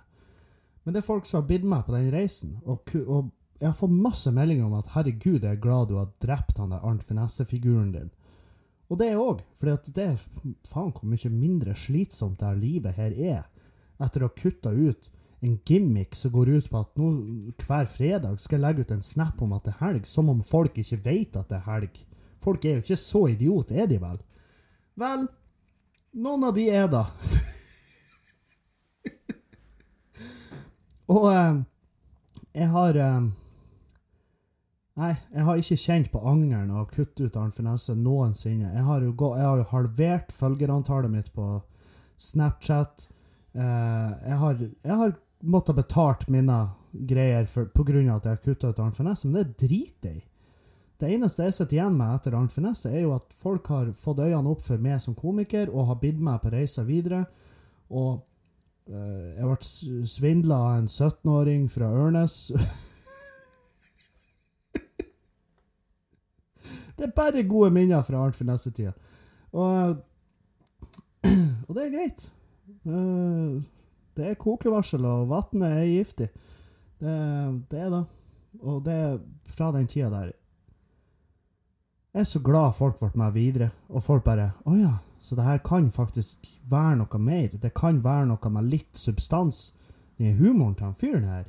Men 0.85 0.93
det 0.95 1.01
er 1.01 1.07
folk 1.09 1.25
som 1.27 1.41
har 1.41 1.47
bidd 1.49 1.65
meg 1.67 1.81
på 1.83 1.91
den 1.91 2.05
reisen. 2.13 2.53
Og, 2.63 2.93
og, 3.03 3.33
jeg 3.59 3.67
har 3.67 3.75
fått 3.75 3.91
masse 3.91 4.31
meldinger 4.31 4.69
om 4.69 4.77
at 4.77 4.87
'herregud, 4.93 5.43
jeg 5.43 5.57
er 5.57 5.59
glad 5.59 5.89
du 5.89 5.97
har 5.97 6.13
drept 6.23 6.57
han 6.61 6.71
der 6.71 6.85
Arnt 6.85 7.03
Finesse-figuren 7.03 7.91
din'. 7.91 8.13
Og 8.87 8.99
det 8.99 9.09
òg, 9.17 9.41
for 9.59 9.67
det 9.91 10.03
er 10.03 10.15
faen 10.71 10.93
hvor 10.95 11.03
mye 11.03 11.29
mindre 11.33 11.75
slitsomt 11.75 12.39
det 12.39 12.47
her 12.47 12.55
livet 12.61 12.95
her 12.95 13.11
er, 13.11 13.43
etter 13.99 14.23
å 14.23 14.29
ha 14.29 14.37
kutta 14.37 14.71
ut 14.71 15.09
en 15.39 15.60
gimmick 15.65 16.15
som 16.15 16.32
går 16.32 16.50
ut 16.50 16.69
på 16.69 16.80
at 16.80 16.97
nå 16.97 17.08
hver 17.62 17.86
fredag 17.86 18.39
skal 18.41 18.58
jeg 18.58 18.63
legge 18.63 18.82
ut 18.82 18.91
en 18.95 19.04
snap 19.06 19.41
om 19.41 19.54
at 19.54 19.65
det 19.67 19.73
er 19.76 19.84
helg, 19.86 20.08
som 20.10 20.30
om 20.34 20.43
folk 20.43 20.78
ikke 20.82 21.04
vet 21.06 21.38
at 21.38 21.50
det 21.52 21.60
er 21.60 21.67
helg. 21.69 22.00
Folk 22.41 22.65
er 22.65 22.78
jo 22.78 22.86
ikke 22.86 23.00
så 23.02 23.28
idiot, 23.34 23.71
er 23.71 23.86
de 23.89 24.00
vel? 24.02 24.17
Vel, 24.97 25.28
noen 26.17 26.43
av 26.47 26.56
de 26.58 26.69
er 26.73 26.88
da. 26.89 27.04
Og 31.13 31.28
eh, 31.32 31.60
jeg 32.58 32.69
har 32.73 32.97
eh, 33.00 33.28
Nei, 34.97 35.12
jeg 35.30 35.43
har 35.45 35.60
ikke 35.62 35.78
kjent 35.78 36.08
på 36.10 36.19
angeren 36.26 36.71
av 36.73 36.80
å 36.82 36.89
kutte 36.89 37.28
ut 37.28 37.36
Arnt 37.38 37.60
noensinne. 37.93 38.71
Jeg 38.73 38.82
har 38.88 39.04
jo, 39.06 39.12
gå, 39.13 39.28
jeg 39.38 39.45
har 39.45 39.60
jo 39.62 39.67
halvert 39.69 40.32
følgerantallet 40.34 41.13
mitt 41.13 41.30
på 41.36 41.62
Snapchat. 42.17 43.06
Eh, 43.54 44.10
jeg, 44.26 44.38
har, 44.41 44.58
jeg 44.58 44.97
har 45.04 45.13
måttet 45.39 45.76
betalt 45.76 46.28
mine 46.30 46.69
greier 46.91 47.45
pga. 47.45 48.15
at 48.15 48.26
jeg 48.26 48.32
har 48.32 48.41
kutta 48.43 48.67
ut 48.69 48.80
Arnt 48.80 48.97
Finesse, 48.97 49.28
men 49.28 49.43
det 49.43 49.58
driter 49.67 50.10
jeg 50.10 50.17
i. 50.17 50.23
Det 50.97 51.12
eneste 51.13 51.43
jeg 51.45 51.54
sitter 51.54 51.78
igjen 51.78 51.97
med 51.97 52.15
etter 52.15 52.34
Arnt 52.34 52.52
Finesse, 52.52 52.89
er 52.89 53.02
jo 53.06 53.13
at 53.13 53.34
folk 53.38 53.67
har 53.69 53.91
fått 53.93 54.19
øynene 54.19 54.50
opp 54.50 54.62
for 54.65 54.78
meg 54.82 55.02
som 55.02 55.15
komiker 55.15 55.69
og 55.69 55.88
har 55.91 56.00
bidd 56.02 56.19
meg 56.26 56.41
på 56.41 56.50
reiser 56.50 56.84
videre. 56.88 57.26
Og 57.93 58.26
uh, 58.89 59.36
jeg 59.38 59.45
ble 59.45 59.58
svindla 60.10 60.56
av 60.58 60.78
en 60.80 60.88
17-åring 60.89 61.69
fra 61.69 61.86
Ørnes. 61.93 62.52
det 66.97 67.04
er 67.06 67.13
bare 67.13 67.45
gode 67.45 67.69
minner 67.78 68.02
fra 68.02 68.17
Arnt 68.26 68.36
Finesse-tida. 68.39 68.93
Og, 69.54 70.02
og, 71.67 71.71
det 71.78 71.84
er 71.84 71.93
greit. 71.93 72.21
Uh, 72.89 73.62
det 74.17 74.32
er 74.32 74.41
kokevarsel, 74.41 75.06
og 75.06 75.30
vannet 75.30 75.69
er 75.69 75.88
giftig. 75.91 76.27
Det, 76.97 77.15
det 77.71 77.82
er 77.86 77.93
det. 77.93 78.03
Og 78.65 78.84
det 78.86 78.93
er 78.93 79.17
fra 79.53 79.71
den 79.75 79.88
tida 79.89 80.10
der 80.12 80.36
jeg 82.17 82.23
er 82.23 82.30
så 82.32 82.39
glad 82.41 82.73
folk 82.73 82.95
ble 82.97 83.12
med 83.13 83.34
videre, 83.36 83.67
og 83.93 84.01
folk 84.01 84.23
bare 84.25 84.47
Å 84.65 84.73
ja, 84.73 84.95
så 85.21 85.36
det 85.38 85.43
her 85.45 85.60
kan 85.62 85.91
faktisk 85.93 86.47
være 86.65 86.95
noe 86.97 87.19
mer. 87.21 87.51
Det 87.62 87.75
kan 87.77 87.99
være 88.01 88.25
noe 88.32 88.49
med 88.56 88.71
litt 88.71 88.97
substans 88.97 89.75
i 90.17 90.32
humoren 90.34 90.73
til 90.73 90.88
han 90.88 90.95
fyren 90.97 91.27
her. 91.30 91.43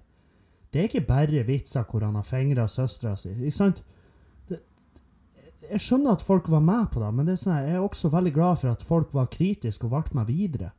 Det 0.69 0.83
er 0.83 0.91
ikke 0.91 1.07
bare 1.09 1.47
vitser 1.49 1.87
hvor 1.89 2.05
han 2.05 2.19
har 2.21 2.27
fingra 2.29 2.67
søstera 2.69 3.15
si. 3.17 3.33
Ikke 3.33 3.57
sant? 3.57 3.81
Det, 4.51 4.59
jeg 5.71 5.81
skjønner 5.87 6.19
at 6.19 6.27
folk 6.27 6.51
var 6.53 6.61
med 6.61 6.91
på 6.93 7.01
det, 7.01 7.15
men 7.15 7.25
det 7.25 7.39
er 7.39 7.43
sånn, 7.47 7.63
jeg 7.65 7.79
er 7.79 7.87
også 7.87 8.13
veldig 8.13 8.35
glad 8.37 8.61
for 8.61 8.75
at 8.75 8.85
folk 8.85 9.17
var 9.17 9.33
kritiske 9.33 9.89
og 9.89 9.95
ble 9.95 10.21
med 10.21 10.29
videre. 10.29 10.75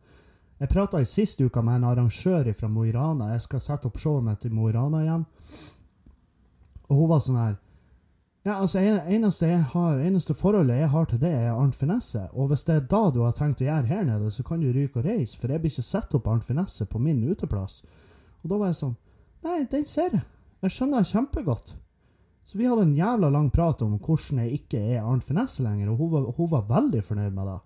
Jeg 0.60 0.72
prata 0.74 1.00
i 1.00 1.08
siste 1.08 1.46
uka 1.46 1.62
med 1.64 1.80
en 1.80 1.88
arrangør 1.88 2.52
fra 2.54 2.68
Mo 2.68 2.84
i 2.84 2.92
Rana. 2.92 3.32
Jeg 3.34 3.46
skal 3.46 3.62
sette 3.64 3.88
opp 3.88 4.00
showet 4.00 4.26
mitt 4.26 4.46
i 4.46 4.52
Mo 4.52 4.68
i 4.68 4.74
Rana 4.76 5.04
igjen. 5.06 5.26
Og 6.90 6.96
hun 6.98 7.10
var 7.14 7.24
sånn 7.24 7.40
her 7.40 7.58
ja, 8.48 8.56
altså 8.56 8.80
eneste, 8.80 9.48
har, 9.74 10.00
eneste 10.00 10.34
forholdet 10.34 10.78
jeg 10.80 10.90
har 10.90 11.08
til 11.10 11.20
det, 11.20 11.32
er 11.36 11.52
Arnt 11.52 11.76
Finesse. 11.76 12.22
Og 12.32 12.48
hvis 12.50 12.64
det 12.66 12.76
er 12.76 12.86
da 12.92 13.02
du 13.12 13.20
har 13.26 13.36
tenkt 13.36 13.60
å 13.62 13.68
gjøre 13.68 13.92
her 13.92 14.06
nede, 14.08 14.32
så 14.32 14.46
kan 14.48 14.62
du 14.64 14.72
ryke 14.72 15.02
og 15.02 15.06
reise, 15.06 15.36
for 15.38 15.52
jeg 15.52 15.60
blir 15.60 15.74
ikke 15.74 15.84
satt 15.86 16.16
opp 16.16 16.28
Arnt 16.32 16.48
Finesse 16.48 16.88
på 16.88 17.02
min 17.04 17.20
uteplass. 17.28 17.82
Og 18.42 18.50
da 18.50 18.60
var 18.62 18.72
jeg 18.72 18.80
sånn 18.80 18.98
Nei, 19.44 19.62
den 19.72 19.86
ser 19.88 20.10
jeg. 20.12 20.26
Jeg 20.64 20.76
skjønner 20.76 21.06
kjempegodt. 21.08 21.76
Så 22.48 22.58
vi 22.60 22.66
hadde 22.68 22.84
en 22.88 22.98
jævla 22.98 23.30
lang 23.32 23.48
prat 23.54 23.84
om 23.86 23.94
hvordan 23.96 24.42
jeg 24.44 24.58
ikke 24.58 24.82
er 24.96 25.06
Arnt 25.06 25.28
Finesse 25.28 25.64
lenger, 25.64 25.92
og 25.92 26.02
hun 26.02 26.12
var, 26.12 26.26
hun 26.36 26.50
var 26.52 26.66
veldig 26.68 27.04
fornøyd 27.06 27.36
med 27.36 27.48
det. 27.48 27.60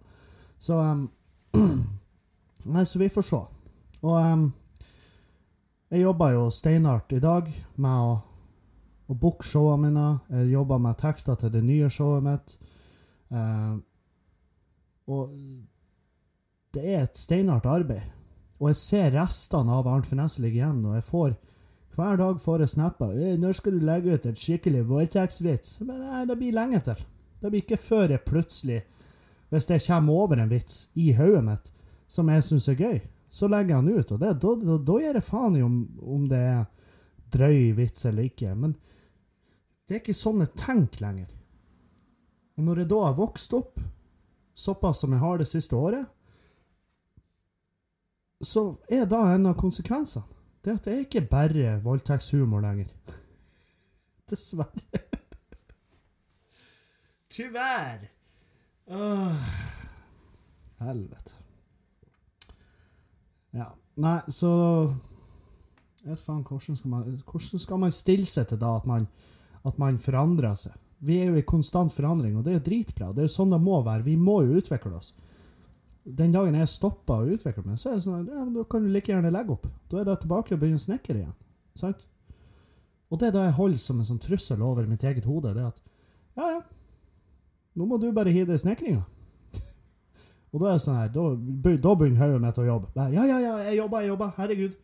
Så 0.62 0.78
um, 0.78 1.08
Nei, 2.66 2.86
så 2.86 3.00
vi 3.00 3.10
får 3.12 3.26
se. 3.28 3.40
Og 4.04 4.14
um, 4.18 4.46
jeg 5.92 6.04
jobber 6.04 6.36
jo 6.36 6.46
steinhardt 6.54 7.16
i 7.16 7.24
dag 7.24 7.50
med 7.76 8.06
å 8.12 8.14
å 9.14 9.20
booke 9.20 9.46
showene 9.48 9.88
mine. 9.88 10.08
Jeg 10.32 10.54
jobber 10.54 10.82
med 10.82 11.00
tekster 11.02 11.40
til 11.40 11.52
det 11.54 11.64
nye 11.66 11.90
showet 11.92 12.26
mitt. 12.26 12.56
Uh, 13.34 13.80
og 15.12 15.34
det 16.74 16.84
er 16.84 17.04
et 17.04 17.20
steinhardt 17.20 17.68
arbeid. 17.70 18.06
Og 18.62 18.72
jeg 18.72 18.80
ser 18.80 19.18
restene 19.18 19.74
av 19.76 19.90
Arnt 19.92 20.08
Finesse 20.08 20.42
ligge 20.42 20.62
igjen, 20.62 20.84
og 20.88 20.96
jeg 20.98 21.10
får 21.10 21.34
hver 21.94 22.18
dag 22.18 22.40
får 22.42 22.64
jeg 22.64 22.70
snapper. 22.70 23.12
'Når 23.38 23.54
skal 23.54 23.74
du 23.76 23.86
legge 23.86 24.14
ut 24.14 24.26
et 24.26 24.40
skikkelig 24.40 24.88
voldtektsvits?' 24.90 25.82
Men 25.86 26.00
nei, 26.00 26.26
det 26.26 26.38
blir 26.38 26.56
lenge 26.56 26.80
til. 26.80 27.04
Det 27.42 27.52
blir 27.52 27.62
ikke 27.62 27.78
før 27.78 28.10
jeg 28.10 28.26
plutselig, 28.26 28.82
hvis 29.50 29.70
jeg 29.70 29.82
kommer 29.88 30.14
over 30.14 30.42
en 30.42 30.50
vits 30.50 30.88
i 30.96 31.12
hodet 31.14 31.44
mitt 31.44 31.72
som 32.14 32.30
jeg 32.30 32.46
syns 32.46 32.70
er 32.70 32.78
gøy, 32.78 32.98
så 33.34 33.50
legger 33.50 33.76
jeg 33.76 33.86
den 33.86 34.00
ut. 34.00 34.12
Og 34.14 34.22
det, 34.22 34.32
da, 34.44 34.56
da, 34.62 34.78
da 34.90 34.98
gir 35.02 35.18
jeg 35.18 35.26
faen 35.26 35.58
i 35.58 35.64
om, 35.66 35.78
om 36.06 36.28
det 36.30 36.42
er 36.46 36.66
drøy 37.34 37.72
vits 37.78 38.06
eller 38.06 38.30
ikke. 38.30 38.54
Men 38.54 38.76
det 39.88 39.98
er 39.98 40.04
ikke 40.04 40.18
sånn 40.18 40.44
jeg 40.44 40.54
tenker 40.60 41.08
lenger. 41.08 41.32
Og 42.58 42.68
når 42.68 42.84
jeg 42.84 42.92
da 42.94 43.00
har 43.08 43.18
vokst 43.18 43.56
opp 43.58 43.82
såpass 44.54 45.02
som 45.02 45.16
jeg 45.16 45.24
har 45.24 45.42
det 45.42 45.50
siste 45.50 45.78
året, 45.78 46.06
så 48.44 48.68
er 48.92 49.08
da 49.10 49.24
en 49.34 49.50
av 49.50 49.58
konsekvensene 49.58 50.30
det 50.64 50.78
at 50.78 50.86
det 50.86 50.94
er 50.94 51.02
ikke 51.04 51.26
bare 51.28 51.72
voldtektshumor 51.84 52.62
lenger. 52.64 52.92
Dessverre. 54.30 55.02
Tyvärr. 57.34 58.06
Åh. 58.88 59.50
Helvete. 60.80 61.43
Ja. 63.54 63.72
Nei, 64.02 64.20
så 64.34 64.50
Jeg 66.04 66.10
vet 66.10 66.24
faen, 66.26 66.42
hvordan 66.44 66.76
skal 66.76 66.90
man, 66.92 67.04
hvordan 67.30 67.62
skal 67.62 67.80
man 67.80 67.94
stille 67.96 68.26
seg 68.28 68.50
til 68.50 68.60
da 68.60 68.74
at 68.76 68.88
man 68.90 69.06
at 69.64 69.80
man 69.80 70.00
forandrer 70.02 70.56
seg. 70.60 70.76
Vi 71.04 71.20
er 71.20 71.32
jo 71.32 71.40
i 71.40 71.48
konstant 71.48 71.92
forandring, 71.92 72.36
og 72.38 72.46
det 72.46 72.54
er 72.54 72.60
jo 72.60 72.66
dritbra. 72.68 73.12
Det 73.12 73.24
er 73.24 73.28
jo 73.28 73.36
sånn 73.36 73.52
det 73.52 73.60
må 73.64 73.82
være. 73.84 74.06
Vi 74.08 74.16
må 74.20 74.42
jo 74.46 74.60
utvikle 74.60 74.96
oss. 75.00 75.12
Den 76.04 76.36
dagen 76.36 76.56
jeg 76.60 76.72
stopper 76.72 77.24
å 77.24 77.36
utvikle 77.36 77.64
meg, 77.66 77.80
så 77.80 77.92
er 77.92 77.98
det 77.98 78.06
sånn 78.06 78.24
at 78.24 78.32
ja, 78.32 78.44
da 78.58 78.66
kan 78.68 78.84
du 78.84 78.92
like 78.92 79.12
gjerne 79.12 79.32
legge 79.32 79.56
opp. 79.56 79.68
Da 79.92 80.02
er 80.02 80.08
det 80.08 80.18
tilbake 80.24 80.56
og 80.56 80.62
begynne 80.62 80.80
å 80.80 80.84
snekre 80.84 81.16
igjen. 81.20 81.36
Sant? 81.80 82.04
Og 83.12 83.20
det 83.20 83.30
er 83.30 83.36
da 83.36 83.46
jeg 83.48 83.58
holder 83.60 83.84
som 83.84 84.00
en 84.00 84.10
sånn 84.10 84.22
trussel 84.24 84.64
over 84.66 84.88
mitt 84.90 85.04
eget 85.08 85.28
hode, 85.28 85.54
det 85.56 85.64
at 85.70 85.80
ja, 86.40 86.48
ja, 86.58 86.62
nå 87.78 87.86
må 87.88 88.00
du 88.02 88.08
bare 88.16 88.32
hive 88.34 88.50
deg 88.50 88.58
i 88.58 88.64
snekringa. 88.64 89.04
Og 90.54 90.62
da 90.62 90.70
er 90.70 90.78
det 90.78 90.84
sånn 90.84 91.00
her, 91.00 91.10
da, 91.10 91.24
da 91.82 91.96
begynner 91.98 92.22
hodet 92.22 92.42
mitt 92.44 92.60
å 92.62 92.68
jobbe. 92.68 92.92
Ja, 92.94 93.08
ja, 93.26 93.40
ja, 93.42 93.54
jeg 93.66 93.80
jobber, 93.80 94.04
jeg 94.04 94.12
jobber. 94.12 94.34
Herregud. 94.38 94.76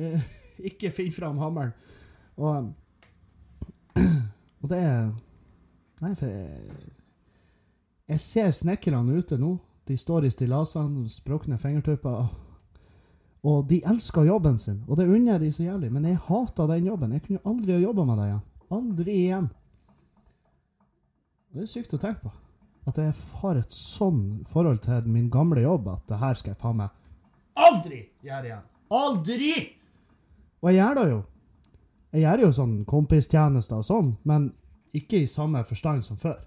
Eh, 0.00 0.22
ikke 0.70 0.90
finn 0.96 1.12
fram 1.12 1.36
hammeren. 1.42 1.74
Og, 2.40 2.70
og 4.62 4.72
det 4.72 4.80
er 4.80 5.12
Nei, 6.02 6.10
for 6.18 6.28
jeg, 6.28 6.88
jeg 8.10 8.20
ser 8.20 8.50
snekkerne 8.52 9.14
ute 9.14 9.38
nå. 9.40 9.54
De 9.88 9.96
står 10.00 10.26
i 10.26 10.32
stillasene, 10.32 11.04
sprukne 11.12 11.56
fingertupper. 11.60 12.26
Og 13.44 13.68
de 13.68 13.78
elsker 13.84 14.24
jobben 14.24 14.56
sin, 14.60 14.80
og 14.88 14.96
det 14.98 15.04
unner 15.04 15.34
jeg 15.34 15.42
de 15.42 15.50
så 15.52 15.66
jævlig. 15.66 15.92
Men 15.92 16.08
jeg 16.08 16.20
hater 16.26 16.68
den 16.68 16.88
jobben. 16.88 17.12
Jeg 17.12 17.26
kunne 17.26 17.44
aldri 17.44 17.76
ha 17.76 17.82
jobba 17.82 18.06
med 18.08 18.20
det 18.20 18.28
igjen. 18.30 18.42
Aldri 18.78 19.18
igjen. 19.20 19.50
Det 21.52 21.62
er 21.64 21.70
sykt 21.70 21.92
å 21.94 22.00
tenke 22.00 22.24
på. 22.24 22.32
At 22.84 22.98
jeg 23.00 23.14
har 23.40 23.56
et 23.56 23.72
sånn 23.72 24.44
forhold 24.48 24.82
til 24.84 25.06
min 25.08 25.30
gamle 25.32 25.62
jobb 25.64 25.88
at 25.94 26.04
det 26.10 26.20
her 26.20 26.36
skal 26.36 26.52
jeg 26.52 26.60
faen 26.60 26.82
meg 26.82 26.92
aldri 27.54 28.00
gjøre 28.24 28.48
igjen. 28.48 28.66
Aldri! 28.94 29.54
Og 30.62 30.70
jeg 30.70 30.80
gjør 30.80 30.98
det 30.98 31.06
jo. 31.10 31.20
Jeg 32.14 32.22
gjør 32.24 32.42
jo 32.44 32.50
sånn 32.58 32.74
kompistjenester 32.88 33.80
og 33.80 33.86
sånn, 33.86 34.10
men 34.28 34.52
ikke 34.94 35.24
i 35.24 35.30
samme 35.30 35.64
forstand 35.66 36.04
som 36.06 36.18
før. 36.20 36.38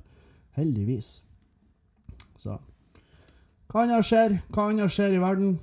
Heldigvis. 0.57 1.21
Så 2.39 2.57
Hva 3.67 3.83
annet 3.83 4.07
skjer? 4.07 4.37
Hva 4.53 4.69
annet 4.71 4.93
skjer 4.93 5.17
i 5.17 5.21
verden? 5.21 5.57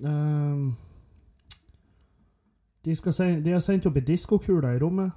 Um, 0.00 0.72
de, 2.84 2.96
se, 2.96 3.28
de 3.44 3.52
har 3.52 3.62
sendt 3.62 3.86
opp 3.86 3.98
ei 4.00 4.06
diskokule 4.06 4.72
i 4.74 4.80
rommet 4.80 5.12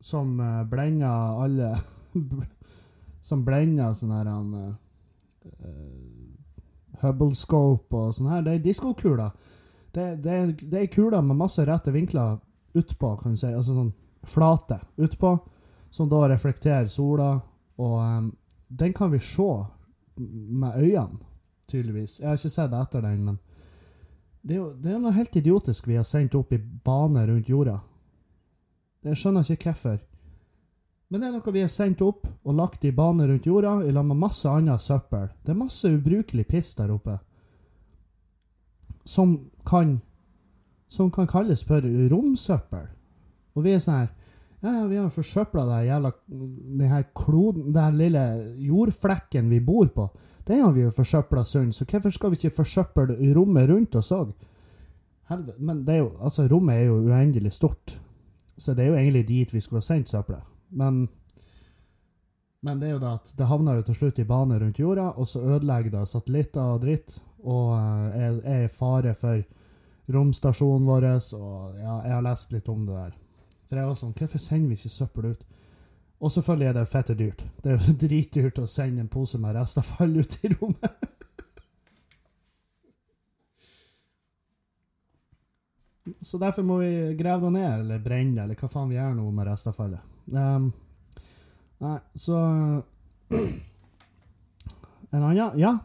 som 0.00 0.32
uh, 0.40 0.64
blender 0.68 1.42
alle 1.44 1.70
Som 3.24 3.44
blender 3.44 3.92
sånn 3.96 4.14
her 4.14 4.28
han 4.30 4.52
uh, 4.54 4.74
Hubble-scope 7.02 7.96
og 7.96 8.14
sånn 8.16 8.30
her. 8.32 8.44
Det 8.46 8.56
er 8.56 8.64
diskokuler. 8.64 9.30
Det, 9.94 10.10
det, 10.24 10.36
det 10.62 10.82
er 10.82 10.92
kuler 10.92 11.24
med 11.24 11.38
masse 11.40 11.64
rette 11.66 11.92
vinkler 11.94 12.38
utpå, 12.78 13.16
kan 13.20 13.34
du 13.34 13.40
si. 13.40 13.50
Altså 13.50 13.74
sånn 13.74 13.92
flate 14.28 14.80
utpå, 15.00 15.38
som 15.90 16.08
da 16.10 16.26
reflekterer 16.28 16.90
sola. 16.92 17.32
Og 17.78 17.98
um, 18.02 18.30
den 18.68 18.92
kan 18.92 19.12
vi 19.12 19.20
se 19.22 19.50
med 20.18 20.76
øynene, 20.76 21.20
tydeligvis. 21.68 22.18
Jeg 22.20 22.28
har 22.28 22.40
ikke 22.40 22.50
sett 22.52 22.74
etter 22.74 23.04
den, 23.04 23.24
men 23.24 23.38
det 24.42 24.56
er 24.56 24.60
jo 24.60 24.68
det 24.80 24.92
er 24.92 25.00
noe 25.02 25.14
helt 25.16 25.36
idiotisk 25.36 25.88
vi 25.88 25.98
har 25.98 26.06
sendt 26.06 26.36
opp 26.38 26.52
i 26.54 26.58
bane 26.58 27.24
rundt 27.28 27.50
jorda. 27.50 27.78
Jeg 29.06 29.18
skjønner 29.20 29.46
ikke 29.46 29.72
hvorfor. 29.72 29.98
Men 31.08 31.22
det 31.22 31.28
er 31.28 31.36
noe 31.38 31.52
vi 31.54 31.62
har 31.64 31.70
sendt 31.72 32.02
opp 32.04 32.26
og 32.44 32.56
lagt 32.58 32.84
i 32.84 32.92
bane 32.92 33.24
rundt 33.28 33.46
jorda 33.48 33.78
i 33.88 33.92
lag 33.96 34.04
med 34.04 34.20
masse 34.20 34.48
annet 34.48 34.82
søppel. 34.84 35.30
Det 35.44 35.54
er 35.54 35.62
masse 35.62 35.88
ubrukelig 35.88 36.44
piss 36.50 36.74
der 36.76 36.92
oppe. 36.92 37.16
Som 39.04 39.50
kan 39.64 40.00
Som 40.88 41.10
kan 41.10 41.26
kalles 41.26 41.64
for 41.64 41.84
romsøppel. 42.10 42.86
Og 43.54 43.64
vi 43.64 43.72
er 43.72 43.78
sånn 43.80 43.98
her 44.02 44.14
Ja, 44.60 44.86
vi 44.88 44.96
har 44.96 45.10
forsøpla 45.12 45.64
den 45.68 45.86
jævla 45.86 46.12
Den 46.26 46.88
her 46.88 47.04
kloden 47.14 47.72
Den 47.72 47.98
lille 47.98 48.22
jordflekken 48.58 49.50
vi 49.50 49.60
bor 49.60 49.86
på. 49.86 50.10
Den 50.48 50.62
har 50.64 50.72
vi 50.72 50.82
jo 50.82 50.90
forsøpla 50.90 51.44
sund, 51.44 51.72
så 51.74 51.84
hvorfor 51.84 52.10
skal 52.10 52.30
vi 52.30 52.36
ikke 52.36 52.56
forsøple 52.56 53.34
rommet 53.36 53.68
rundt 53.68 53.94
oss 53.96 54.12
òg? 54.12 54.32
Men 55.58 55.84
det 55.84 55.94
er 55.94 55.98
jo, 55.98 56.12
altså, 56.24 56.48
rommet 56.48 56.74
er 56.74 56.86
jo 56.86 57.02
uendelig 57.04 57.52
stort, 57.52 58.00
så 58.56 58.74
det 58.74 58.84
er 58.84 58.88
jo 58.88 58.94
egentlig 58.94 59.28
dit 59.28 59.52
vi 59.54 59.60
skulle 59.60 59.82
ha 59.82 59.84
sendt 59.84 60.08
søppelet. 60.08 60.40
Men 60.70 61.06
men 62.60 62.80
det 62.80 62.88
er 62.88 62.96
jo 62.96 63.02
da 63.02 63.12
at 63.20 63.30
det 63.38 63.46
havner 63.46 63.78
jo 63.78 63.84
til 63.86 63.96
slutt 64.00 64.18
i 64.18 64.26
bane 64.26 64.56
rundt 64.58 64.80
jorda, 64.80 65.12
og 65.14 65.28
så 65.30 65.44
ødelegger 65.46 65.94
det 65.94 66.08
satellitter 66.10 66.72
og 66.74 66.80
dritt, 66.82 67.14
og 67.46 67.76
eh, 67.76 68.16
er, 68.18 68.40
er 68.42 68.64
i 68.66 68.72
fare 68.72 69.14
for 69.14 69.44
romstasjonen 70.10 70.88
vår, 70.88 71.06
og 71.38 71.78
ja, 71.78 71.94
jeg 72.08 72.16
har 72.16 72.24
lest 72.26 72.52
litt 72.52 72.68
om 72.72 72.82
det 72.88 72.96
der. 72.96 73.14
For 73.68 73.78
jeg 73.78 73.90
var 73.90 74.00
sånn, 74.00 74.16
hvorfor 74.16 74.42
sender 74.42 74.72
vi 74.72 74.78
ikke 74.80 74.90
søppel 74.90 75.30
ut? 75.34 75.46
Og 76.18 76.32
selvfølgelig 76.34 76.66
er 76.66 76.74
det 76.74 76.88
fette 76.90 77.14
dyrt. 77.14 77.44
Det 77.62 77.70
er 77.70 77.78
jo 77.78 77.96
dritdyrt 78.02 78.58
å 78.58 78.66
sende 78.70 79.04
en 79.04 79.12
pose 79.12 79.38
med 79.38 79.54
restavfall 79.54 80.16
ut 80.18 80.38
i 80.42 80.50
rommet. 80.56 81.07
Så 86.20 86.38
derfor 86.38 86.62
må 86.66 86.78
vi 86.82 87.14
grave 87.18 87.48
det 87.48 87.58
ned, 87.58 87.80
eller 87.80 88.02
brenne 88.02 88.34
det, 88.36 88.44
eller 88.44 88.60
hva 88.60 88.68
faen 88.72 88.90
vi 88.90 88.98
gjør 88.98 89.16
nå 89.16 89.30
med 89.34 89.48
restavfallet. 89.48 90.14
Um, 90.32 90.70
nei, 91.84 91.98
så 92.14 92.38
En 95.10 95.22
annen 95.22 95.58
Ja. 95.60 95.78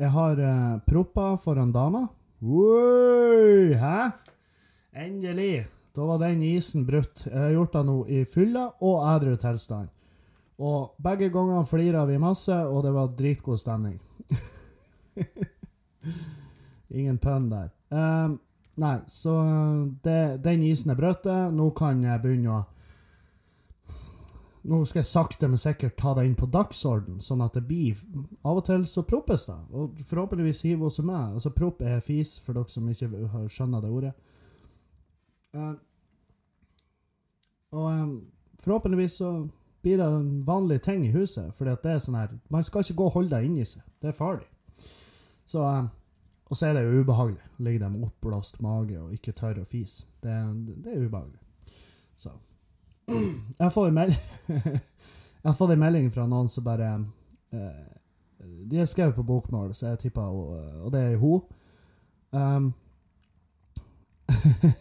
Jeg 0.00 0.08
har 0.10 0.38
uh, 0.40 0.78
propper 0.88 1.36
foran 1.36 1.72
dama. 1.72 2.06
Oi, 2.42 3.74
hæ? 3.78 4.10
Endelig. 4.92 5.66
Da 5.94 6.06
var 6.08 6.18
den 6.18 6.42
isen 6.42 6.86
brutt. 6.88 7.26
Jeg 7.26 7.38
har 7.38 7.52
gjort 7.52 7.76
det 7.76 7.82
nå 7.86 7.96
i 8.08 8.22
fylla 8.24 8.64
og 8.80 9.04
edru 9.12 9.36
tilstand. 9.36 9.90
Og 10.62 10.96
begge 11.02 11.28
gangene 11.32 11.66
flira 11.68 12.06
vi 12.08 12.16
masse, 12.20 12.54
og 12.54 12.82
det 12.86 12.92
var 12.96 13.12
dritgod 13.18 13.60
stemning. 13.60 14.00
Ingen 16.98 17.18
pønn 17.20 17.50
der. 17.52 17.68
Um, 17.92 18.38
nei, 18.80 18.98
så 19.08 19.32
det, 20.04 20.42
den 20.44 20.62
isen 20.64 20.92
er 20.92 20.98
brutt. 20.98 21.26
Nå 21.26 21.70
kan 21.76 22.04
jeg 22.04 22.22
begynne 22.22 22.60
å 22.60 22.62
Nå 24.62 24.76
skal 24.86 25.00
jeg 25.00 25.10
sakte, 25.10 25.48
men 25.50 25.58
sikkert 25.58 25.96
ta 25.98 26.12
det 26.14 26.22
inn 26.22 26.36
på 26.38 26.46
dagsorden, 26.46 27.16
sånn 27.18 27.40
at 27.42 27.56
det 27.56 27.64
blir 27.66 27.98
Av 28.46 28.60
og 28.60 28.62
til 28.68 28.84
så 28.86 29.02
proppes 29.02 29.48
det, 29.48 29.56
og 29.74 29.98
forhåpentligvis 30.06 30.62
hiver 30.68 30.86
også 30.86 31.02
meg. 31.02 31.32
Altså, 31.34 31.50
propp 31.50 31.82
er 31.82 31.98
fis, 32.04 32.36
for 32.38 32.54
dere 32.54 32.70
som 32.70 32.86
ikke 32.86 33.08
skjønner 33.50 33.82
det 33.82 33.90
ordet. 33.90 34.12
Uh, 35.50 35.74
og 37.74 37.88
um, 37.90 38.14
forhåpentligvis 38.62 39.18
så 39.18 39.32
blir 39.82 39.98
det 39.98 40.06
en 40.06 40.46
vanlig 40.46 40.82
ting 40.82 41.06
i 41.06 41.12
huset, 41.12 41.50
fordi 41.54 41.74
at 41.74 41.82
det 41.82 41.96
er 41.96 42.02
sånn 42.04 42.16
her 42.20 42.30
Man 42.48 42.64
skal 42.64 42.84
ikke 42.84 43.00
gå 43.00 43.08
og 43.08 43.16
holde 43.16 43.34
det 43.34 43.48
inni 43.48 43.66
seg. 43.66 43.82
Det 43.98 44.12
er 44.12 44.16
farlig. 44.16 44.46
Så 45.46 45.64
eh, 45.66 45.88
Og 46.52 46.56
så 46.56 46.66
er 46.66 46.74
det 46.76 46.82
jo 46.84 47.00
ubehagelig. 47.00 47.40
Ligger 47.58 47.80
der 47.80 47.88
med 47.88 48.02
oppblåst 48.04 48.58
mage 48.60 48.98
og 49.00 49.12
ikke 49.16 49.32
tørre 49.32 49.62
å 49.62 49.68
fise. 49.68 50.04
Det, 50.20 50.34
det 50.84 50.92
er 50.92 51.06
ubehagelig. 51.06 51.40
Så 52.20 52.30
Jeg 53.58 53.72
får 53.72 53.86
en 53.88 53.94
melding 53.94 54.18
Jeg 55.42 55.48
har 55.48 55.56
fått 55.56 55.72
en 55.72 55.80
melding 55.80 56.12
fra 56.12 56.26
noen 56.28 56.48
som 56.52 56.64
bare 56.64 56.90
eh, 57.56 57.96
De 58.68 58.78
er 58.78 58.84
skrevet 58.86 59.16
på 59.16 59.24
bokmål, 59.26 59.72
så 59.74 59.86
jeg 59.86 59.98
tipper 60.04 60.22
Og, 60.28 60.52
og 60.84 60.92
det 60.92 61.00
er 61.00 61.16
hun. 61.16 61.40
Um, 62.36 62.74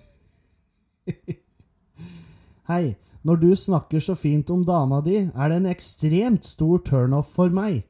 Hei. 2.72 2.96
Når 3.24 3.36
du 3.36 3.56
snakker 3.56 4.00
så 4.04 4.16
fint 4.16 4.50
om 4.50 4.66
dama 4.66 5.00
di, 5.06 5.30
er 5.32 5.50
det 5.50 5.58
en 5.62 5.72
ekstremt 5.72 6.46
stor 6.46 6.78
turnoff 6.84 7.32
for 7.36 7.50
meg, 7.54 7.84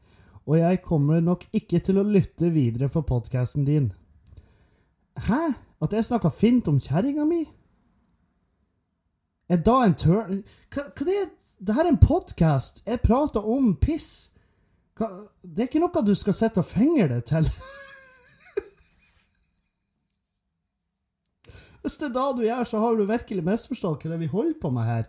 og 0.48 0.58
jeg 0.58 0.82
kommer 0.86 1.22
nok 1.22 1.46
ikke 1.54 1.80
til 1.86 2.00
å 2.02 2.08
lytte 2.08 2.50
videre 2.54 2.90
på 2.90 3.04
podkasten 3.08 3.66
din. 3.68 3.92
Hæ? 5.28 5.54
At 5.82 5.94
jeg 5.94 6.06
snakka 6.06 6.30
fint 6.30 6.68
om 6.70 6.80
kjerringa 6.82 7.26
mi? 7.26 7.44
Er 9.50 9.62
da 9.66 9.82
en 9.86 9.96
turn... 9.98 10.44
Hva, 10.72 10.90
hva 10.94 11.08
det 11.08 11.16
er 11.18 11.30
det 11.62 11.76
her 11.78 11.86
er 11.86 11.92
en 11.94 12.00
podkast. 12.02 12.82
Jeg 12.90 13.04
prater 13.06 13.46
om 13.46 13.76
piss. 13.78 14.32
Hva, 14.98 15.08
det 15.46 15.62
er 15.62 15.68
ikke 15.70 15.82
noe 15.84 16.02
du 16.06 16.16
skal 16.18 16.34
sitte 16.34 16.60
og 16.64 16.70
fenge 16.70 17.06
deg 17.12 17.22
til. 17.30 17.46
Hvis 21.82 21.98
det 22.02 22.08
er 22.10 22.16
da 22.16 22.26
du 22.34 22.42
gjør, 22.48 22.66
så 22.66 22.78
har 22.82 22.98
du 22.98 23.04
virkelig 23.10 23.44
misforstått 23.46 24.02
hva 24.02 24.10
det 24.10 24.18
er 24.18 24.24
vi 24.24 24.34
holder 24.34 24.58
på 24.62 24.70
med 24.74 24.86
her. 24.90 25.06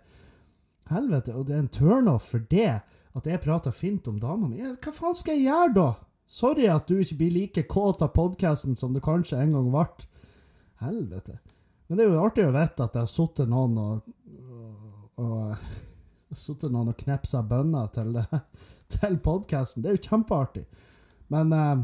Helvete, 0.93 1.33
og 1.33 1.43
det 1.49 1.55
er 1.57 1.63
en 1.65 1.73
turnoff 1.73 2.29
for 2.35 2.41
det 2.53 2.73
at 3.19 3.29
jeg 3.29 3.43
prater 3.45 3.75
fint 3.77 4.09
om 4.09 4.19
dama 4.21 4.49
mi. 4.49 4.63
Hva 4.63 4.93
faen 4.95 5.17
skal 5.19 5.37
jeg 5.37 5.51
gjøre 5.51 5.75
da? 5.77 5.89
Sorry 6.33 6.69
at 6.73 6.89
du 6.89 6.97
ikke 7.03 7.19
blir 7.21 7.35
like 7.35 7.65
kåt 7.69 8.03
av 8.05 8.15
podkasten 8.17 8.77
som 8.79 8.95
du 8.95 9.01
kanskje 9.05 9.41
en 9.43 9.53
gang 9.57 9.71
ble. 9.73 9.87
Helvete. 10.83 11.39
Men 11.87 11.99
det 11.99 12.05
er 12.05 12.15
jo 12.15 12.23
artig 12.25 12.47
å 12.49 12.55
vite 12.55 12.87
at 12.87 12.95
det 12.95 13.03
har 13.03 13.11
sittet 13.11 13.51
noen 13.53 13.77
og, 13.79 14.13
og, 15.21 15.57
og 16.33 16.71
noen 16.73 16.95
og 16.95 17.01
knepsa 17.03 17.43
bønner 17.45 17.91
til, 17.93 18.17
til 18.97 19.19
podkasten. 19.25 19.85
Det 19.85 19.93
er 19.93 19.99
jo 19.99 20.07
kjempeartig. 20.09 20.65
Men 21.33 21.53
eh, 21.57 21.75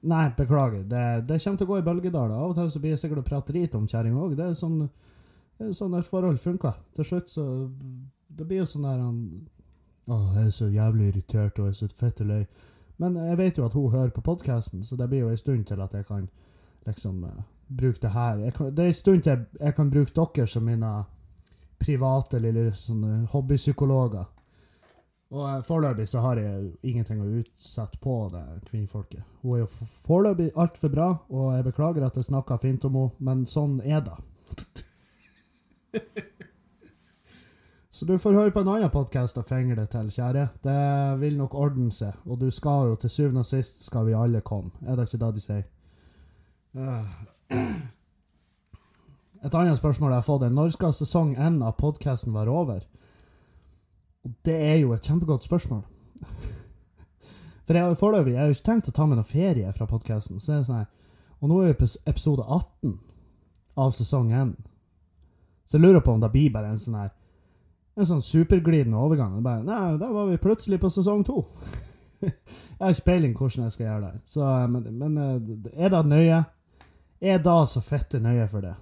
Nei, 0.00 0.30
beklager. 0.32 0.84
Det, 0.88 1.00
det 1.28 1.36
kommer 1.42 1.60
til 1.60 1.66
å 1.66 1.70
gå 1.70 1.78
i 1.80 1.84
bølgedaler. 1.84 2.32
Av 2.32 2.52
og 2.52 2.56
til 2.56 2.68
så 2.72 2.80
blir 2.80 2.94
jeg 2.94 3.00
sikkert 3.02 3.20
å 3.20 3.26
prate 3.26 3.52
drit 3.52 3.74
om 3.76 3.88
kjerringa 3.90 4.22
òg. 4.22 4.36
Det 4.38 4.46
er 4.46 4.54
sånn 4.56 4.78
sånn 5.76 5.96
et 5.98 6.08
forhold 6.08 6.40
funker. 6.40 6.78
Til 6.96 7.04
slutt 7.06 7.32
så 7.32 7.44
Det 8.30 8.46
blir 8.46 8.62
jo 8.62 8.68
sånn 8.70 8.86
der 8.86 9.00
han 10.10 10.16
Å, 10.16 10.32
jeg 10.34 10.46
er 10.46 10.50
så 10.54 10.68
jævlig 10.68 11.08
irritert 11.08 11.58
og 11.58 11.68
jeg 11.68 11.76
er 11.76 11.78
så 11.78 11.88
fette 11.94 12.24
lei. 12.26 12.44
Men 13.00 13.16
jeg 13.16 13.38
vet 13.38 13.58
jo 13.58 13.64
at 13.64 13.76
hun 13.78 13.92
hører 13.92 14.10
på 14.10 14.24
podkasten, 14.24 14.84
så 14.84 14.96
det 14.96 15.08
blir 15.08 15.24
jo 15.24 15.30
en 15.30 15.38
stund 15.40 15.64
til 15.66 15.80
at 15.80 15.94
jeg 15.94 16.06
kan 16.06 16.28
liksom 16.86 17.22
uh, 17.24 17.44
bruke 17.68 18.00
det 18.02 18.10
her. 18.12 18.42
Kan, 18.50 18.74
det 18.74 18.84
er 18.84 18.92
en 18.92 18.98
stund 18.98 19.22
til 19.22 19.32
jeg, 19.32 19.46
jeg 19.60 19.74
kan 19.74 19.90
bruke 19.90 20.12
dere 20.12 20.46
som 20.46 20.66
mine 20.68 20.90
private 21.80 22.38
lille 22.42 22.74
sånne 22.76 23.24
hobbypsykologer. 23.32 24.26
Og 25.30 25.44
uh, 25.46 25.62
foreløpig 25.64 26.08
så 26.10 26.24
har 26.26 26.42
jeg 26.42 26.72
ingenting 26.82 27.22
å 27.22 27.30
utsette 27.40 28.00
på 28.02 28.16
det 28.34 28.44
kvinnfolket. 28.68 29.22
Hun 29.42 29.56
er 29.56 29.62
jo 29.62 29.70
foreløpig 30.04 30.50
altfor 30.56 30.92
bra, 30.92 31.08
og 31.30 31.54
jeg 31.54 31.68
beklager 31.70 32.04
at 32.04 32.18
jeg 32.18 32.28
snakker 32.28 32.60
fint 32.60 32.84
om 32.84 32.98
henne, 32.98 33.16
men 33.30 33.46
sånn 33.48 33.80
er 33.80 34.04
det. 34.04 34.18
Så 37.90 38.06
du 38.06 38.18
får 38.18 38.36
høre 38.38 38.50
på 38.54 38.62
en 38.62 38.68
annen 38.70 38.90
podkast 38.90 39.38
og 39.40 39.48
fingre 39.48 39.82
til, 39.90 40.12
kjære. 40.14 40.44
Det 40.62 40.82
vil 41.18 41.34
nok 41.38 41.56
ordne 41.58 41.90
seg, 41.90 42.14
og 42.22 42.38
du 42.38 42.46
skal 42.54 42.92
jo 42.92 42.94
til 43.02 43.10
syvende 43.10 43.42
og 43.42 43.48
sist 43.48 43.82
skal 43.82 44.06
vi 44.06 44.14
alle 44.14 44.40
komme. 44.46 44.70
Er 44.86 44.94
det 44.94 45.08
ikke 45.08 45.18
det 45.24 45.34
de 45.34 45.42
sier? 45.42 45.64
Øh. 46.78 47.10
Et 49.44 49.54
annet 49.54 49.78
spørsmål 49.78 50.12
jeg 50.12 50.22
har 50.22 50.28
fått 50.28 50.46
er 50.46 50.54
når 50.54 50.70
skal 50.76 50.94
sesong 50.94 51.34
én 51.34 51.58
av 51.66 51.74
podkasten 51.82 52.34
være 52.34 52.54
over? 52.54 52.86
Og 54.24 54.38
det 54.44 54.54
er 54.54 54.76
jo 54.84 54.92
et 54.94 55.02
kjempegodt 55.02 55.44
spørsmål. 55.44 55.82
For 57.66 57.74
jeg 57.74 57.82
har 57.82 57.94
foreløpig 57.98 58.38
jo 58.38 58.54
ikke 58.54 58.68
tenkt 58.70 58.88
å 58.92 58.94
ta 58.94 59.06
med 59.06 59.18
noe 59.18 59.26
ferie 59.26 59.72
fra 59.72 59.90
podkasten. 59.90 60.38
Så 60.38 60.62
sånn 60.62 60.86
Og 61.40 61.48
nå 61.48 61.62
er 61.62 61.72
vi 61.72 61.80
på 61.82 61.90
episode 62.06 62.44
18 62.46 62.98
av 63.76 63.90
sesong 63.96 64.30
1. 64.30 64.54
Så 65.66 65.78
jeg 65.78 65.88
lurer 65.88 66.04
på 66.04 66.12
om 66.12 66.20
det 66.20 66.30
blir 66.30 66.52
bare 66.54 66.70
en 66.70 66.78
sånn 66.78 67.00
her 67.00 67.10
En 68.00 68.08
sånn 68.08 68.22
superglidende 68.24 68.96
overgang. 68.96 69.34
Og 69.36 69.44
Bare, 69.44 69.64
Nei, 69.66 69.98
der 70.00 70.12
var 70.14 70.30
vi 70.30 70.40
plutselig 70.40 70.80
på 70.80 70.88
sesong 70.92 71.24
to. 71.28 71.42
jeg 72.24 72.32
har 72.80 72.94
ikke 72.94 73.08
peiling 73.10 73.34
hvordan 73.36 73.66
jeg 73.66 73.74
skal 73.76 73.86
gjøre 73.86 74.06
det. 74.06 74.22
Så, 74.30 74.44
eh, 74.46 74.70
men, 74.72 74.86
men 75.02 75.18
eh, 75.20 75.82
er 75.84 75.92
det 75.92 76.00
nøye? 76.08 76.38
Er 77.20 77.42
det 77.44 77.58
så 77.68 77.82
fette 77.84 78.22
nøye 78.24 78.46
for 78.48 78.64
det? 78.64 78.72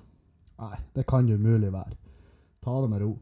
Nei, 0.62 0.78
det 0.94 1.06
kan 1.10 1.26
det 1.26 1.38
umulig 1.38 1.72
være. 1.74 1.98
Ta 2.62 2.78
det 2.82 2.92
med 2.92 3.02
ro. 3.02 3.12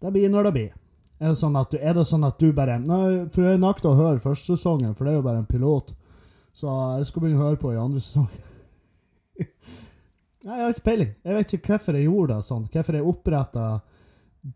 Det 0.00 0.12
blir 0.12 0.32
når 0.32 0.48
det 0.48 0.52
blir. 0.56 0.74
Er 1.16 1.32
det 1.32 1.40
sånn 1.40 1.56
at 1.56 1.72
du, 1.72 2.02
sånn 2.04 2.26
at 2.28 2.40
du 2.40 2.50
bare 2.52 2.76
Nei, 2.82 3.04
for 3.32 3.48
jeg 3.48 3.60
nekter 3.60 3.88
å 3.88 3.96
høre 3.96 4.20
første 4.20 4.52
sesongen, 4.52 4.92
for 4.96 5.08
det 5.08 5.14
er 5.14 5.18
jo 5.20 5.24
bare 5.24 5.40
en 5.40 5.48
pilot. 5.48 5.94
Så 6.56 6.72
jeg 7.00 7.08
skal 7.08 7.24
begynne 7.24 7.40
å 7.40 7.48
høre 7.48 7.60
på 7.60 7.72
i 7.72 7.80
andre 7.80 8.00
sesong. 8.04 8.28
Nei, 10.46 10.56
jeg 10.56 10.62
har 10.62 10.74
ikke 10.74 10.88
peiling. 10.88 11.12
Jeg 11.24 11.36
vet 11.36 11.54
ikke 11.56 11.72
hvorfor 11.74 11.98
jeg 11.98 12.08
gjorde 12.08 12.36
det 12.36 12.48
sånn. 12.48 12.66
Hvorfor 12.72 12.98
jeg 12.98 13.08
oppretta 13.12 13.66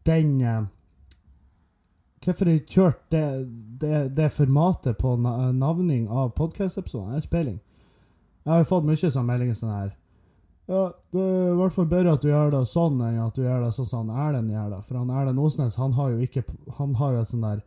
den 0.06 0.40
eh, 0.40 0.60
Hvorfor 2.20 2.44
de 2.44 2.58
kjørt 2.68 3.00
det, 3.08 3.24
det, 3.80 4.10
det 4.12 4.26
formatet 4.36 4.98
på 5.00 5.14
navning 5.16 6.02
av 6.12 6.34
podkast-episoder. 6.36 7.14
Jeg 7.16 7.30
har. 7.32 7.54
Jeg 8.44 8.52
har 8.52 8.68
fått 8.68 8.84
mye 8.88 9.10
sånn 9.12 9.28
meldinger 9.28 9.56
sånn 9.56 9.72
her 9.72 9.90
Ja, 10.70 10.82
det 11.14 11.24
er 11.24 11.50
i 11.52 11.58
hvert 11.58 11.74
fall 11.74 11.88
bedre 11.88 12.14
at 12.16 12.22
du 12.24 12.28
gjør 12.28 12.52
det 12.54 12.60
sånn 12.68 13.00
enn 13.04 13.18
at 13.24 13.36
du 13.36 13.42
gjør 13.42 13.64
det 13.64 13.72
sånn 13.76 13.88
som 13.88 14.12
han 14.12 14.28
Erlend 14.28 14.52
gjør 14.52 14.70
det. 14.74 14.80
For 14.86 15.00
han 15.00 15.12
Erlend 15.12 15.42
Osnes, 15.42 15.78
han 15.80 15.96
har 15.96 16.12
jo 16.12 16.24
ikke 16.24 16.44
Han 16.78 16.96
har 17.00 17.16
jo 17.16 17.24
et 17.24 17.32
sånn 17.32 17.46
der 17.46 17.64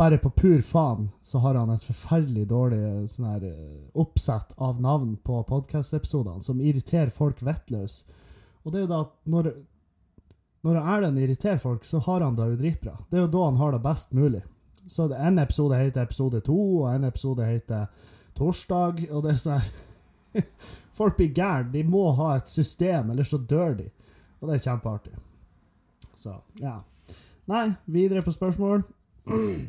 Bare 0.00 0.20
på 0.20 0.30
pur 0.32 0.60
faen 0.64 1.10
så 1.26 1.42
har 1.44 1.58
han 1.58 1.72
et 1.74 1.84
forferdelig 1.84 2.46
dårlig 2.48 3.08
sånn 3.12 3.26
her 3.28 3.42
eh, 3.48 3.80
oppsett 4.00 4.54
av 4.56 4.78
navn 4.80 5.18
på 5.20 5.42
podkast-episodene 5.48 6.40
som 6.40 6.62
irriterer 6.64 7.10
folk 7.12 7.42
vettløs. 7.44 7.98
Og 8.64 8.72
det 8.72 8.78
er 8.78 8.86
jo 8.86 8.92
da 8.94 9.00
at 9.04 9.12
når 9.28 9.50
når 10.66 10.76
Erlend 10.80 11.18
irriterer 11.18 11.58
folk, 11.58 11.84
så 11.84 11.98
har 12.04 12.20
han 12.20 12.36
det 12.36 12.48
jo 12.50 12.58
dritbra. 12.60 12.96
Det 13.08 13.18
er 13.18 13.24
jo 13.24 13.32
da 13.32 13.44
han 13.46 13.60
har 13.60 13.72
det 13.72 13.82
best 13.84 14.12
mulig. 14.12 14.42
Så 14.90 15.06
en 15.14 15.38
episode 15.38 15.78
heter 15.78 16.02
episode 16.02 16.40
to, 16.44 16.58
og 16.82 16.90
en 16.94 17.04
episode 17.08 17.46
heter 17.46 17.86
torsdag, 18.36 19.06
og 19.10 19.24
det 19.24 19.34
er 19.34 19.40
sånn 19.40 19.60
her 19.60 20.44
Folk 21.00 21.16
blir 21.16 21.32
gærne. 21.32 21.72
De 21.72 21.80
må 21.88 22.10
ha 22.18 22.34
et 22.36 22.50
system, 22.50 23.10
ellers 23.10 23.30
så 23.32 23.38
dør 23.40 23.78
de. 23.78 23.86
Og 24.40 24.50
det 24.50 24.58
er 24.58 24.64
kjempeartig. 24.66 25.14
Så, 26.20 26.34
ja. 26.60 26.74
Nei, 27.48 27.70
videre 27.88 28.22
på 28.26 28.34
spørsmål. 28.34 28.84
Uh, 29.30 29.64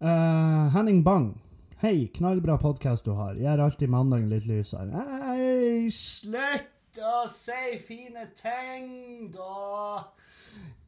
Henning 0.76 1.02
Bang. 1.04 1.34
Hei, 1.82 2.08
knallbra 2.16 2.56
podkast 2.62 3.04
du 3.04 3.12
har. 3.18 3.36
Gjør 3.36 3.66
alltid 3.66 3.92
mandagen 3.92 4.32
litt 4.32 4.48
lysere. 4.48 5.04
Hei, 5.04 5.92
slutt 5.92 6.75
å 7.02 7.26
si 7.30 7.78
fine 7.86 8.28
ting, 8.38 9.30
da! 9.34 10.06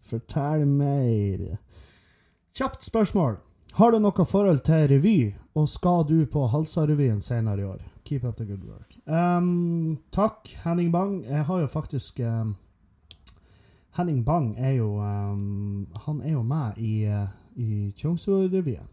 Fortell 0.09 0.65
mer. 0.67 1.59
Kjapt 2.57 2.83
spørsmål. 2.83 3.37
Har 3.79 3.93
du 3.93 3.99
noe 4.03 4.25
forhold 4.27 4.65
til 4.67 4.89
revy, 4.91 5.19
og 5.55 5.69
skal 5.71 6.07
du 6.09 6.25
på 6.27 6.47
Halsarevyen 6.51 7.21
senere 7.23 7.63
i 7.63 7.69
år? 7.69 7.83
Keep 8.09 8.25
up 8.25 8.37
the 8.37 8.47
good 8.49 8.65
work. 8.65 8.97
Um, 9.07 9.99
takk, 10.11 10.49
Henning 10.65 10.91
Bang. 10.93 11.21
Jeg 11.29 11.45
har 11.45 11.61
jo 11.61 11.67
faktisk 11.69 12.21
um, 12.25 12.57
Henning 13.99 14.25
Bang 14.25 14.55
er 14.59 14.79
jo 14.79 14.95
um, 15.03 15.87
Han 16.07 16.23
er 16.23 16.33
jo 16.33 16.43
med 16.43 16.79
i, 16.79 17.05
uh, 17.07 17.29
i 17.57 17.93
Tjongsfjordrevyen. 17.97 18.89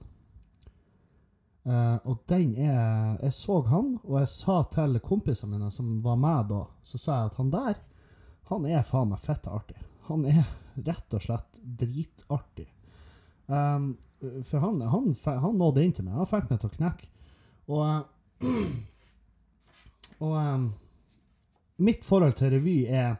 Uh, 1.66 1.98
og 2.06 2.20
den 2.30 2.52
er 2.62 3.18
Jeg 3.24 3.34
så 3.34 3.56
han, 3.66 3.96
og 4.04 4.20
jeg 4.20 4.30
sa 4.30 4.60
til 4.70 5.00
kompisene 5.02 5.56
mine 5.56 5.72
som 5.74 5.96
var 6.06 6.20
med 6.22 6.52
da, 6.52 6.62
så 6.86 7.00
sa 7.02 7.16
jeg 7.18 7.32
at 7.32 7.38
han 7.40 7.50
der, 7.56 7.80
han 8.52 8.68
er 8.70 8.86
faen 8.86 9.10
meg 9.10 9.24
fette 9.24 9.50
artig. 9.50 9.80
Han 10.06 10.28
er 10.30 10.46
rett 10.86 11.16
og 11.18 11.24
slett 11.26 11.58
dritartig. 11.64 12.68
Um, 13.48 13.96
for 14.46 14.62
han, 14.62 14.82
han, 14.82 15.12
han 15.26 15.58
nådde 15.58 15.84
inn 15.84 15.94
til 15.98 16.06
meg. 16.06 16.20
Han 16.20 16.30
fikk 16.30 16.52
meg 16.52 16.62
til 16.62 16.70
å 16.70 16.76
knekke. 16.76 17.10
Og, 17.74 17.88
og 20.22 20.36
um, 20.38 20.68
mitt 21.82 22.06
forhold 22.06 22.38
til 22.38 22.54
revy 22.54 22.78
er 22.86 23.16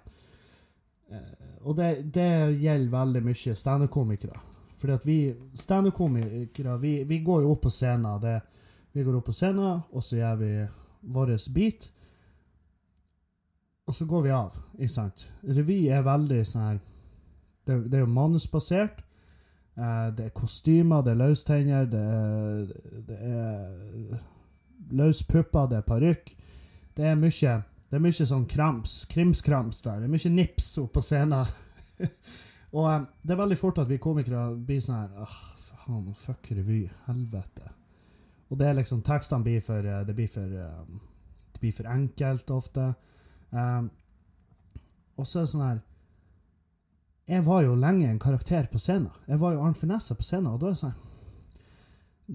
eh, 1.10 1.32
Og 1.66 1.74
det, 1.80 2.12
det 2.14 2.54
gjelder 2.62 2.94
veldig 2.94 3.24
mye 3.26 3.56
standup-komikere. 3.58 4.38
Fordi 4.86 4.94
at 4.94 5.06
vi 5.08 5.36
standup-komikere, 5.58 6.78
vi, 6.78 7.04
vi 7.04 7.18
går 7.20 7.42
jo 7.42 7.52
opp 7.56 7.64
på 7.66 7.70
scenen. 7.74 8.20
Det, 8.22 8.36
vi 8.94 9.04
går 9.04 9.16
opp 9.18 9.26
på 9.26 9.34
scenen, 9.34 9.80
og 9.90 10.04
så 10.04 10.20
gjør 10.20 10.36
vi 10.36 10.50
vår 11.16 11.32
beat. 11.54 11.88
Og 13.88 13.94
så 13.94 14.06
går 14.06 14.22
vi 14.22 14.30
av, 14.30 14.60
ikke 14.78 14.94
sant. 14.94 15.26
Revy 15.42 15.80
er 15.90 16.06
veldig 16.06 16.44
sånn 16.46 16.68
her 16.68 16.78
Det, 17.66 17.80
det 17.90 17.98
er 17.98 18.04
jo 18.04 18.14
manusbasert. 18.14 19.02
Eh, 19.74 20.08
det 20.14 20.28
er 20.28 20.38
kostymer, 20.38 21.02
det 21.02 21.16
er 21.16 21.22
løstenner, 21.24 21.90
det 21.90 22.06
er, 22.06 22.72
det 23.10 23.20
er 23.26 24.24
løspupper, 25.02 25.66
det 25.72 25.82
er 25.82 25.90
parykk. 25.90 26.36
Det 26.94 27.10
er 27.10 27.18
mye 27.18 27.62
det 27.90 27.98
er 27.98 28.06
mye 28.06 28.26
sånn 28.30 28.46
krams, 28.50 29.06
krimskrams 29.10 29.82
der. 29.82 30.04
Det 30.04 30.06
er 30.06 30.14
mye 30.14 30.36
nips 30.38 30.76
oppe 30.78 31.00
på 31.00 31.08
scenen. 31.10 31.50
og 32.76 32.86
um, 32.92 33.08
det 33.24 33.34
er 33.34 33.40
veldig 33.40 33.58
fort 33.60 33.80
at 33.80 33.90
vi 33.90 34.02
komikere 34.04 34.50
blir 34.68 34.82
sånn 34.84 34.98
her 35.00 35.24
Åh, 35.24 35.36
faen, 35.70 36.10
fuck 36.20 36.50
revy. 36.52 36.84
Helvete. 37.08 37.72
Og 38.52 38.60
det 38.60 38.68
er 38.68 38.80
liksom 38.80 39.04
Tekstene 39.06 39.46
blir 39.46 39.64
for 39.66 39.86
eh, 39.86 40.04
Det 40.06 40.16
blir 40.18 40.30
for, 40.32 40.44
um, 40.44 41.00
det 41.56 41.62
blir 41.64 41.76
for 41.76 41.90
enkelt 41.90 42.52
ofte. 42.52 42.92
Um, 43.50 43.90
og 45.16 45.28
så 45.28 45.40
er 45.40 45.46
det 45.46 45.54
sånn 45.54 45.66
her 45.66 45.82
Jeg 47.32 47.46
var 47.48 47.64
jo 47.64 47.80
lenge 47.80 48.10
en 48.10 48.22
karakter 48.22 48.68
på 48.72 48.82
scenen. 48.82 49.14
Jeg 49.30 49.40
var 49.42 49.56
jo 49.56 49.64
Arnt 49.64 49.80
Finesse 49.80 50.18
på 50.18 50.26
scenen, 50.26 50.52
og 50.52 50.60
da 50.60 50.70
er 50.70 50.76
det 50.76 50.84
sånn 50.84 51.00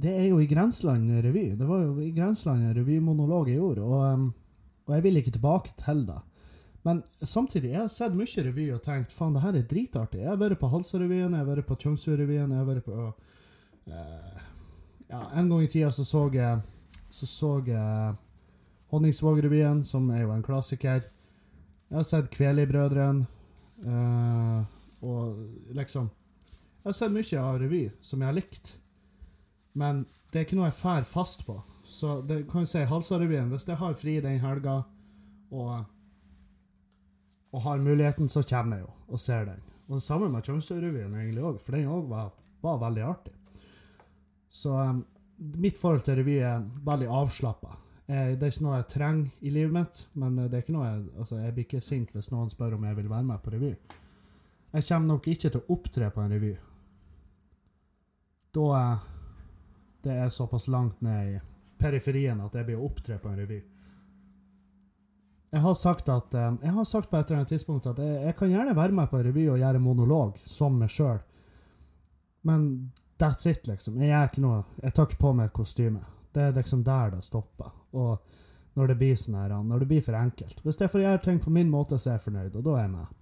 Det 0.07 0.16
er 0.16 0.26
jo 0.30 0.41
i 0.41 0.49
Grenseland 0.49 1.12
revy. 1.26 1.51
Det 1.61 1.68
var 1.68 1.84
jo 1.84 2.01
i 2.01 2.14
Grenseland 2.16 2.72
revymonolog 2.78 3.53
jeg 3.53 3.61
gjorde, 3.61 3.84
og, 3.84 4.26
og 4.86 4.97
jeg 4.97 5.05
vil 5.05 5.20
ikke 5.20 5.36
tilbake 5.36 5.76
til 5.84 6.07
det. 6.09 6.20
Men 6.87 7.03
samtidig, 7.20 7.74
jeg 7.74 7.81
har 7.83 7.91
sett 7.93 8.14
mye 8.16 8.45
revy 8.47 8.70
og 8.72 8.83
tenkt 8.85 9.12
faen, 9.12 9.35
det 9.37 9.43
her 9.45 9.59
er 9.59 9.66
dritartig. 9.68 10.22
Jeg 10.22 10.31
har 10.31 10.41
vært 10.41 10.61
på 10.62 10.70
Halsa-revyen, 10.72 11.35
jeg 11.37 11.43
har 11.43 11.51
vært 11.51 11.68
på 11.68 11.76
Tjomsø-revyen, 11.83 12.55
jeg 12.55 12.62
har 12.62 12.68
vært 12.68 12.87
på 12.87 12.97
uh, 12.97 14.41
Ja, 15.11 15.26
en 15.37 15.51
gang 15.51 15.64
i 15.64 15.68
tida 15.68 15.91
så 15.93 16.07
så 16.09 16.24
jeg 16.33 16.62
så 17.11 17.26
så 17.26 17.51
jeg 17.66 18.14
Honningsvåg-revyen, 18.91 19.85
som 19.85 20.09
er 20.11 20.24
jo 20.24 20.33
en 20.35 20.43
klassiker. 20.43 21.05
Jeg 21.91 21.97
har 21.99 22.07
sett 22.07 22.31
Kveli-brødrene. 22.31 23.26
eh, 23.85 24.64
og 25.03 25.37
liksom 25.74 26.11
Jeg 26.11 26.89
har 26.89 26.93
sett 26.93 27.12
mye 27.12 27.41
av 27.41 27.59
revy 27.61 27.91
som 28.01 28.20
jeg 28.20 28.26
har 28.26 28.35
likt. 28.35 28.76
Men 29.74 30.07
det 30.33 30.41
er 30.41 30.45
ikke 30.47 30.57
noe 30.57 30.70
jeg 30.70 30.78
drar 30.81 31.05
fast 31.05 31.45
på. 31.47 31.61
Så 31.85 32.20
det 32.26 32.49
kan 32.51 32.64
jeg 32.64 32.68
si 32.72 32.85
Halsa-revyen. 32.89 33.51
Hvis 33.51 33.68
jeg 33.68 33.76
har 33.76 33.95
fri 33.95 34.20
den 34.20 34.41
helga 34.41 34.83
og, 35.51 35.85
og 37.51 37.65
har 37.65 37.83
muligheten, 37.83 38.29
så 38.29 38.43
kommer 38.47 38.79
jeg 38.79 38.87
jo 38.87 38.93
og 39.11 39.21
ser 39.21 39.45
den. 39.49 39.61
Og 39.89 39.99
det 39.99 40.05
samme 40.05 40.29
med 40.31 40.47
Tjongsfjord-revyen 40.47 41.17
egentlig 41.19 41.45
òg, 41.45 41.61
for 41.63 41.75
den 41.75 41.91
òg 41.91 42.09
var, 42.11 42.33
var 42.63 42.79
veldig 42.79 43.05
artig. 43.09 43.35
Så 44.51 44.75
um, 44.75 45.05
mitt 45.59 45.79
forhold 45.79 46.05
til 46.07 46.21
revy 46.21 46.37
er 46.47 46.63
veldig 46.87 47.09
avslappa. 47.11 47.77
det 48.07 48.43
er 48.43 48.51
ikke 48.51 48.65
noe 48.67 48.77
jeg 48.77 48.91
trenger 48.91 49.47
i 49.47 49.51
livet 49.51 49.75
mitt, 49.75 50.03
men 50.15 50.37
det 50.37 50.55
er 50.55 50.63
ikke 50.65 50.75
noe 50.75 50.89
jeg, 50.89 51.03
altså, 51.19 51.37
jeg 51.39 51.55
blir 51.55 51.67
ikke 51.67 51.81
sint 51.81 52.11
hvis 52.15 52.31
noen 52.31 52.51
spør 52.51 52.75
om 52.75 52.85
jeg 52.85 52.97
vil 52.97 53.11
være 53.11 53.27
med 53.27 53.43
på 53.43 53.55
revy. 53.55 53.71
Jeg 54.73 54.87
kommer 54.89 55.15
nok 55.15 55.29
ikke 55.29 55.51
til 55.51 55.61
å 55.61 55.75
opptre 55.75 56.11
på 56.11 56.23
en 56.23 56.35
revy. 56.35 56.53
Da 58.55 58.67
er 58.79 59.09
det 60.03 60.13
er 60.13 60.29
såpass 60.29 60.69
langt 60.69 61.01
ned 61.01 61.35
i 61.35 61.41
periferien 61.81 62.41
at 62.41 62.55
jeg 62.57 62.69
blir 62.69 62.81
å 62.81 62.87
opptre 62.89 63.19
på 63.21 63.29
en 63.29 63.41
revy. 63.41 63.61
Jeg 65.51 65.65
har 65.65 65.75
sagt 65.75 66.09
at 66.09 66.35
eh, 66.39 66.53
jeg 66.63 66.73
har 66.77 66.87
sagt 66.87 67.11
på 67.11 67.19
et 67.19 67.31
eller 67.31 67.43
annet 67.43 67.53
tidspunkt 67.55 67.89
at 67.91 67.99
jeg, 67.99 68.23
jeg 68.29 68.37
kan 68.39 68.53
gjerne 68.53 68.77
være 68.77 68.95
med 68.95 69.11
på 69.11 69.19
en 69.19 69.27
revy 69.27 69.49
og 69.51 69.59
gjøre 69.59 69.83
monolog 69.83 70.39
som 70.47 70.77
meg 70.79 70.93
sjøl, 70.95 71.19
men 72.47 72.93
that's 73.21 73.47
it, 73.51 73.67
liksom. 73.67 73.99
Jeg, 74.01 74.13
gjør 74.13 74.29
ikke 74.31 74.45
noe, 74.45 74.61
jeg 74.83 74.95
tar 74.97 75.09
ikke 75.09 75.21
på 75.21 75.33
meg 75.37 75.53
kostyme. 75.53 76.05
Det 76.33 76.43
er 76.43 76.55
liksom 76.57 76.85
der 76.87 77.17
det 77.17 77.25
stopper. 77.27 77.73
Og 77.93 78.39
når 78.79 78.93
det 78.93 78.97
blir 79.01 79.19
sånn 79.19 79.37
her, 79.37 79.57
når 79.67 79.83
det 79.83 79.89
blir 79.91 80.05
for 80.07 80.17
enkelt. 80.17 80.63
Hvis 80.65 80.79
jeg 80.81 80.93
får 80.93 81.03
gjøre 81.03 81.23
ting 81.25 81.41
på 81.43 81.53
min 81.53 81.71
måte, 81.73 81.99
så 81.99 82.13
er 82.13 82.19
jeg 82.19 82.27
fornøyd, 82.29 82.55
og 82.55 82.65
da 82.65 82.77
er 82.77 82.87
jeg 82.87 82.93
med. 82.95 83.17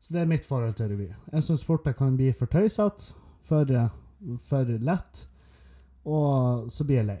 Så 0.00 0.14
det 0.14 0.20
er 0.20 0.32
mitt 0.32 0.48
forhold 0.48 0.74
til 0.76 0.90
revy. 0.90 1.10
Jeg 1.32 1.46
syns 1.46 1.64
fort 1.64 1.84
det 1.86 1.94
kan 1.96 2.16
bli 2.16 2.32
for 2.36 2.50
tøysete, 2.50 3.14
for, 3.44 3.70
for 4.48 4.72
lett, 4.88 5.22
og 6.04 6.72
så 6.72 6.88
blir 6.88 7.02
jeg 7.02 7.08
lei. 7.12 7.20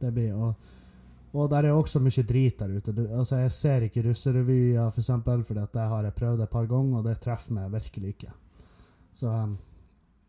Det 0.00 0.10
blir, 0.14 0.32
og, 0.38 0.72
og 1.34 1.50
der 1.50 1.66
er 1.66 1.74
også 1.74 1.98
mye 1.98 2.22
drit 2.22 2.60
der 2.60 2.76
ute. 2.76 2.92
Du, 2.94 3.02
altså, 3.10 3.40
jeg 3.42 3.52
ser 3.52 3.86
ikke 3.88 4.04
russerevyer, 4.06 4.90
for 4.90 5.02
eksempel, 5.02 5.44
for 5.44 5.58
det 5.58 5.86
har 5.90 6.06
jeg 6.06 6.14
prøvd 6.14 6.42
et 6.44 6.50
par 6.50 6.66
ganger, 6.70 6.98
og 6.98 7.08
det 7.08 7.18
treffer 7.20 7.56
meg 7.56 7.72
virkelig 7.72 8.14
ikke. 8.14 8.30
Så 9.14 9.30
um, 9.30 9.56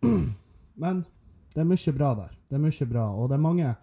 Men 0.82 1.06
det 1.54 1.62
er 1.62 1.70
mye 1.70 1.94
bra 1.98 2.14
der. 2.18 2.34
Det 2.50 2.58
er 2.58 2.64
mye 2.64 2.88
bra. 2.90 3.06
Og 3.14 3.30
det 3.30 3.38
er 3.38 3.44
mange, 3.44 3.76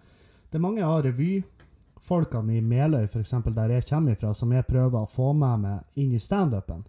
det 0.50 0.58
er 0.58 0.64
mange 0.66 0.84
av 0.84 1.04
revyfolkene 1.06 2.56
i 2.58 2.60
Meløy, 2.60 3.06
f.eks., 3.06 3.34
der 3.54 3.76
jeg 3.76 3.86
kommer 3.88 4.12
ifra, 4.12 4.34
som 4.34 4.52
jeg 4.52 4.66
prøver 4.68 5.00
å 5.00 5.10
få 5.10 5.32
med 5.32 5.62
meg 5.62 6.02
inn 6.02 6.12
i 6.12 6.20
standupen. 6.20 6.82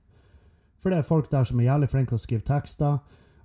For 0.81 0.91
det 0.91 0.99
er 0.99 1.07
folk 1.07 1.29
der 1.31 1.45
som 1.47 1.61
er 1.61 1.69
jævlig 1.69 1.89
flinke 1.93 2.11
til 2.11 2.19
å 2.19 2.25
skrive 2.25 2.47
tekster. 2.47 2.97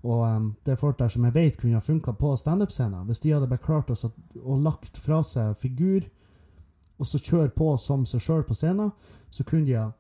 Og 0.09 0.24
um, 0.24 0.53
det 0.64 0.72
er 0.72 0.80
folk 0.80 0.99
der 0.99 1.12
som 1.12 1.24
jeg 1.28 1.36
vet 1.36 1.61
kunne 1.61 1.78
ha 1.78 1.84
funka 1.84 2.16
på 2.18 2.32
standup-scenen. 2.41 3.05
Hvis 3.07 3.20
de 3.22 3.34
hadde 3.36 3.51
bare 3.51 3.62
klart 3.62 3.93
å, 3.93 4.12
å 4.41 4.57
lagt 4.62 4.99
fra 5.05 5.20
seg 5.26 5.55
figur, 5.61 6.09
og 6.99 7.07
så 7.07 7.21
kjøre 7.23 7.51
på 7.55 7.77
som 7.79 8.05
seg 8.07 8.23
sjøl 8.23 8.43
på 8.47 8.55
scenen, 8.59 8.91
så 9.31 9.45
kunne 9.47 9.67
de 9.67 9.93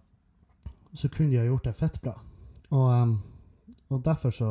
så 0.98 1.08
kunne 1.12 1.30
de 1.30 1.38
ha 1.38 1.46
gjort 1.46 1.68
det 1.68 1.76
fett 1.76 2.00
bra. 2.02 2.14
Og, 2.74 2.86
um, 2.90 3.18
og 3.92 4.02
derfor 4.04 4.30
så 4.34 4.50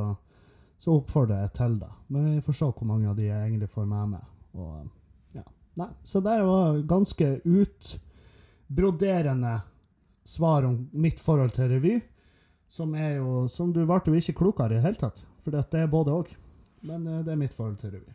så 0.77 0.93
oppfordrer 0.93 1.39
jeg 1.41 1.53
til 1.57 1.79
det. 1.81 1.89
Men 2.07 2.35
vi 2.35 2.41
får 2.45 2.53
se 2.59 2.65
hvor 2.65 2.87
mange 2.87 3.09
av 3.09 3.15
de 3.17 3.23
jeg 3.25 3.47
egentlig 3.47 3.69
får 3.73 3.85
med 3.89 4.07
meg. 4.11 4.23
Og, 4.57 4.73
ja. 5.37 5.43
Nei, 5.81 5.89
så 6.05 6.17
det 6.25 6.43
var 6.45 6.89
ganske 6.89 7.27
utbroderende 7.43 9.55
svar 10.27 10.63
om 10.67 10.89
mitt 10.91 11.19
forhold 11.23 11.51
til 11.55 11.69
revy. 11.73 11.95
Som 12.69 12.95
er 12.99 13.15
jo 13.15 13.47
Som 13.47 13.73
du 13.73 13.85
ble 13.85 14.01
jo 14.05 14.13
ikke 14.13 14.39
klokere 14.43 14.73
i 14.73 14.75
det 14.75 14.83
hele 14.83 14.95
tatt. 15.01 15.25
For 15.43 15.51
det 15.55 15.79
er 15.79 15.87
både 15.87 16.11
òg. 16.13 16.27
Men 16.85 17.07
uh, 17.07 17.23
det 17.25 17.31
er 17.33 17.41
mitt 17.41 17.57
forhold 17.57 17.77
til 17.81 17.91
revy. 17.95 18.13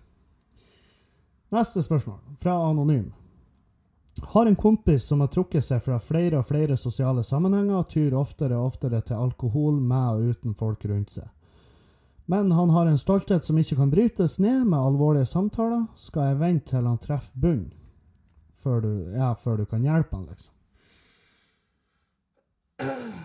Neste 1.53 1.83
spørsmål, 1.83 2.19
fra 2.41 2.71
Anonym. 2.71 3.13
Har 4.21 4.47
en 4.47 4.57
kompis 4.57 5.07
som 5.09 5.21
har 5.21 5.31
trukket 5.33 5.65
seg 5.65 5.83
fra 5.83 5.99
flere 5.99 6.39
og 6.43 6.47
flere 6.47 6.77
sosiale 6.77 7.25
sammenhenger, 7.25 7.83
tyr 7.89 8.17
oftere 8.19 8.59
og 8.59 8.75
oftere 8.75 9.01
til 9.01 9.17
alkohol 9.17 9.81
med 9.81 10.09
og 10.17 10.35
uten 10.35 10.55
folk 10.55 10.85
rundt 10.85 11.15
seg. 11.17 11.29
Men 12.29 12.53
han 12.53 12.71
har 12.71 12.87
en 12.87 13.01
stolthet 13.01 13.45
som 13.45 13.59
ikke 13.59 13.77
kan 13.77 13.91
brytes 13.91 14.39
ned 14.39 14.65
med 14.65 14.79
alvorlige 14.79 15.27
samtaler. 15.27 15.87
Skal 15.97 16.33
jeg 16.33 16.41
vente 16.41 16.71
til 16.71 16.87
han 16.87 17.01
treffer 17.01 17.41
bunnen? 17.41 17.73
før, 18.63 18.87
ja, 19.17 19.33
før 19.35 19.57
du 19.57 19.65
kan 19.67 19.83
hjelpe 19.83 20.17
han, 20.17 20.27
liksom? 20.31 20.55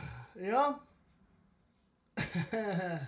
Ja 0.47 0.65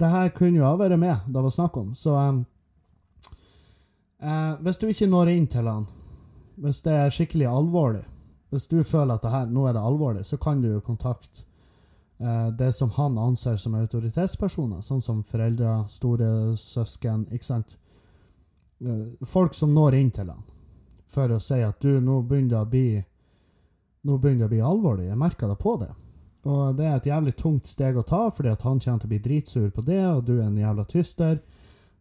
Det 0.00 0.08
her 0.08 0.28
kunne 0.32 0.60
jo 0.60 0.64
ha 0.64 0.76
vært 0.80 0.98
med 1.00 1.26
det 1.28 1.42
var 1.42 1.52
snakk 1.52 1.76
om, 1.76 1.94
så 1.98 2.14
um, 2.16 2.44
uh, 4.22 4.54
Hvis 4.62 4.78
du 4.80 4.86
ikke 4.88 5.10
når 5.10 5.32
inn 5.34 5.48
til 5.50 5.68
han, 5.68 5.88
hvis 6.60 6.82
det 6.84 6.94
er 6.96 7.14
skikkelig 7.14 7.48
alvorlig, 7.48 8.04
hvis 8.50 8.66
du 8.66 8.82
føler 8.84 9.16
at 9.16 9.28
her, 9.30 9.46
nå 9.46 9.66
er 9.68 9.76
det 9.76 9.84
alvorlig, 9.86 10.24
så 10.26 10.36
kan 10.40 10.60
du 10.62 10.68
jo 10.72 10.80
kontakte 10.84 11.44
eh, 12.20 12.48
det 12.58 12.72
som 12.76 12.90
han 12.96 13.18
anser 13.18 13.56
som 13.60 13.76
autoritetspersoner, 13.78 14.82
sånn 14.84 15.02
som 15.04 15.22
foreldre, 15.24 15.84
store 15.92 16.56
søsken, 16.60 17.28
ikke 17.30 17.46
sant? 17.46 17.76
Uh, 18.80 19.12
folk 19.28 19.52
som 19.52 19.74
når 19.76 19.98
inn 19.98 20.08
til 20.08 20.30
han 20.32 20.40
for 21.10 21.28
å 21.34 21.40
si 21.42 21.58
at 21.60 21.82
du, 21.84 21.98
nå 22.00 22.22
begynner 22.24 22.54
det 22.54 22.60
å 22.60 22.68
bli 22.70 22.84
nå 24.08 24.16
begynner 24.16 24.46
det 24.46 24.46
å 24.46 24.52
bli 24.54 24.60
alvorlig. 24.64 25.08
Jeg 25.10 25.20
merker 25.20 25.50
det 25.50 25.58
på 25.60 25.74
det. 25.82 25.90
Og 26.48 26.76
det 26.78 26.86
er 26.88 26.94
et 26.96 27.08
jævlig 27.10 27.34
tungt 27.36 27.68
steg 27.68 27.98
å 28.00 28.04
ta, 28.06 28.22
fordi 28.32 28.52
at 28.54 28.62
han 28.64 28.80
kommer 28.80 29.02
til 29.02 29.10
å 29.10 29.12
bli 29.12 29.18
dritsur 29.20 29.66
på 29.76 29.84
det, 29.84 30.00
og 30.08 30.22
du 30.24 30.38
er 30.38 30.46
en 30.46 30.56
jævla 30.56 30.86
tyster. 30.88 31.42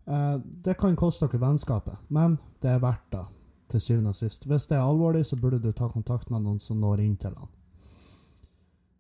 Eh, 0.07 0.38
det 0.64 0.78
kan 0.80 0.95
koste 0.95 1.28
dere 1.28 1.41
vennskapet, 1.43 1.99
men 2.07 2.38
det 2.64 2.72
er 2.72 2.80
verdt 2.84 3.10
det, 3.12 3.26
til 3.70 3.82
syvende 3.82 4.14
og 4.14 4.20
sist. 4.20 4.46
Hvis 4.46 4.68
det 4.68 4.78
er 4.78 4.84
alvorlig, 4.84 5.26
så 5.26 5.38
burde 5.40 5.62
du 5.62 5.72
ta 5.72 5.88
kontakt 5.88 6.30
med 6.30 6.44
noen 6.44 6.60
som 6.60 6.80
når 6.82 7.04
inn 7.06 7.18
til 7.18 7.36
han. 7.38 7.52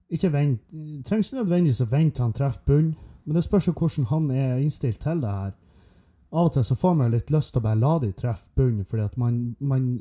Ikke 0.09 0.31
vent, 0.33 0.61
trenger 1.05 1.25
ikke 1.25 1.41
nødvendigvis 1.43 1.81
å 1.85 1.89
vente 1.89 2.17
til 2.17 2.25
han 2.25 2.37
treffer 2.37 2.65
bunn, 2.65 2.93
men 3.25 3.35
det 3.35 3.43
spørs 3.45 3.67
jo 3.67 3.75
hvordan 3.77 4.07
han 4.09 4.29
er 4.33 4.61
innstilt 4.61 5.01
til 5.03 5.21
det 5.21 5.33
her. 5.33 5.51
Av 6.29 6.47
og 6.47 6.53
til 6.53 6.65
så 6.65 6.77
får 6.77 6.95
man 6.97 7.11
litt 7.13 7.29
lyst 7.33 7.53
til 7.53 7.61
å 7.61 7.65
bare 7.65 7.81
la 7.81 7.97
de 8.01 8.09
treffe 8.17 8.49
bunn, 8.57 8.85
fordi 8.85 9.05
at 9.05 9.17
man, 9.21 9.37
man 9.59 9.91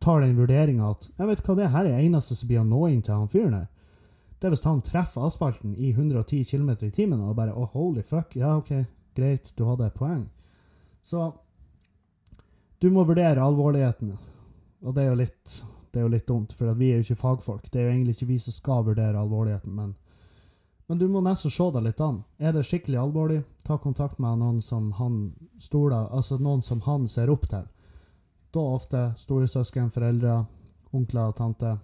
tar 0.00 0.22
den 0.22 0.36
vurderinga 0.38 0.92
at 0.92 1.08
jeg 1.10 1.28
vet 1.28 1.42
hva 1.44 1.56
det 1.58 1.72
her 1.74 1.88
er 1.88 2.00
eneste 2.04 2.36
som 2.38 2.48
blir 2.48 2.62
å 2.62 2.68
nå 2.68 2.86
inn 2.88 3.02
til 3.04 3.16
han 3.16 3.30
fyren 3.32 3.58
her. 3.58 3.68
Det 4.38 4.46
er 4.46 4.54
hvis 4.54 4.64
han 4.64 4.80
treffer 4.86 5.26
asfalten 5.26 5.74
i 5.74 5.90
110 5.90 6.44
km 6.46 6.70
i 6.86 6.92
timen 6.94 7.20
og 7.24 7.36
bare 7.36 7.56
oh, 7.56 7.68
holy 7.74 8.04
fuck, 8.06 8.36
ja, 8.38 8.54
OK, 8.56 8.70
greit, 9.16 9.50
du 9.58 9.64
hadde 9.66 9.88
et 9.88 9.98
poeng. 9.98 10.28
Så 11.02 11.32
du 12.78 12.90
må 12.90 13.04
vurdere 13.04 13.42
alvorligheten, 13.42 14.12
og 14.80 14.94
det 14.94 15.02
er 15.02 15.08
jo 15.08 15.18
litt, 15.18 15.54
det 15.90 16.00
er 16.00 16.04
jo 16.06 16.12
litt 16.12 16.26
dumt, 16.28 16.52
for 16.54 16.74
vi 16.78 16.92
er 16.92 17.00
jo 17.00 17.06
ikke 17.06 17.22
fagfolk. 17.22 17.70
Det 17.70 17.80
er 17.80 17.88
jo 17.88 17.94
egentlig 17.94 18.14
ikke 18.16 18.28
vi 18.28 18.38
som 18.42 18.54
skal 18.54 18.84
vurdere 18.86 19.18
alvorligheten, 19.18 19.72
men, 19.74 19.96
men 20.86 21.00
du 21.00 21.08
må 21.10 21.22
nesten 21.24 21.50
se 21.50 21.66
deg 21.74 21.88
litt 21.88 22.02
an. 22.04 22.22
Er 22.38 22.54
det 22.54 22.62
skikkelig 22.68 23.00
alvorlig, 23.02 23.40
ta 23.66 23.80
kontakt 23.82 24.22
med 24.22 24.38
noen 24.38 24.62
som 24.62 24.92
han 24.96 25.18
stoler 25.60 26.06
Altså 26.14 26.38
noen 26.38 26.62
som 26.62 26.80
han 26.86 27.08
ser 27.10 27.30
opp 27.34 27.48
til. 27.50 27.66
Da 28.54 28.62
ofte 28.62 29.02
storesøsken, 29.18 29.90
foreldre, 29.92 30.38
onkler 30.94 31.32
og 31.32 31.36
tante. 31.36 31.74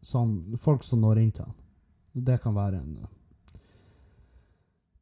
Sånn, 0.00 0.56
folk 0.62 0.86
som 0.86 1.02
når 1.02 1.20
inn 1.20 1.34
til 1.34 1.44
han. 1.48 1.58
Det 2.16 2.38
kan 2.40 2.54
være 2.54 2.80
en 2.80 2.96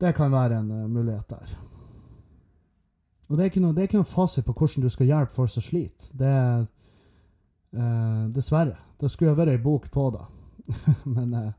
Det 0.00 0.12
kan 0.16 0.32
være 0.32 0.56
en 0.58 0.70
uh, 0.70 0.88
mulighet 0.88 1.28
der. 1.28 1.54
Og 3.28 3.36
det 3.36 3.44
er, 3.44 3.50
ikke 3.50 3.62
noe, 3.64 3.72
det 3.72 3.82
er 3.82 3.88
ikke 3.88 4.00
noe 4.02 4.08
fasit 4.08 4.44
på 4.44 4.52
hvordan 4.52 4.84
du 4.84 4.90
skal 4.92 5.08
hjelpe 5.08 5.32
folk 5.32 5.52
som 5.52 5.64
sliter. 5.64 6.10
Det 6.12 6.28
er 6.28 6.64
uh, 7.78 8.24
Dessverre. 8.34 8.76
Det 9.00 9.10
skulle 9.10 9.32
jo 9.32 9.38
vært 9.38 9.54
ei 9.54 9.62
bok 9.62 9.88
på 9.92 10.08
det. 10.14 10.24
men, 11.16 11.32
uh, 11.32 11.52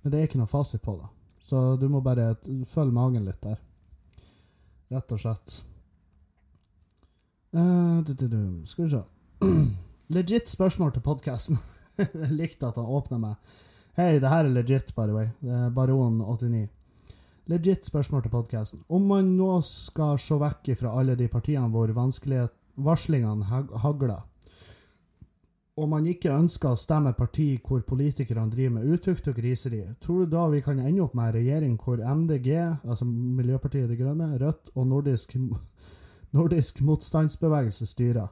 men, 0.00 0.12
det 0.12 0.20
er 0.20 0.28
ikke 0.28 0.40
noe 0.40 0.50
fasit 0.50 0.82
på 0.84 0.96
det. 0.96 1.10
Så 1.44 1.76
du 1.80 1.88
må 1.92 2.00
bare 2.04 2.34
følge 2.68 2.96
magen 2.96 3.26
litt 3.28 3.40
der. 3.44 3.60
Rett 4.90 5.12
og 5.12 5.20
slett. 5.22 5.60
Du, 7.50 8.12
du, 8.14 8.26
du. 8.28 8.42
Skal 8.68 8.86
vi 8.86 8.90
se. 8.92 9.04
Legit 10.14 10.48
spørsmål 10.48 10.92
til 10.94 11.04
podkasten. 11.04 11.60
Jeg 11.98 12.32
likte 12.32 12.68
at 12.68 12.78
han 12.80 12.88
åpna 12.88 13.18
meg 13.20 13.56
Hei, 13.98 14.20
det 14.22 14.30
her 14.30 14.46
er 14.46 14.52
legit, 14.54 14.92
by 14.94 15.08
the 15.08 15.14
way. 15.14 15.26
Det 15.42 15.50
er 15.50 15.72
Baron89. 15.74 16.68
Legit 17.46 17.86
spørsmål 17.86 18.22
til 18.22 18.30
podkasten. 18.30 18.82
Om 18.88 19.06
man 19.08 19.30
nå 19.36 19.60
skal 19.66 20.18
se 20.20 20.36
vekk 20.38 20.74
fra 20.78 20.92
alle 21.00 21.16
de 21.16 21.28
partiene 21.28 21.68
hvor 21.72 21.92
varslingene 21.94 23.44
hagler, 23.84 24.20
og 25.80 25.88
man 25.88 26.06
ikke 26.10 26.32
ønsker 26.34 26.74
å 26.74 26.78
stemme 26.78 27.12
parti 27.16 27.54
hvor 27.64 27.80
politikerne 27.86 28.52
driver 28.52 28.74
med 28.74 28.90
utukt 28.92 29.28
og 29.30 29.38
griseri, 29.38 29.80
tror 30.02 30.26
du 30.26 30.34
da 30.34 30.42
vi 30.52 30.60
kan 30.64 30.80
ende 30.82 31.00
opp 31.04 31.14
med 31.16 31.30
en 31.30 31.36
regjering 31.38 31.78
hvor 31.80 32.02
MDG, 32.02 32.50
altså 32.84 33.06
Miljøpartiet 33.08 33.88
De 33.88 33.96
Grønne, 33.96 34.34
Rødt 34.42 34.74
og 34.74 34.86
Nordisk, 34.90 35.36
nordisk 36.36 36.82
motstandsbevegelse 36.84 37.88
styrer? 37.88 38.28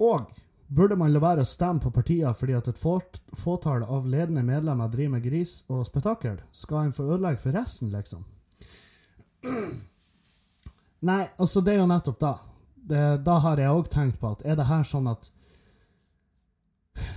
Og 0.00 0.28
Burde 0.70 0.94
man 0.94 1.10
la 1.10 1.18
være 1.18 1.42
å 1.42 1.48
stemme 1.50 1.82
på 1.82 1.90
partier 1.90 2.34
fordi 2.36 2.54
at 2.54 2.68
et 2.70 2.78
fåtall 2.78 3.82
av 3.82 4.04
ledende 4.06 4.44
medlemmer 4.46 4.90
driver 4.92 5.16
med 5.16 5.24
gris 5.24 5.64
og 5.66 5.82
spetakkel? 5.88 6.36
Skal 6.54 6.84
en 6.84 6.94
få 6.94 7.08
ødelegge 7.08 7.42
for 7.42 7.56
resten, 7.58 7.90
liksom? 7.90 8.22
Nei, 11.10 11.24
altså, 11.40 11.62
det 11.64 11.74
er 11.74 11.80
jo 11.80 11.88
nettopp 11.90 12.20
da. 12.22 12.32
Det, 12.90 13.02
da 13.26 13.40
har 13.42 13.58
jeg 13.58 13.74
òg 13.80 13.90
tenkt 13.90 14.20
på 14.22 14.30
at 14.30 14.46
er 14.46 14.60
det 14.60 14.68
her 14.70 14.86
sånn 14.86 15.10
at 15.10 15.30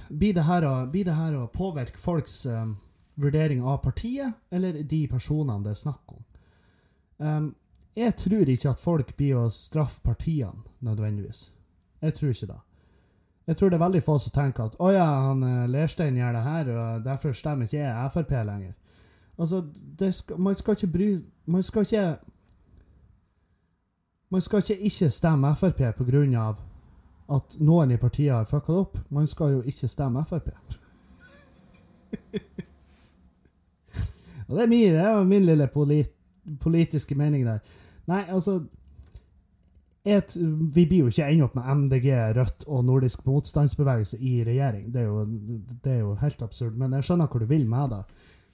Blir 0.10 0.34
det 0.34 0.48
her 0.48 0.66
å, 0.66 0.74
det 0.90 1.14
her 1.18 1.38
å 1.38 1.48
påvirke 1.52 2.00
folks 2.00 2.46
um, 2.46 2.78
vurdering 3.20 3.62
av 3.66 3.82
partiet, 3.84 4.34
eller 4.50 4.82
de 4.82 5.02
personene 5.12 5.66
det 5.66 5.74
er 5.74 5.82
snakk 5.82 6.14
om? 6.14 6.22
Um, 7.18 7.48
jeg 7.98 8.16
tror 8.18 8.50
ikke 8.50 8.74
at 8.74 8.82
folk 8.82 9.16
blir 9.18 9.42
å 9.42 9.50
straffe 9.54 10.02
partiene, 10.06 10.64
nødvendigvis. 10.82 11.52
Jeg 12.02 12.16
tror 12.18 12.32
ikke 12.34 12.54
det. 12.54 12.62
Jeg 13.48 13.58
tror 13.58 13.70
det 13.70 13.76
er 13.76 13.86
veldig 13.86 14.04
få 14.04 14.18
som 14.24 14.32
tenker 14.32 14.64
at 14.64 14.76
å 14.80 14.92
ja, 14.94 15.06
han 15.28 15.44
eh, 15.44 15.70
Lerstein 15.72 16.18
gjør 16.18 16.32
det 16.38 16.44
her, 16.44 16.70
og 16.72 17.06
derfor 17.06 17.34
stemmer 17.36 17.68
ikke 17.68 17.82
jeg 17.82 18.12
Frp 18.14 18.32
lenger. 18.32 18.74
Altså, 19.38 19.64
skal, 20.12 20.40
man 20.40 20.56
skal 20.56 20.72
ikke 20.78 20.88
bry 20.88 21.08
Man 21.46 21.64
skal 21.64 21.82
ikke 21.82 22.18
Man 24.30 24.42
skal 24.42 24.58
ikke 24.60 24.78
ikke 24.78 25.10
stemme 25.10 25.56
Frp 25.56 25.82
på 25.98 26.04
grunn 26.04 26.36
av 26.36 26.56
at 27.34 27.56
noen 27.60 27.92
i 27.92 27.98
partiet 27.98 28.34
har 28.34 28.46
fucka 28.46 28.74
opp. 28.74 28.98
Man 29.10 29.28
skal 29.28 29.52
jo 29.52 29.62
ikke 29.62 29.88
stemme 29.88 30.26
Frp. 30.26 30.50
og 34.48 34.56
det 34.56 34.64
er 34.64 34.68
min, 34.68 34.94
det 34.94 35.02
er 35.02 35.24
min 35.24 35.46
lille 35.46 35.68
polit, 35.68 36.12
politiske 36.62 37.16
mening 37.16 37.46
der. 37.48 37.60
Nei, 38.06 38.24
altså 38.30 38.60
et, 40.04 40.36
Vi 40.36 40.86
blir 40.86 41.06
jo 41.06 41.12
ikke 41.12 41.30
ende 41.32 41.46
opp 41.46 41.56
med 41.56 41.70
MDG, 41.78 42.08
Rødt 42.36 42.66
og 42.68 42.84
Nordisk 42.86 43.26
motstandsbevegelse 43.26 44.20
i 44.20 44.44
regjering. 44.44 44.90
Det 44.92 45.02
er, 45.02 45.08
jo, 45.08 45.24
det 45.84 45.92
er 45.94 46.00
jo 46.02 46.14
helt 46.20 46.42
absurd. 46.44 46.76
Men 46.80 46.94
jeg 46.98 47.08
skjønner 47.08 47.32
hvor 47.32 47.44
du 47.44 47.48
vil 47.48 47.66
med 47.70 47.96
det. 47.96 48.04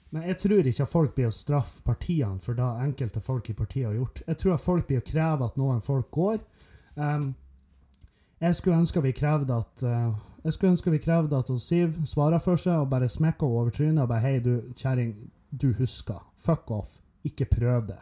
Men 0.10 0.26
jeg 0.26 0.38
tror 0.41 0.66
ikke 0.66 0.86
at 0.86 0.89
folk 0.89 1.14
blir 1.18 1.30
å 1.30 1.34
straffe 1.34 1.84
partiene 1.86 2.41
for 2.41 2.58
det 2.58 2.70
enkelte 2.86 3.22
folk 3.22 3.50
i 3.50 3.58
partiet 3.58 3.89
har 3.89 3.97
gjort. 3.97 4.24
Jeg 4.28 4.41
tror 4.41 4.56
at 4.56 4.64
folk 4.64 4.88
blir 4.88 5.02
å 5.02 5.06
kreve 5.06 5.45
at 5.45 5.60
noen 5.62 5.84
folk 5.86 6.10
går. 6.14 6.39
Um, 6.95 7.32
jeg 8.41 8.56
skulle 8.58 8.80
ønske 8.82 9.04
vi 9.04 9.14
krevde 9.14 9.58
at 9.58 9.84
uh, 9.86 10.16
jeg 10.43 10.56
skulle 10.56 10.74
ønske 10.74 10.93
vi 10.93 11.02
krevde 11.04 11.38
at 11.38 11.52
Siv 11.62 12.00
svarer 12.08 12.41
for 12.41 12.58
seg 12.58 12.80
og 12.80 12.89
bare 12.93 13.10
smekker 13.12 13.45
henne 13.45 13.62
over 13.62 13.76
trynet 13.76 14.04
og 14.04 14.10
bare 14.10 14.24
Hei, 14.24 14.39
du 14.39 14.74
kjerring, 14.80 15.14
du 15.52 15.74
husker. 15.78 16.22
Fuck 16.38 16.72
off. 16.72 16.89
Ikke 17.26 17.45
prøv 17.50 17.89
det. 17.91 18.00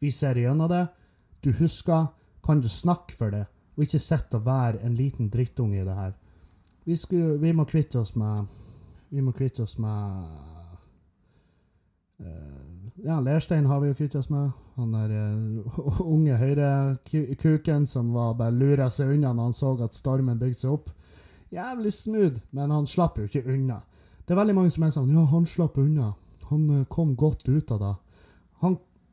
Vi 0.00 0.10
ser 0.10 0.40
gjennom 0.40 0.70
det. 0.70 0.86
Du 1.44 1.52
husker. 1.60 2.08
Kan 2.44 2.60
du 2.60 2.68
snakke 2.68 3.14
for 3.16 3.32
det, 3.32 3.46
og 3.76 3.86
ikke 3.86 3.98
sitte 3.98 4.38
og 4.38 4.46
være 4.46 4.82
en 4.84 4.94
liten 4.94 5.30
drittunge 5.32 5.80
i 5.80 5.84
det 5.84 5.94
her? 5.94 6.12
Vi, 6.84 6.96
skulle, 6.96 7.38
vi 7.40 7.52
må 7.52 7.64
kvitte 7.64 7.98
oss 7.98 8.12
med 8.16 8.44
Vi 9.08 9.20
må 9.20 9.32
kvitte 9.32 9.62
oss 9.62 9.78
med 9.78 10.26
uh, 12.20 12.74
Ja, 13.04 13.20
Lerstein 13.20 13.66
har 13.66 13.80
vi 13.80 13.88
jo 13.88 13.94
kvittet 13.94 14.18
oss 14.20 14.30
med. 14.30 14.50
Han 14.76 14.92
der 14.92 15.10
uh, 15.10 16.00
unge 16.14 16.36
høyrekuken 16.36 17.86
som 17.86 18.12
var 18.14 18.36
bare 18.38 18.54
lura 18.54 18.90
seg 18.90 19.14
unna 19.16 19.32
når 19.32 19.50
han 19.50 19.56
så 19.56 19.72
at 19.84 19.96
stormen 19.96 20.38
bygde 20.38 20.60
seg 20.60 20.76
opp. 20.76 20.92
Jævlig 21.54 21.92
smooth, 21.92 22.40
men 22.50 22.70
han 22.70 22.86
slapp 22.86 23.18
jo 23.18 23.26
ikke 23.28 23.44
unna. 23.46 23.80
Det 24.24 24.34
er 24.34 24.40
veldig 24.40 24.54
mange 24.56 24.72
som 24.74 24.86
er 24.86 24.94
sånn 24.94 25.12
Ja, 25.14 25.24
han 25.30 25.46
slapp 25.46 25.78
unna. 25.78 26.12
Han 26.50 26.68
uh, 26.70 26.84
kom 26.90 27.16
godt 27.16 27.48
ut 27.48 27.72
av 27.74 27.82
det. 27.82 27.94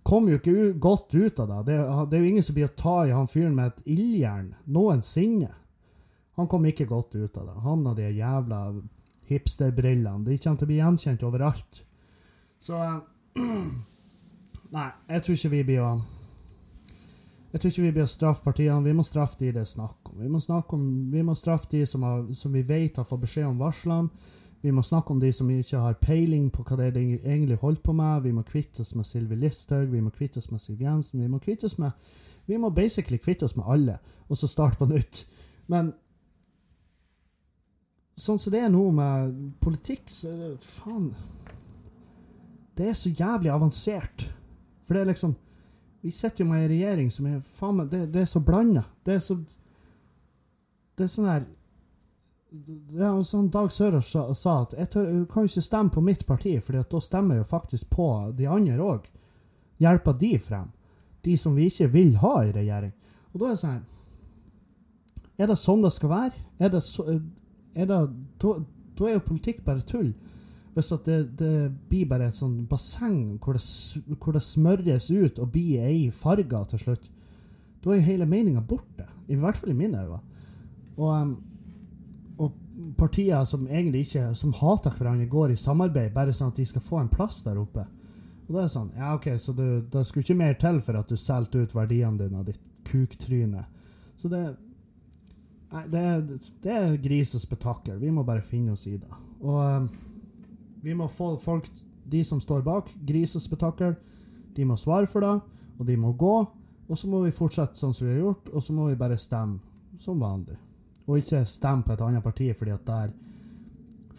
Kom 0.03 0.29
jo 0.29 0.39
ikke 0.39 0.73
godt 0.81 1.13
ut 1.13 1.39
av 1.39 1.51
det. 1.51 1.59
det. 1.71 1.79
Det 2.09 2.17
er 2.17 2.23
jo 2.23 2.29
ingen 2.31 2.45
som 2.45 2.57
blir 2.57 2.69
å 2.69 2.77
ta 2.77 2.95
i 3.05 3.13
han 3.13 3.29
fyren 3.29 3.55
med 3.57 3.71
et 3.71 3.91
ildjern 3.93 4.53
noensinne. 4.65 5.51
Han 6.39 6.47
kom 6.49 6.65
ikke 6.65 6.89
godt 6.89 7.15
ut 7.15 7.37
av 7.37 7.45
det. 7.45 7.59
Han 7.65 7.85
og 7.85 7.99
de 7.99 8.07
jævla 8.09 8.61
hipsterbrillene. 9.29 10.25
De 10.25 10.39
kommer 10.39 10.57
til 10.57 10.67
å 10.67 10.71
bli 10.71 10.79
gjenkjent 10.79 11.25
overalt. 11.27 11.83
Så 12.61 12.79
Nei, 14.71 14.87
jeg 15.11 15.23
tror 15.23 15.37
ikke 15.37 15.51
vi 15.51 15.63
blir 15.67 15.83
å 15.83 15.91
jeg 17.51 17.59
tror 17.59 17.71
ikke 17.71 17.83
vi 17.83 18.03
å 18.03 18.07
straffe 18.07 18.45
partiene. 18.45 18.83
Vi 18.85 18.93
må 18.95 19.03
straffe 19.03 19.35
de 19.41 19.49
det 19.51 19.65
er 19.65 19.67
snakk 19.67 20.07
om. 20.07 20.21
Vi 20.21 20.29
må, 20.31 20.39
om, 20.39 20.85
vi 21.11 21.23
må 21.27 21.35
straffe 21.35 21.67
de 21.73 21.81
som, 21.89 22.05
har, 22.07 22.21
som, 22.37 22.53
vi 22.55 22.63
vet 22.63 22.95
har 22.95 23.07
fått 23.07 23.25
beskjed 23.25 23.49
om 23.49 23.59
varslene. 23.59 24.07
Vi 24.61 24.71
må 24.71 24.81
snakke 24.85 25.11
om 25.11 25.19
de 25.19 25.31
som 25.33 25.49
ikke 25.49 25.79
har 25.81 25.97
peiling 25.97 26.51
på 26.53 26.63
hva 26.63 26.77
det 26.77 26.87
er 26.87 26.93
de 26.93 27.05
egentlig 27.17 27.57
holder 27.63 27.81
på 27.81 27.95
med. 27.97 28.21
Vi 28.27 28.33
må 28.35 28.43
kvitte 28.45 28.83
oss 28.83 28.93
med 28.95 29.07
Sylvi 29.09 29.35
Listhaug, 29.35 29.89
vi 29.89 30.01
må 30.01 30.11
kvitte 30.13 30.37
oss 30.37 30.51
med 30.51 30.61
Siv 30.61 30.81
Jensen. 30.81 31.21
Vi 31.21 31.29
må 31.29 31.39
kvitte 31.41 31.65
oss 31.65 31.77
med 31.81 31.91
Vi 32.45 32.57
må 32.57 32.69
basically 32.69 33.17
kvitte 33.17 33.45
oss 33.45 33.55
med 33.55 33.65
alle, 33.67 33.99
og 34.27 34.37
så 34.37 34.47
starte 34.47 34.77
på 34.77 34.85
nytt. 34.89 35.25
Men 35.69 35.93
sånn 38.17 38.39
som 38.41 38.53
det 38.53 38.63
er 38.65 38.69
nå 38.73 38.83
med 38.91 39.35
politikk, 39.61 40.09
så 40.09 40.29
er 40.29 40.37
det 40.41 40.65
faen 40.65 41.13
Det 42.77 42.89
er 42.89 42.97
så 42.97 43.09
jævlig 43.09 43.51
avansert. 43.53 44.27
For 44.85 44.93
det 44.93 45.01
er 45.01 45.11
liksom 45.13 45.35
Vi 46.01 46.11
sitter 46.11 46.43
jo 46.43 46.49
med 46.49 46.63
ei 46.63 46.69
regjering 46.75 47.11
som 47.13 47.25
er 47.29 47.41
faen 47.57 47.77
meg 47.77 47.89
det, 47.89 48.07
det, 48.13 48.21
er 48.21 48.29
så 48.29 48.39
blanda. 48.39 48.83
Det 49.05 49.15
er 49.15 49.19
så 49.25 49.37
Det 50.97 51.05
er 51.05 51.13
sånn 51.13 51.29
her 51.29 51.45
ja, 52.51 53.11
sånn 53.23 53.47
Dag 53.51 53.71
Sørås 53.71 54.09
sa, 54.11 54.25
sa, 54.35 54.55
at 54.65 54.75
jeg, 54.75 54.89
tør, 54.91 55.09
kan 55.31 55.47
ikke 55.47 55.63
stemme 55.63 55.93
på 55.93 56.03
mitt 56.03 56.25
parti, 56.27 56.57
for 56.63 56.75
da 56.75 57.01
stemmer 57.03 57.37
jeg 57.37 57.45
jo 57.45 57.51
faktisk 57.51 57.91
på 57.93 58.07
de 58.35 58.47
andre 58.51 58.79
òg. 58.83 59.05
Hjelper 59.81 60.17
de 60.19 60.31
frem. 60.41 60.67
De 61.23 61.37
som 61.37 61.55
vi 61.55 61.69
ikke 61.69 61.87
vil 61.93 62.17
ha 62.21 62.33
i 62.43 62.51
regjering. 62.55 62.91
Og 63.31 63.39
da 63.39 63.47
er 63.47 63.55
det 63.55 63.61
sånn 63.61 63.79
Er 65.41 65.47
det 65.49 65.57
sånn 65.57 65.81
det 65.81 65.93
skal 65.95 66.11
være? 66.11 66.43
Er 66.59 66.73
det 66.73 66.83
så, 66.85 67.05
er 67.07 67.87
det, 67.87 68.01
da, 68.41 68.51
da, 68.97 69.05
er 69.07 69.15
jo 69.15 69.23
politikk 69.25 69.63
bare 69.65 69.85
tull. 69.87 70.11
Hvis 70.75 70.91
at 70.93 71.07
det, 71.07 71.37
det 71.39 71.71
blir 71.89 72.09
bare 72.09 72.27
et 72.29 72.37
sånn 72.37 72.65
basseng 72.69 73.39
hvor 73.41 73.57
det, 73.57 73.63
hvor 74.19 74.35
det 74.35 74.43
smøres 74.45 75.09
ut 75.09 75.39
og 75.39 75.53
blir 75.55 75.87
ei 75.87 76.11
farge 76.13 76.61
til 76.71 76.83
slutt, 76.83 77.07
da 77.81 77.95
er 77.95 78.05
hele 78.05 78.27
meninga 78.29 78.61
borte. 78.61 79.07
I 79.31 79.39
hvert 79.39 79.57
fall 79.57 79.73
i 79.73 79.77
mine 79.77 80.03
øyne. 80.03 80.19
Og 80.99 81.09
um, 81.09 81.33
partier 82.97 83.45
som 83.45 83.67
egentlig 83.67 84.05
ikke 84.07 84.31
som 84.37 84.53
hater 84.57 84.93
hverandre, 84.97 85.29
går 85.29 85.53
i 85.53 85.59
samarbeid 85.59 86.13
bare 86.15 86.33
sånn 86.35 86.51
at 86.51 86.59
de 86.59 86.65
skal 86.67 86.83
få 86.85 87.01
en 87.01 87.11
plass 87.11 87.41
der 87.45 87.59
oppe. 87.61 87.85
Og 88.47 88.55
da 88.55 88.63
er 88.63 88.67
det 88.67 88.73
sånn 88.73 88.91
Ja, 88.97 89.13
OK, 89.15 89.29
så 89.39 89.53
det, 89.55 89.69
det 89.93 90.03
skulle 90.07 90.25
ikke 90.25 90.41
mer 90.41 90.57
til 90.59 90.81
for 90.83 90.99
at 90.99 91.11
du 91.11 91.19
solgte 91.19 91.63
ut 91.63 91.75
verdiene 91.75 92.19
dine, 92.19 92.43
ditt 92.47 92.61
kuktryne. 92.87 93.65
Så 94.19 94.31
det 94.31 94.43
Nei, 95.71 95.85
det, 95.87 96.39
det 96.59 96.71
er 96.75 96.97
gris 96.99 97.31
og 97.37 97.45
spetakkel. 97.45 97.95
Vi 98.01 98.09
må 98.11 98.25
bare 98.27 98.43
finne 98.43 98.73
oss 98.73 98.81
i 98.91 98.97
det. 98.99 99.19
Og 99.39 99.55
um, 99.55 99.85
vi 100.83 100.91
må 100.99 101.05
få 101.07 101.37
folk, 101.39 101.69
de 102.11 102.25
som 102.27 102.41
står 102.43 102.65
bak 102.65 102.89
gris 103.07 103.37
og 103.39 103.45
spetakkel, 103.45 103.95
de 104.51 104.65
må 104.67 104.75
svare 104.75 105.07
for 105.07 105.23
det, 105.23 105.37
og 105.79 105.87
de 105.87 105.95
må 105.95 106.11
gå. 106.11 106.33
Og 106.91 106.99
så 106.99 107.07
må 107.07 107.21
vi 107.23 107.31
fortsette 107.31 107.79
sånn 107.79 107.95
som 107.95 108.09
vi 108.09 108.17
har 108.17 108.25
gjort, 108.25 108.51
og 108.51 108.65
så 108.67 108.75
må 108.75 108.89
vi 108.89 108.99
bare 108.99 109.15
stemme 109.15 109.63
som 109.95 110.19
vanlig 110.19 110.59
og 111.11 111.19
ikke 111.19 111.43
stemme 111.49 111.83
på 111.85 111.95
et 111.95 112.03
annet 112.05 112.23
parti 112.23 112.47
fordi 112.57 112.73
at 112.73 112.87
der 112.87 113.11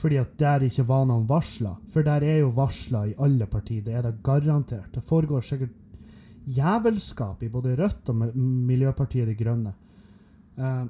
fordi 0.03 0.19
at 0.19 0.33
der 0.39 0.65
ikke 0.67 0.85
var 0.89 1.05
noen 1.07 1.29
varsler. 1.29 1.77
For 1.93 2.03
der 2.03 2.25
er 2.27 2.41
jo 2.41 2.49
varsler 2.57 3.13
i 3.13 3.17
alle 3.23 3.47
partier. 3.47 3.85
Det 3.85 3.95
er 3.95 4.03
det 4.03 4.23
garantert. 4.25 4.91
Det 4.95 5.05
foregår 5.07 5.45
sikkert 5.47 5.77
jævelskap 6.47 7.43
i 7.43 7.51
både 7.53 7.77
Rødt 7.79 8.09
og 8.11 8.37
Miljøpartiet 8.37 9.29
De 9.29 9.37
Grønne. 9.39 9.75
Uh, 10.59 10.89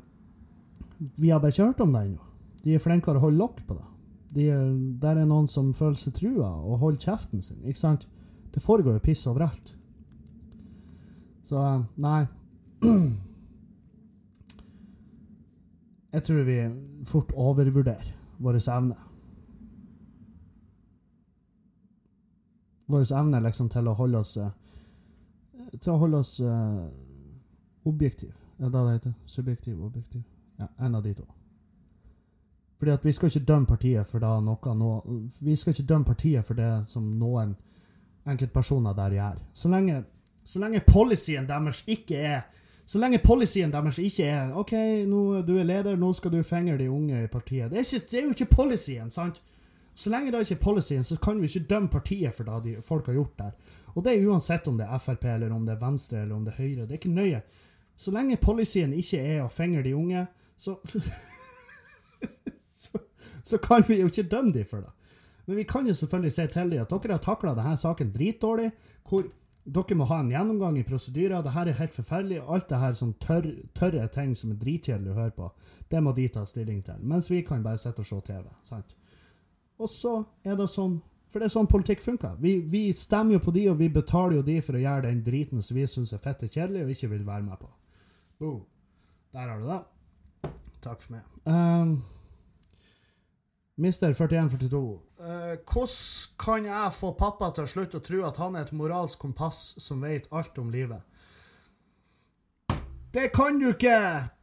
vi 1.19 1.29
har 1.29 1.39
bare 1.39 1.53
ikke 1.53 1.67
hørt 1.67 1.81
om 1.81 1.93
det 1.93 2.05
ennå. 2.07 2.31
De 2.65 2.75
er 2.75 2.81
flinkere 2.81 3.19
å 3.19 3.27
holde 3.27 3.43
lokk 3.43 3.61
på 3.67 3.77
det. 3.77 3.89
De 4.33 4.47
er, 4.49 4.71
der 5.03 5.21
er 5.21 5.29
noen 5.29 5.49
som 5.51 5.75
føler 5.77 5.99
seg 6.01 6.15
trua 6.17 6.49
og 6.63 6.81
holder 6.81 7.11
kjeften 7.11 7.43
sin. 7.45 7.61
ikke 7.67 7.83
sant? 7.83 8.07
Det 8.55 8.63
foregår 8.63 8.97
jo 8.97 9.05
piss 9.05 9.27
overalt. 9.29 9.75
Så 11.49 11.59
uh, 11.59 11.85
nei. 12.01 12.25
Jeg 16.13 16.25
tror 16.25 16.43
vi 16.45 16.59
fort 17.09 17.33
overvurderer 17.33 18.13
vår 18.39 18.59
evne. 18.69 18.97
Vår 22.87 23.13
evne 23.17 23.41
liksom 23.41 23.71
til 23.73 23.89
å 23.89 23.95
holde 23.97 24.21
oss 24.21 24.37
eh, 24.37 24.51
Til 25.81 25.95
å 25.95 26.01
holde 26.03 26.19
oss 26.21 26.35
uh, 26.45 26.85
objektiv. 27.89 28.35
Er 28.59 28.69
det 28.69 28.73
det 28.73 28.93
heter? 28.93 29.15
Subjektiv, 29.27 29.85
objektiv? 29.85 30.23
Ja, 30.59 30.69
en 30.79 30.95
av 30.95 31.03
de 31.03 31.15
to. 31.15 31.25
Fordi 32.79 32.93
at 32.93 33.05
vi 33.05 33.13
skal 33.13 33.31
ikke 33.31 33.47
dømme 33.47 33.67
partiet 33.67 34.07
for 34.07 34.19
da 34.21 34.35
noe, 34.41 34.75
noe 34.75 35.21
Vi 35.41 35.57
skal 35.57 35.73
ikke 35.73 35.87
dømme 35.87 36.05
partiet 36.05 36.45
for 36.45 36.59
det 36.59 36.71
som 36.91 37.07
noen 37.19 37.55
enkeltpersoner 38.27 38.95
der 38.95 39.17
gjør. 39.17 39.39
Så 39.55 39.71
lenge, 39.73 40.03
så 40.45 40.59
lenge 40.59 40.85
policyen 40.87 41.49
deres 41.49 41.83
ikke 41.87 42.19
er 42.19 42.43
så 42.93 43.01
lenge 43.01 43.23
policyen 43.25 43.71
deres 43.73 43.97
ikke 44.03 44.27
er 44.29 44.51
OK, 44.61 44.75
nå, 45.09 45.21
du 45.49 45.55
er 45.57 45.65
leder, 45.65 45.97
nå 45.97 46.11
skal 46.13 46.35
du 46.35 46.43
fenge 46.45 46.75
de 46.77 46.91
unge 46.93 47.23
i 47.25 47.31
partiet. 47.33 47.71
Det 47.73 47.79
er, 47.81 47.87
ikke, 47.87 48.09
det 48.11 48.19
er 48.19 48.27
jo 48.27 48.35
ikke 48.35 48.49
policyen, 48.53 49.09
sant? 49.15 49.39
Så 49.97 50.11
lenge 50.13 50.33
det 50.33 50.43
ikke 50.45 50.59
er 50.59 50.61
policyen, 50.61 51.05
så 51.05 51.17
kan 51.17 51.41
vi 51.41 51.49
ikke 51.49 51.71
dømme 51.71 51.89
partiet 51.89 52.37
for 52.37 52.49
det 52.49 52.59
de, 52.67 52.75
folk 52.85 53.09
har 53.09 53.17
gjort 53.17 53.39
der. 53.39 53.79
Og 53.95 54.05
det 54.05 54.13
er 54.13 54.27
uansett 54.29 54.69
om 54.69 54.77
det 54.77 54.85
er 54.85 55.01
Frp, 55.01 55.25
eller 55.25 55.55
om 55.57 55.65
det 55.65 55.73
er 55.73 55.81
Venstre, 55.81 56.21
eller 56.21 56.37
om 56.37 56.45
det 56.45 56.53
er 56.53 56.61
Høyre. 56.61 56.85
Det 56.85 56.97
er 56.97 57.01
ikke 57.01 57.17
nøye. 57.17 57.41
Så 57.97 58.13
lenge 58.13 58.37
policyen 58.41 58.93
ikke 58.93 59.21
er 59.25 59.41
å 59.41 59.51
fenge 59.53 59.81
de 59.85 59.95
unge, 59.97 60.27
så, 60.61 60.77
så 62.85 63.01
Så 63.43 63.59
kan 63.59 63.83
vi 63.89 64.03
jo 64.03 64.11
ikke 64.11 64.29
dømme 64.31 64.53
dem 64.55 64.69
for 64.69 64.85
det. 64.85 64.93
Men 65.47 65.57
vi 65.59 65.65
kan 65.67 65.87
jo 65.87 65.95
selvfølgelig 65.95 66.33
se 66.33 66.47
til 66.47 66.71
dem 66.71 66.85
at 66.85 66.93
dere 66.93 67.17
har 67.17 67.25
takla 67.25 67.55
denne 67.57 67.77
saken 67.77 68.13
dritdårlig. 68.15 68.71
hvor 69.09 69.25
dere 69.65 69.95
må 69.95 70.07
ha 70.11 70.19
en 70.21 70.31
gjennomgang 70.33 70.79
i 70.79 70.87
prosedyrer. 70.87 71.43
Dette 71.45 71.63
er 71.71 71.79
helt 71.79 71.95
forferdelig. 71.95 72.41
Alt 72.43 72.69
det 72.73 72.81
her 72.83 72.97
sånn 72.99 73.15
tørr, 73.23 73.47
tørre 73.79 74.09
ting 74.11 74.35
som 74.39 74.51
er 74.51 74.59
dritkjedelig 74.59 75.13
å 75.13 75.19
høre 75.21 75.35
på, 75.37 75.51
det 75.93 76.01
må 76.03 76.15
de 76.17 76.27
ta 76.35 76.43
stilling 76.49 76.81
til. 76.83 76.99
Mens 76.99 77.31
vi 77.31 77.45
kan 77.47 77.63
bare 77.63 77.79
sitte 77.79 78.03
og 78.03 78.09
se 78.09 78.19
TV. 78.27 78.43
sant? 78.67 78.97
Og 79.79 79.91
så 79.91 80.19
er 80.45 80.59
det 80.59 80.69
sånn 80.71 81.01
For 81.33 81.41
det 81.41 81.47
er 81.47 81.55
sånn 81.55 81.65
politikk 81.67 82.03
funker. 82.05 82.35
Vi, 82.45 82.59
vi, 82.61 82.81
stemmer 82.93 83.39
jo 83.39 83.41
på 83.41 83.55
de, 83.57 83.63
og 83.71 83.79
vi 83.79 83.87
betaler 83.89 84.35
jo 84.37 84.43
de 84.45 84.59
for 84.61 84.77
å 84.77 84.83
gjøre 84.83 85.07
den 85.07 85.23
driten 85.25 85.63
som 85.65 85.79
vi 85.79 85.87
syns 85.89 86.13
er 86.13 86.21
fette 86.21 86.45
kjedelig 86.45 86.83
og 86.85 86.91
ikke 86.93 87.09
vil 87.09 87.23
være 87.25 87.47
med 87.47 87.57
på. 87.57 87.71
Boom. 88.37 88.59
Der 89.33 89.49
har 89.49 89.63
du 89.63 89.65
det. 89.71 90.51
takk 90.85 91.01
for 91.01 91.15
meg. 91.15 91.23
Um, 91.49 92.03
Mister 93.81 94.13
4142. 94.13 95.01
Uh, 95.23 95.55
hvordan 95.71 95.89
kan 96.39 96.65
jeg 96.67 96.95
få 96.99 97.13
pappa 97.15 97.53
til 97.55 97.63
å 97.63 97.71
slutte 97.71 98.01
å 98.01 98.03
tro 98.03 98.25
at 98.27 98.41
han 98.43 98.57
er 98.59 98.65
et 98.67 98.73
moralsk 98.75 99.21
kompass 99.23 99.77
som 99.79 100.03
vet 100.03 100.27
alt 100.35 100.59
om 100.59 100.73
livet? 100.75 100.99
Det 103.15 103.29
kan 103.31 103.61
du 103.61 103.69
ikke! 103.69 103.99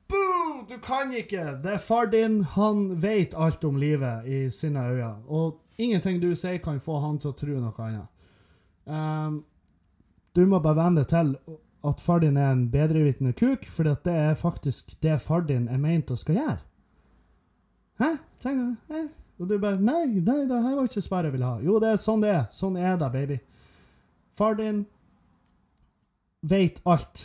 Boo! 0.07 0.63
Du 0.69 0.77
kan 0.80 1.11
ikke! 1.11 1.57
Det 1.63 1.73
er 1.73 1.84
far 1.84 2.07
din. 2.13 2.43
Han 2.55 3.01
vet 3.01 3.36
alt 3.36 3.63
om 3.67 3.75
livet 3.82 4.23
i 4.23 4.45
sine 4.53 4.86
øyne. 4.88 5.17
Og 5.27 5.59
ingenting 5.77 6.21
du 6.21 6.32
sier, 6.36 6.61
kan 6.63 6.80
få 6.80 7.01
han 7.03 7.19
til 7.19 7.34
å 7.34 7.38
tro 7.43 7.59
noe 7.59 7.86
annet. 7.89 8.07
Um, 8.88 9.43
du 10.32 10.45
må 10.47 10.61
bare 10.63 10.80
venne 10.80 11.03
deg 11.03 11.11
til 11.11 11.36
at 11.89 12.01
far 12.01 12.23
din 12.23 12.38
er 12.39 12.53
en 12.53 12.67
bedrevitende 12.71 13.34
kuk, 13.36 13.67
for 13.67 13.84
det 13.89 14.15
er 14.15 14.38
faktisk 14.39 14.95
det 15.03 15.19
far 15.21 15.43
din 15.49 15.67
er 15.67 15.82
meint 15.82 16.11
å 16.11 16.17
skal 16.19 16.39
gjøre. 16.39 16.59
Hæ? 17.99 18.13
Tenk, 18.39 18.77
hæ? 18.88 19.07
Og 19.39 19.47
du 19.47 19.55
bare 19.59 19.79
Nei, 19.79 20.19
nei, 20.19 20.43
det 20.49 20.61
her 20.63 20.75
var 20.75 20.89
ikke 20.89 21.03
svaret 21.03 21.29
jeg 21.29 21.37
ville 21.37 21.49
ha. 21.49 21.59
Jo, 21.63 21.79
det 21.79 21.93
er 21.93 22.01
sånn 22.01 22.23
det 22.23 22.31
er. 22.33 22.47
Sånn 22.51 22.77
er 22.79 22.97
det, 22.99 23.11
baby. 23.13 23.39
Far 24.35 24.57
din 24.59 24.83
vet 26.41 26.81
alt. 26.87 27.23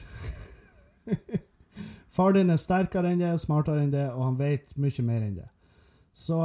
far 2.17 2.35
din 2.37 2.55
er 2.55 2.61
sterkere 2.63 3.11
enn 3.11 3.23
det, 3.23 3.35
smartere 3.43 3.83
enn 3.83 3.93
det, 3.95 4.07
og 4.15 4.23
han 4.29 4.39
vet 4.39 4.75
mye 4.79 5.07
mer 5.07 5.27
enn 5.27 5.37
det. 5.41 5.49
Så 6.15 6.39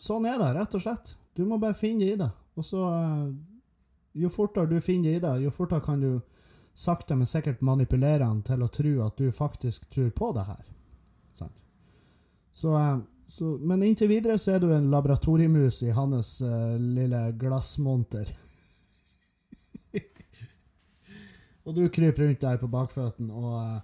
sånn 0.00 0.26
er 0.28 0.40
det, 0.40 0.52
rett 0.56 0.76
og 0.76 0.84
slett. 0.84 1.14
Du 1.36 1.44
må 1.48 1.60
bare 1.60 1.76
finne 1.76 2.04
det 2.04 2.12
i 2.14 2.20
det. 2.24 2.32
Og 2.56 2.68
så 2.68 2.84
Jo 4.12 4.28
fortere 4.28 4.68
du 4.68 4.76
finner 4.84 5.08
det 5.08 5.16
i 5.16 5.20
det, 5.24 5.36
jo 5.40 5.50
fortere 5.50 5.80
kan 5.80 6.00
du 6.00 6.20
sakte, 6.76 7.16
men 7.16 7.26
sikkert 7.26 7.62
manipulere 7.64 8.26
han 8.26 8.42
til 8.44 8.60
å 8.60 8.68
tro 8.68 8.90
at 9.06 9.16
du 9.16 9.30
faktisk 9.32 9.86
tror 9.88 10.10
på 10.12 10.32
det 10.36 10.44
her. 10.44 10.66
Sant? 11.32 11.62
Så 12.52 12.76
så, 13.32 13.44
men 13.44 13.80
inntil 13.82 14.10
videre 14.10 14.34
så 14.36 14.52
er 14.52 14.58
du 14.60 14.66
en 14.76 14.90
laboratoriemus 14.92 15.78
i 15.86 15.92
hans 15.96 16.34
uh, 16.44 16.74
lille 16.76 17.20
glassmonter. 17.40 18.28
og 21.64 21.78
du 21.78 21.86
kryper 21.88 22.26
rundt 22.26 22.44
der 22.44 22.60
på 22.60 22.68
bakføttene 22.68 23.32
og, 23.32 23.54
eh, 23.62 23.78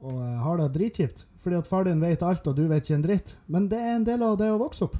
og 0.00 0.16
uh, 0.16 0.40
har 0.46 0.62
det 0.62 0.70
dritkjipt. 0.78 1.20
Fordi 1.44 1.58
at 1.60 1.68
far 1.68 1.84
din 1.84 2.00
vet 2.00 2.24
alt, 2.24 2.48
og 2.48 2.56
du 2.56 2.64
vet 2.70 2.88
ikke 2.88 2.96
en 2.96 3.04
dritt. 3.04 3.34
Men 3.52 3.68
det 3.68 3.82
er 3.82 3.98
en 3.98 4.08
del 4.08 4.24
av 4.24 4.40
det 4.40 4.48
å 4.54 4.56
vokse 4.64 4.88
opp. 4.88 4.96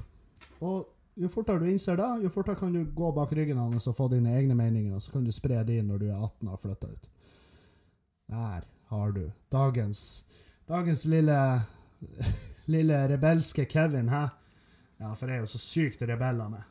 Og 0.60 0.84
jo 1.24 1.32
fortere 1.32 1.64
du 1.64 1.72
innser 1.72 1.96
det, 1.96 2.12
jo 2.26 2.34
fortere 2.36 2.60
kan 2.60 2.76
du 2.76 2.84
gå 2.84 3.16
bak 3.16 3.32
ryggen 3.32 3.60
hans 3.62 3.88
og 3.88 3.96
få 3.96 4.12
dine 4.12 4.36
egne 4.36 4.58
meninger, 4.58 4.92
og 4.92 5.00
så 5.00 5.16
kan 5.16 5.24
du 5.24 5.32
spre 5.32 5.64
de 5.64 5.80
når 5.80 6.04
du 6.04 6.08
er 6.10 6.20
18 6.20 6.44
og 6.44 6.52
har 6.58 6.62
flytta 6.68 6.92
ut. 6.92 7.10
Der 8.36 8.70
har 8.92 9.16
du 9.16 9.26
dagens, 9.48 10.24
dagens 10.68 11.08
lille 11.08 11.38
lille 12.70 13.00
rebelske 13.10 13.66
Kevin, 13.70 14.08
hæ? 14.12 14.26
Ja, 15.00 15.12
for 15.14 15.26
jeg 15.26 15.36
er 15.36 15.42
jo 15.46 15.50
så 15.50 15.58
sykt 15.58 16.04
rebell 16.06 16.40
av 16.44 16.52
meg. 16.52 16.62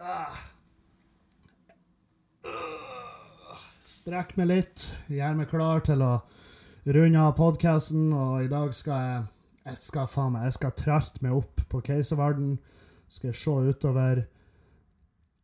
Ah. 0.00 0.42
Strekk 3.88 4.36
meg 4.36 4.50
litt, 4.50 4.90
gjør 5.08 5.38
meg 5.38 5.48
klar 5.50 5.80
til 5.86 6.04
å 6.04 6.12
runde 6.88 7.24
av 7.24 7.34
podkasten, 7.38 8.12
og 8.12 8.44
i 8.44 8.52
dag 8.52 8.74
skal 8.76 9.04
jeg 9.06 9.26
jeg 9.68 9.82
skal 9.84 10.06
faen 10.08 10.32
meg, 10.32 10.46
jeg 10.48 10.54
skal 10.56 10.70
tralte 10.80 11.20
meg 11.20 11.34
opp 11.36 11.60
på 11.68 11.82
Keiserverden. 11.84 12.54
Skal 13.12 13.28
jeg 13.28 13.36
se 13.36 13.56
utover. 13.68 14.22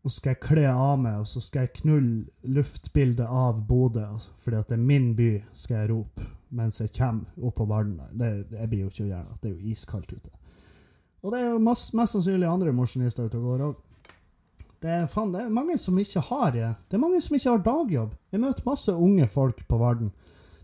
Og 0.05 0.12
så 0.12 0.18
skal 0.18 0.34
jeg 0.34 0.40
kle 0.44 0.64
av 0.68 0.98
meg, 1.00 1.22
og 1.22 1.28
så 1.28 1.40
skal 1.40 1.64
jeg 1.64 1.78
knulle 1.78 2.50
luftbildet 2.57 3.24
av 3.24 3.62
Bodø. 3.64 4.05
Fordi 4.44 4.59
at 4.59 4.68
det 4.68 4.76
er 4.76 4.82
min 4.84 5.14
by, 5.16 5.28
skal 5.57 5.78
jeg 5.78 5.90
rope 5.94 6.26
mens 6.55 6.78
jeg 6.78 6.92
kommer 6.94 7.46
opp 7.48 7.57
på 7.59 7.64
Varden. 7.66 7.96
Det, 8.12 8.28
jeg 8.52 8.68
blir 8.70 8.84
jo 8.84 8.90
ikke 8.92 9.07
å 9.07 9.09
gjøre 9.09 9.24
det. 9.30 9.38
Det 9.40 9.48
er 9.48 9.55
jo 9.55 9.72
iskaldt 9.72 10.12
ute. 10.12 10.30
Og 11.24 11.32
det 11.32 11.40
er 11.40 11.48
jo 11.48 11.62
mest, 11.64 11.94
mest 11.96 12.14
sannsynlig 12.14 12.46
andre 12.46 12.74
mosjonister 12.76 13.26
ute 13.26 13.40
og 13.40 13.48
går 13.48 13.64
òg. 13.70 13.80
Det 14.84 14.92
er, 14.92 15.07
faen, 15.09 15.32
det 15.32 15.40
er 15.40 15.57
mange 15.57 15.78
som 15.80 15.96
ikke 15.98 16.20
har 16.28 16.52
Det 16.52 16.92
er 16.92 17.00
mange 17.00 17.20
som 17.24 17.34
ikke 17.34 17.50
har 17.50 17.64
dagjobb. 17.64 18.12
Jeg 18.30 18.40
møter 18.42 18.66
masse 18.68 18.92
unge 18.92 19.26
folk 19.32 19.62
på 19.66 19.78
Varden 19.80 20.12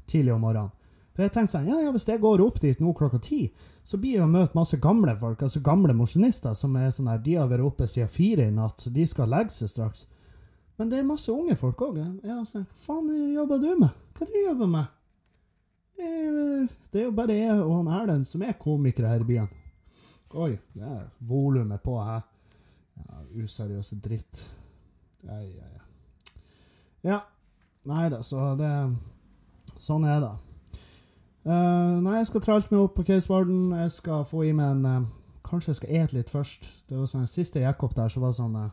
tidlig 0.06 0.34
om 0.34 0.44
morgenen. 0.44 0.70
For 1.14 1.24
jeg 1.24 1.32
tenkte 1.34 1.56
sånn, 1.56 1.66
ja, 1.68 1.80
ja, 1.82 1.90
Hvis 1.90 2.06
jeg 2.06 2.20
går 2.22 2.42
opp 2.44 2.60
dit 2.62 2.80
nå 2.80 2.92
klokka 2.96 3.18
ti, 3.22 3.40
så 3.82 3.98
blir 3.98 4.18
jeg 4.20 4.24
å 4.24 4.30
møte 4.30 4.56
masse 4.56 4.78
gamle 4.80 5.16
folk, 5.18 5.42
altså 5.42 5.62
gamle 5.64 5.94
mosjonister 5.96 6.54
som 6.54 6.76
er 6.78 6.92
sånn 6.94 7.10
her, 7.10 7.18
de 7.24 7.34
har 7.40 7.50
vært 7.50 7.66
oppe 7.66 7.88
siden 7.90 8.12
fire 8.12 8.46
i 8.46 8.54
natt, 8.54 8.80
så 8.80 8.92
de 8.94 9.06
skal 9.10 9.30
legge 9.32 9.56
seg 9.56 9.72
straks. 9.72 10.06
Men 10.78 10.88
det 10.92 11.00
er 11.00 11.08
masse 11.08 11.32
unge 11.32 11.56
folk 11.60 11.82
òg. 11.84 11.98
Ja, 12.24 12.38
hva 12.40 12.64
faen 12.86 13.10
jobber 13.34 13.60
du 13.60 13.68
med? 13.82 13.96
Hva 14.16 14.28
du 14.30 14.38
jobber 14.38 14.70
med? 14.70 14.96
Det 16.00 17.02
er 17.02 17.04
jo 17.04 17.12
bare 17.12 17.36
jeg 17.36 17.56
og 17.60 17.74
han 17.74 17.90
Erlend 17.92 18.24
som 18.24 18.40
er 18.46 18.56
komikere 18.56 19.10
her 19.10 19.20
i 19.20 19.28
byen. 19.28 19.50
Oi, 20.40 20.54
det 20.72 20.86
er 20.86 21.08
volumet 21.26 21.82
på 21.84 21.98
her. 22.00 22.22
Ja, 23.00 23.20
useriøse 23.42 23.98
dritt. 24.00 24.40
Ja, 25.26 25.36
ja, 25.42 25.68
ja. 25.74 25.82
Ja. 27.02 27.18
Nei 27.90 28.08
da, 28.12 28.20
så 28.24 28.54
det 28.60 28.70
Sånn 29.80 30.04
er 30.04 30.18
det. 30.20 30.32
Uh, 31.50 31.98
nei, 32.04 32.20
jeg 32.20 32.28
skal 32.28 32.42
tralte 32.44 32.70
meg 32.70 32.84
opp 32.84 32.92
på 32.94 33.02
Case 33.08 33.26
Warden. 33.30 33.72
Jeg 33.74 33.90
skal 33.96 34.22
få 34.28 34.44
i 34.46 34.52
meg 34.54 34.76
en 34.76 34.84
uh, 34.86 35.08
Kanskje 35.50 35.72
jeg 35.72 35.78
skal 35.80 35.94
ete 35.98 36.14
litt 36.14 36.30
først. 36.30 36.68
Det 36.86 36.94
var 36.94 37.08
sånn, 37.10 37.24
Siste 37.26 37.58
jeg 37.58 37.66
gikk 37.66 37.88
opp 37.88 37.96
der, 37.96 38.10
så 38.12 38.20
var 38.22 38.30
det 38.30 38.38
sånn 38.38 38.58
uh, 38.60 38.68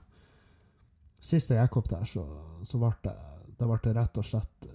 Siste 1.23 1.55
jeg 1.55 1.65
gikk 1.65 1.79
opp 1.79 1.87
der, 1.89 2.03
så, 2.05 2.25
så 2.67 2.77
ble 2.77 2.91
det, 3.07 3.15
det 3.57 3.69
ble 3.71 3.93
rett 3.95 4.19
og 4.21 4.27
slett 4.27 4.67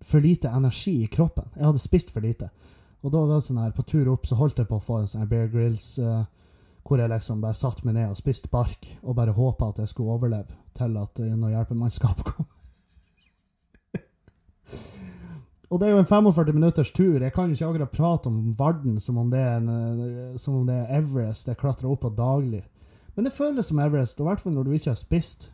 for 0.00 0.24
lite 0.24 0.48
energi 0.56 0.94
i 1.02 1.10
kroppen. 1.12 1.50
Jeg 1.58 1.66
hadde 1.66 1.82
spist 1.82 2.14
for 2.14 2.24
lite. 2.24 2.48
Og 3.04 3.12
da 3.12 3.20
var 3.20 3.34
det 3.34 3.48
sånn 3.50 3.60
her, 3.60 3.74
på 3.76 3.84
tur 3.90 4.08
opp 4.14 4.24
så 4.24 4.38
holdt 4.38 4.62
jeg 4.62 4.70
på 4.70 4.78
å 4.78 4.84
få 4.86 5.02
en 5.02 5.10
sånn 5.10 5.28
Bear 5.28 5.50
Grills 5.52 5.98
hvor 6.00 7.02
jeg 7.02 7.12
liksom 7.12 7.42
bare 7.44 7.58
satte 7.58 7.84
meg 7.84 7.98
ned 7.98 8.08
og 8.08 8.16
spiste 8.16 8.48
bark 8.48 8.88
og 9.02 9.18
bare 9.18 9.36
håpa 9.36 9.68
at 9.68 9.82
jeg 9.82 9.92
skulle 9.92 10.16
overleve 10.16 10.56
til 10.78 10.96
at 10.96 11.20
når 11.20 11.52
hjelpemannskapet 11.52 12.32
kom. 12.32 12.48
Og 15.70 15.78
det 15.78 15.86
er 15.86 15.94
jo 15.94 16.02
en 16.02 16.10
45 16.10 16.52
minutters 16.56 16.90
tur. 16.90 17.20
Jeg 17.22 17.32
kan 17.32 17.52
ikke 17.52 17.68
akkurat 17.68 17.92
prate 17.94 18.26
om 18.26 18.54
Varden 18.58 18.98
som 19.00 19.18
om 19.22 19.30
det 19.30 19.38
er, 19.38 19.60
en, 19.60 19.68
uh, 19.70 20.38
som 20.38 20.56
om 20.58 20.66
det 20.66 20.74
er 20.74 20.98
Everest 20.98 21.48
jeg 21.48 21.60
klatrer 21.60 21.90
opp 21.90 22.02
på 22.02 22.10
daglig. 22.10 22.64
Men 23.14 23.26
det 23.26 23.36
føles 23.36 23.70
som 23.70 23.78
Everest, 23.78 24.18
i 24.18 24.26
hvert 24.26 24.42
fall 24.42 24.56
når 24.56 24.66
du 24.66 24.72
ikke 24.74 24.90
har 24.90 24.98
spist. 24.98 25.50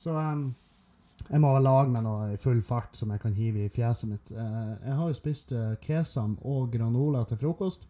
Så 0.00 0.14
um, 0.16 0.54
jeg 1.28 1.40
må 1.40 1.52
lage 1.60 1.92
meg 1.92 2.04
noe 2.06 2.30
i 2.32 2.38
full 2.40 2.62
fart 2.64 2.96
som 2.96 3.12
jeg 3.12 3.20
kan 3.20 3.34
hive 3.36 3.66
i 3.66 3.72
fjeset 3.72 4.08
mitt. 4.08 4.32
Uh, 4.32 4.72
jeg 4.80 4.96
har 4.98 5.10
jo 5.10 5.18
spist 5.18 5.52
uh, 5.52 5.74
kesam 5.82 6.38
og 6.40 6.72
granola 6.72 7.24
til 7.28 7.40
frokost, 7.42 7.84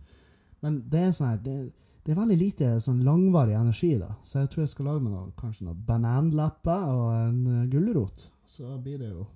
men 0.63 0.83
det 0.91 1.05
er 1.07 1.15
sånn 1.15 1.31
her 1.31 1.41
det, 1.43 1.57
det, 2.03 2.13
er 2.13 2.19
veldig 2.19 2.39
lite 2.41 2.73
sånn 2.83 3.05
langvarig 3.07 3.55
energi, 3.59 3.93
da. 4.01 4.11
Så 4.27 4.43
jeg 4.43 4.51
tror 4.51 4.65
jeg 4.65 4.73
skal 4.75 4.91
lage 4.91 5.05
meg 5.05 5.15
noe, 5.15 5.31
kanskje 5.39 5.69
noe 5.69 5.79
bananlepper 5.79 6.91
og 6.91 7.07
en 7.21 7.41
uh, 7.47 7.63
gulrot. 7.71 8.27
Så 8.51 8.67
blir 8.83 8.99
det 9.01 9.13
jo 9.15 9.29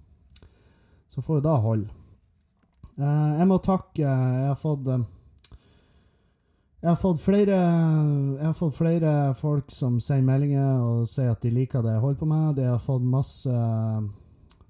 Så 1.08 1.22
får 1.24 1.38
det 1.38 1.46
da 1.46 1.54
holde. 1.62 1.95
Uh, 2.96 3.36
jeg 3.36 3.44
må 3.50 3.58
takke 3.60 4.00
Jeg 4.00 4.48
har 4.48 4.56
fått 4.56 4.86
jeg 6.86 6.92
har, 6.92 6.98
fått 7.00 7.18
flere, 7.18 7.56
jeg 8.36 8.46
har 8.46 8.54
fått 8.54 8.76
flere 8.76 9.12
folk 9.34 9.72
som 9.74 9.96
sender 9.98 10.26
meldinger 10.28 10.82
og 10.84 11.08
sier 11.10 11.32
at 11.32 11.42
de 11.42 11.50
liker 11.50 11.82
det 11.82 11.96
jeg 11.96 12.02
holder 12.04 12.20
på 12.20 12.28
med. 12.30 12.52
De 12.60 12.66
har 12.68 12.78
fått 12.78 13.02
masse, 13.02 13.54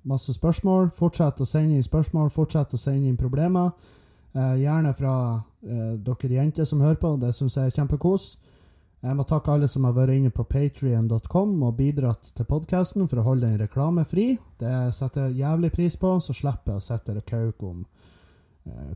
masse 0.07 0.33
spørsmål. 0.33 0.89
Fortsett 0.97 1.43
å 1.45 1.49
sende 1.51 1.77
inn 1.77 1.85
spørsmål, 1.85 2.31
fortsett 2.33 2.73
å 2.73 2.81
sende 2.81 3.11
inn 3.11 3.19
problemer. 3.21 3.75
Eh, 4.33 4.55
gjerne 4.63 4.95
fra 4.97 5.13
eh, 5.67 5.93
dere 6.07 6.33
jenter 6.39 6.65
som 6.65 6.81
hører 6.81 6.97
på. 7.03 7.13
Det 7.21 7.35
syns 7.37 7.59
jeg 7.59 7.69
er 7.69 7.77
kjempekos. 7.83 8.31
Jeg 9.05 9.19
må 9.19 9.27
takke 9.29 9.53
alle 9.53 9.69
som 9.69 9.85
har 9.85 9.99
vært 9.99 10.17
inne 10.17 10.33
på 10.33 10.47
patrion.com 10.49 11.55
og 11.69 11.77
bidratt 11.77 12.33
til 12.33 12.49
podkasten 12.49 13.11
for 13.11 13.21
å 13.21 13.27
holde 13.29 13.51
den 13.51 13.61
reklamefri. 13.67 14.31
Det 14.57 14.77
setter 14.97 15.27
jeg 15.27 15.43
jævlig 15.43 15.75
pris 15.75 16.01
på, 16.01 16.17
så 16.23 16.33
slipper 16.33 16.79
jeg 16.79 16.81
å 16.81 16.89
sitte 16.89 17.19
og 17.21 17.29
kauke 17.29 17.75
om 17.75 17.85
Eh, 17.85 18.13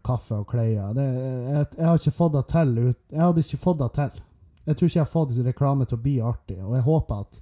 kaffe 0.06 0.40
og 0.40 0.48
klær. 0.50 0.96
Jeg, 0.96 1.66
jeg, 1.76 1.86
har 1.86 2.00
ikke 2.00 2.16
fått 2.16 2.34
det 2.34 2.46
til. 2.50 2.74
Jeg 3.10 3.20
hadde 3.20 3.44
ikke 3.44 3.62
fått 3.64 3.82
det 3.82 3.90
til. 3.98 4.24
Jeg 4.66 4.76
tror 4.76 4.90
ikke 4.90 4.98
jeg 4.98 5.04
har 5.04 5.12
fått 5.12 5.36
reklame 5.46 5.86
til 5.88 5.98
å 5.98 6.04
bli 6.04 6.16
artig, 6.22 6.58
og 6.62 6.74
jeg 6.76 6.86
håper 6.86 7.22
at 7.24 7.40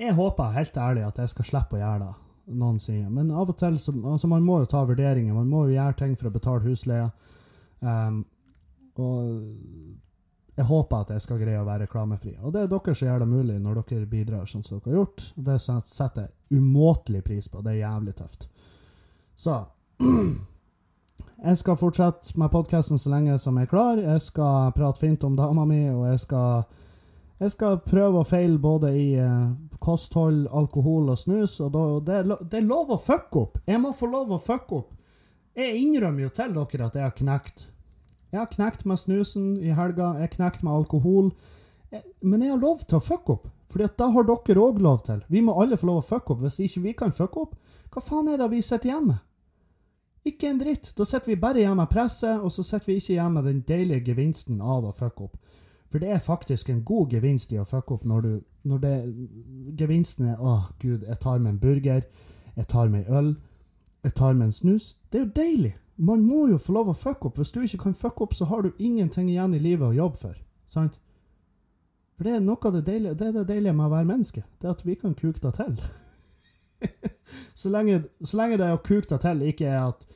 Jeg 0.00 0.14
håper 0.16 0.54
helt 0.56 0.76
ærlig 0.76 1.02
at 1.06 1.18
jeg 1.20 1.30
skal 1.30 1.46
slippe 1.46 1.76
å 1.76 1.80
gjøre 1.82 2.04
det 2.06 2.12
noen 2.58 2.78
sier. 2.82 3.08
Men 3.10 3.30
av 3.30 3.50
og 3.52 3.58
til 3.58 3.78
så, 3.78 3.92
altså 3.94 4.28
Man 4.30 4.46
må 4.46 4.60
jo 4.62 4.70
ta 4.70 4.84
vurderinger. 4.86 5.34
Man 5.34 5.50
må 5.50 5.66
jo 5.66 5.76
gjøre 5.76 5.98
ting 5.98 6.16
for 6.18 6.28
å 6.28 6.34
betale 6.34 6.64
husleia. 6.66 7.10
Um, 7.80 8.24
og 9.00 9.28
jeg 10.52 10.68
håper 10.68 11.04
at 11.04 11.12
jeg 11.14 11.24
skal 11.24 11.40
greie 11.40 11.60
å 11.60 11.66
være 11.66 11.86
reklamefri. 11.86 12.34
Og 12.42 12.52
det 12.54 12.64
er 12.64 12.72
dere 12.72 12.94
som 12.94 13.08
gjør 13.08 13.22
det 13.22 13.30
mulig 13.30 13.60
når 13.62 13.82
dere 13.88 14.08
bidrar 14.10 14.48
sånn 14.48 14.64
som 14.66 14.80
dere 14.80 14.92
har 14.92 14.98
gjort. 15.00 15.28
Det 15.36 15.58
setter 15.62 16.26
jeg 16.26 16.58
umåtelig 16.58 17.22
pris 17.24 17.48
på. 17.48 17.62
Det 17.64 17.72
er 17.72 17.84
jævlig 17.84 18.16
tøft. 18.18 18.48
Så 19.38 19.62
jeg 20.02 21.58
skal 21.58 21.78
fortsette 21.78 22.38
med 22.38 22.50
podkasten 22.52 23.00
så 23.00 23.10
lenge 23.12 23.34
som 23.42 23.58
jeg 23.58 23.66
er 23.68 23.70
klar. 23.70 24.00
Jeg 24.00 24.22
skal 24.24 24.72
prate 24.76 25.00
fint 25.00 25.24
om 25.26 25.36
dama 25.38 25.64
mi, 25.68 25.82
og 25.90 26.06
jeg 26.10 26.22
skal, 26.24 26.64
jeg 27.42 27.54
skal 27.54 27.80
prøve 27.86 28.22
og 28.22 28.28
feile 28.30 28.58
både 28.62 28.92
i 28.98 29.06
uh, 29.18 29.52
kosthold, 29.82 30.46
alkohol 30.50 31.10
og 31.12 31.18
snus. 31.18 31.58
Og 31.60 31.72
da, 31.74 31.84
det, 32.06 32.18
er 32.20 32.42
det, 32.42 32.60
er 32.60 32.68
lov 32.68 32.92
å 32.94 33.00
fucke 33.02 33.46
opp. 33.46 33.58
Jeg 33.66 33.82
må 33.82 33.94
få 33.96 34.10
lov 34.10 34.34
å 34.34 34.40
fucke 34.42 34.82
opp. 34.82 34.92
Jeg 35.58 35.82
innrømmer 35.82 36.26
jo 36.26 36.34
til 36.34 36.54
dere 36.56 36.86
at 36.86 36.94
jeg 36.96 37.04
har 37.04 37.12
knekt 37.12 37.66
Jeg 38.32 38.38
har 38.40 38.46
knekt 38.48 38.86
med 38.88 38.96
snusen 38.96 39.58
i 39.60 39.74
helga, 39.76 40.14
jeg 40.16 40.30
har 40.30 40.36
knekt 40.36 40.62
med 40.64 40.72
alkohol. 40.72 41.34
Jeg, 41.92 42.06
men 42.24 42.40
jeg 42.40 42.54
har 42.54 42.62
lov 42.62 42.86
til 42.86 42.96
å 42.96 43.04
fucke 43.04 43.34
opp, 43.34 43.50
Fordi 43.68 43.84
at 43.84 43.98
da 44.00 44.08
har 44.14 44.24
dere 44.24 44.62
òg 44.62 44.80
lov 44.80 45.02
til. 45.04 45.20
Vi 45.28 45.42
må 45.44 45.52
alle 45.60 45.76
få 45.76 45.90
lov 45.90 46.00
å 46.00 46.06
fucke 46.14 46.32
opp. 46.32 46.40
Hvis 46.46 46.56
ikke 46.64 46.86
vi 46.86 46.94
kan 46.96 47.12
fucke 47.12 47.44
opp, 47.44 47.58
hva 47.92 48.00
faen 48.00 48.30
er 48.32 48.40
det 48.40 48.48
vi 48.48 48.62
sitter 48.64 48.88
igjen 48.88 49.10
med? 49.10 49.20
Ikke 50.24 50.50
en 50.50 50.58
dritt. 50.60 50.92
Da 50.96 51.04
sitter 51.04 51.32
vi 51.32 51.40
bare 51.40 51.58
igjen 51.58 51.76
med 51.76 51.90
presset, 51.90 52.40
og 52.40 52.52
så 52.54 52.62
sitter 52.62 52.92
vi 52.92 52.98
ikke 53.00 53.12
igjen 53.16 53.32
med 53.34 53.48
den 53.48 53.62
deilige 53.66 54.04
gevinsten 54.12 54.60
av 54.60 54.86
å 54.86 54.94
fucke 54.94 55.26
opp. 55.26 55.38
For 55.90 56.00
det 56.00 56.08
er 56.08 56.22
faktisk 56.24 56.70
en 56.70 56.84
god 56.88 57.10
gevinst 57.12 57.52
i 57.52 57.58
å 57.60 57.66
fucke 57.68 57.98
opp 57.98 58.04
når, 58.08 58.20
du, 58.22 58.36
når 58.64 58.78
det, 58.80 58.92
gevinsten 59.76 60.30
er 60.32 60.38
Å, 60.40 60.54
gud, 60.80 61.02
jeg 61.04 61.18
tar 61.20 61.42
meg 61.42 61.52
en 61.52 61.60
burger, 61.60 62.06
jeg 62.56 62.68
tar 62.70 62.88
meg 62.88 63.10
øl, 63.10 63.34
jeg 64.02 64.14
tar 64.16 64.38
meg 64.38 64.48
en 64.48 64.56
snus. 64.56 64.94
Det 65.10 65.20
er 65.20 65.26
jo 65.26 65.34
deilig. 65.36 65.74
Man 65.96 66.24
må 66.24 66.46
jo 66.48 66.58
få 66.58 66.72
lov 66.78 66.88
å 66.88 66.96
fucke 66.96 67.28
opp. 67.28 67.36
Hvis 67.42 67.52
du 67.52 67.60
ikke 67.60 67.82
kan 67.84 67.98
fucke 67.98 68.24
opp, 68.24 68.34
så 68.34 68.48
har 68.48 68.62
du 68.62 68.72
ingenting 68.78 69.28
igjen 69.28 69.54
i 69.54 69.60
livet 69.60 69.90
å 69.90 69.96
jobbe 69.96 70.22
for. 70.22 70.38
Sant? 70.70 70.96
For 72.16 72.28
det 72.28 72.38
er 72.38 72.46
noe 72.46 72.62
av 72.62 72.78
det 72.78 72.86
deilige, 72.86 73.18
det 73.18 73.28
er 73.28 73.36
det 73.40 73.48
deilige 73.50 73.76
med 73.76 73.90
å 73.90 73.92
være 73.92 74.08
menneske. 74.08 74.46
Det 74.62 74.70
er 74.70 74.76
at 74.78 74.86
vi 74.86 74.96
kan 74.96 75.14
kuke 75.18 75.42
det 75.42 75.52
til. 75.58 75.76
Så, 77.62 77.70
lenge, 77.70 78.02
så 78.26 78.38
lenge 78.40 78.58
det 78.60 78.70
å 78.74 78.80
kuke 78.82 79.06
deg 79.14 79.22
til 79.22 79.44
ikke 79.46 79.68
er 79.70 79.80
at 79.84 80.06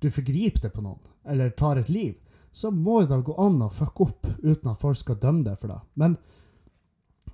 du 0.00 0.10
forgriper 0.12 0.66
deg 0.66 0.72
på 0.74 0.84
noen, 0.84 1.00
eller 1.28 1.52
tar 1.56 1.80
et 1.80 1.90
liv, 1.92 2.14
så 2.54 2.70
må 2.70 3.00
det 3.02 3.18
gå 3.26 3.34
an 3.40 3.62
å 3.64 3.72
fucke 3.72 4.06
opp 4.06 4.28
uten 4.42 4.70
at 4.70 4.80
folk 4.80 4.98
skal 5.00 5.18
dømme 5.20 5.42
deg 5.46 5.58
for 5.58 5.72
det. 5.72 5.80
Men 6.00 6.16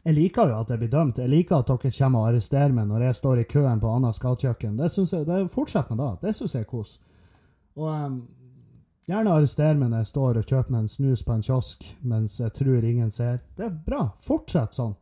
jeg 0.01 0.17
liker 0.17 0.49
jo 0.49 0.61
at 0.63 0.71
jeg 0.73 0.81
blir 0.81 0.93
dømt. 0.93 1.19
Jeg 1.21 1.29
liker 1.29 1.61
at 1.61 1.69
dere 1.69 1.93
kommer 1.93 2.23
og 2.23 2.31
arresterer 2.31 2.73
meg 2.73 2.89
når 2.89 3.05
jeg 3.05 3.19
står 3.19 3.43
i 3.43 3.49
køen 3.51 3.83
på 3.83 3.91
Annas 3.93 4.21
gatekjøkken. 4.23 4.79
Det 4.81 4.89
synes 4.95 5.13
jeg, 5.13 5.49
Fortsett 5.53 5.91
med 5.93 6.01
det. 6.01 6.11
Det 6.23 6.35
syns 6.37 6.57
jeg 6.57 6.65
er 6.65 6.71
kos. 6.71 6.95
Og 7.77 7.91
um, 7.91 8.17
gjerne 9.11 9.37
arrester 9.37 9.77
meg 9.77 9.93
når 9.93 10.07
jeg 10.07 10.13
står 10.15 10.41
og 10.41 10.49
kjøper 10.55 10.73
meg 10.73 10.87
en 10.87 10.93
snus 10.95 11.25
på 11.27 11.37
en 11.37 11.45
kiosk 11.45 11.85
mens 12.01 12.41
jeg 12.41 12.57
tror 12.57 12.89
ingen 12.89 13.13
ser. 13.13 13.43
Det 13.59 13.69
er 13.69 13.77
bra. 13.91 14.07
Fortsett 14.25 14.79
sånn. 14.79 14.97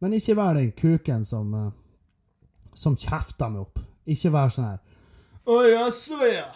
Men 0.00 0.14
ikke 0.16 0.38
vær 0.38 0.54
den 0.56 0.70
kuken 0.78 1.26
som, 1.26 1.50
uh, 1.50 1.72
som 2.74 2.94
kjefter 2.94 3.50
meg 3.50 3.66
opp. 3.66 3.82
Ikke 4.10 4.32
vær 4.34 4.50
sånn 4.52 4.72
her. 4.72 4.80
Å 5.50 5.60
jaså, 5.68 6.18
ja. 6.26 6.48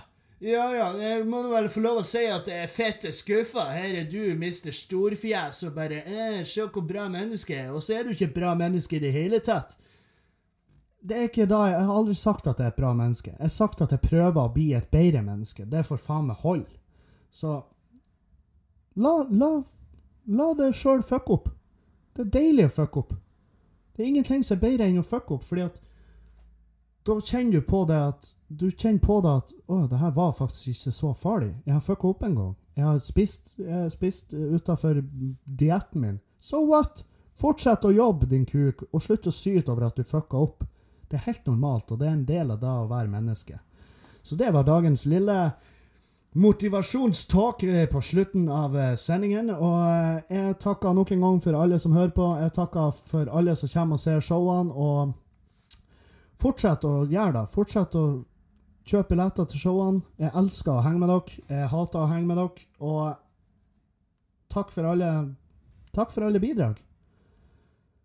Ja 0.45 0.65
ja, 0.75 0.89
jeg 0.99 1.23
må 1.31 1.39
vel 1.49 1.71
få 1.73 1.81
lov 1.81 2.03
å 2.03 2.05
si 2.05 2.21
at 2.29 2.49
jeg 2.51 2.67
er 2.67 2.69
fette 2.73 3.13
skuffa. 3.17 3.69
Her 3.73 4.01
er 4.03 4.09
du, 4.11 4.35
mister 4.37 4.75
Storfjes, 4.75 5.63
og 5.65 5.77
bare 5.79 6.03
eh, 6.05 6.43
Se 6.45 6.67
hvor 6.67 6.85
bra 6.85 7.07
menneske 7.09 7.55
jeg 7.55 7.69
er. 7.69 7.73
Og 7.73 7.81
så 7.85 7.97
er 7.97 8.05
du 8.05 8.13
ikke 8.13 8.29
et 8.29 8.37
bra 8.37 8.53
menneske 8.59 8.99
i 8.99 9.03
det 9.07 9.15
hele 9.15 9.41
tatt. 9.45 9.77
Det 11.05 11.17
er 11.17 11.29
ikke 11.29 11.47
da, 11.49 11.63
Jeg 11.71 11.85
har 11.85 11.97
aldri 11.97 12.17
sagt 12.17 12.47
at 12.49 12.61
jeg 12.61 12.67
er 12.69 12.75
et 12.75 12.81
bra 12.81 12.93
menneske. 12.97 13.33
Jeg 13.33 13.45
har 13.45 13.55
sagt 13.55 13.81
at 13.85 13.93
jeg 13.93 14.05
prøver 14.05 14.41
å 14.43 14.53
bli 14.53 14.71
et 14.77 14.91
bedre 14.93 15.23
menneske. 15.25 15.65
Det 15.69 15.85
får 15.87 16.03
faen 16.03 16.29
meg 16.29 16.45
holde. 16.45 16.69
Så 17.33 17.57
la, 19.01 19.15
la, 19.31 19.51
la 20.29 20.51
deg 20.59 20.77
sjøl 20.77 21.05
fucke 21.05 21.39
opp. 21.39 21.49
Det 22.15 22.27
er 22.27 22.35
deilig 22.37 22.69
å 22.69 22.75
fucke 22.83 23.05
opp. 23.05 23.17
Det 23.95 24.03
er 24.03 24.11
ingenting 24.11 24.45
som 24.45 24.59
er 24.59 24.65
bedre 24.65 24.89
enn 24.91 25.01
å 25.01 25.07
fucke 25.07 25.37
opp, 25.37 25.45
fordi 25.47 25.67
at 25.69 25.81
da 27.05 27.21
kjenner 27.21 27.61
du 27.61 27.67
på 27.69 27.85
det 27.89 28.01
at 28.11 28.31
du 28.49 28.71
kjenner 28.71 29.03
på 29.03 29.19
det 29.25 29.33
at 29.41 29.51
å, 29.67 29.81
det 29.91 29.99
her 30.01 30.13
var 30.17 30.37
faktisk 30.37 30.71
ikke 30.73 30.93
så 30.95 31.11
farlig. 31.19 31.51
Jeg 31.67 31.75
har 31.75 31.83
fucka 31.85 32.11
opp 32.11 32.23
en 32.25 32.37
gang. 32.39 32.55
Jeg 32.75 32.87
har 32.87 33.03
spist, 33.05 33.51
jeg 33.59 33.91
spist 33.93 34.35
utafor 34.35 35.03
dietten 35.45 36.01
min. 36.01 36.21
So 36.41 36.63
what? 36.69 37.05
Fortsett 37.39 37.85
å 37.85 37.93
jobbe, 37.93 38.29
din 38.31 38.47
kuk, 38.47 38.85
og 38.93 39.03
slutt 39.03 39.27
å 39.27 39.35
syte 39.35 39.73
over 39.73 39.89
at 39.89 39.99
du 39.99 40.07
fucka 40.07 40.39
opp. 40.39 40.65
Det 41.11 41.19
er 41.19 41.29
helt 41.29 41.47
normalt, 41.51 41.91
og 41.91 42.01
det 42.01 42.09
er 42.09 42.17
en 42.17 42.27
del 42.29 42.53
av 42.55 42.61
det 42.63 42.71
å 42.71 42.91
være 42.91 43.11
menneske. 43.11 43.59
Så 44.25 44.39
det 44.41 44.53
var 44.55 44.67
dagens 44.67 45.05
lille 45.11 45.39
motivasjonstalk 46.35 47.65
på 47.91 48.01
slutten 48.03 48.49
av 48.51 48.79
eh, 48.79 48.95
sendingen. 48.99 49.51
Og 49.55 49.83
eh, 49.85 50.23
jeg 50.35 50.57
takker 50.63 50.95
nok 50.97 51.13
en 51.15 51.27
gang 51.27 51.43
for 51.45 51.59
alle 51.59 51.79
som 51.83 51.95
hører 51.95 52.15
på. 52.15 52.31
Jeg 52.41 52.55
takker 52.57 52.95
for 53.11 53.31
alle 53.31 53.55
som 53.59 53.71
kommer 53.71 53.99
og 53.99 54.03
ser 54.03 54.25
showene. 54.25 54.73
og 54.73 55.13
Fortsett 56.41 56.85
å 56.85 57.05
gjøre 57.11 57.33
det. 57.39 57.45
Fortsett 57.55 57.95
å 57.99 58.05
kjøpe 58.85 59.15
billetter 59.15 59.47
til 59.49 59.63
showene. 59.63 60.03
Jeg 60.21 60.35
elsker 60.37 60.73
å 60.75 60.83
henge 60.85 61.01
med 61.01 61.13
dere. 61.13 61.47
Jeg 61.49 61.71
hater 61.73 62.03
å 62.03 62.11
henge 62.11 62.29
med 62.29 62.41
dere. 62.41 62.69
Og 62.81 63.15
takk 64.53 64.75
for 64.75 64.93
alle 64.93 65.15
Takk 65.95 66.11
for 66.11 66.27
alle 66.27 66.41
bidrag. 66.43 66.81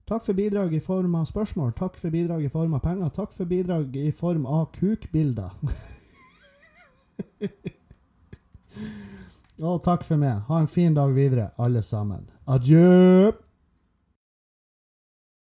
Takk 0.09 0.25
for 0.25 0.33
bidrag 0.37 0.73
i 0.73 0.79
form 0.81 1.15
av 1.17 1.25
spørsmål. 1.25 1.71
Takk 1.77 1.97
for 1.97 2.13
bidrag 2.13 2.43
i 2.45 2.49
form 2.53 2.73
av 2.77 2.83
penger. 2.85 3.09
Takk 3.13 3.33
for 3.33 3.45
bidrag 3.49 3.95
i 3.97 4.11
form 4.13 4.45
av 4.45 4.69
kukbilder. 4.77 5.49
Og 9.59 9.83
takk 9.83 10.05
for 10.05 10.17
meg. 10.21 10.45
Ha 10.47 10.59
en 10.61 10.67
fin 10.71 10.93
dag 10.93 11.13
videre, 11.17 11.49
alle 11.57 11.81
sammen. 11.81 12.29
Adjø! 12.47 13.48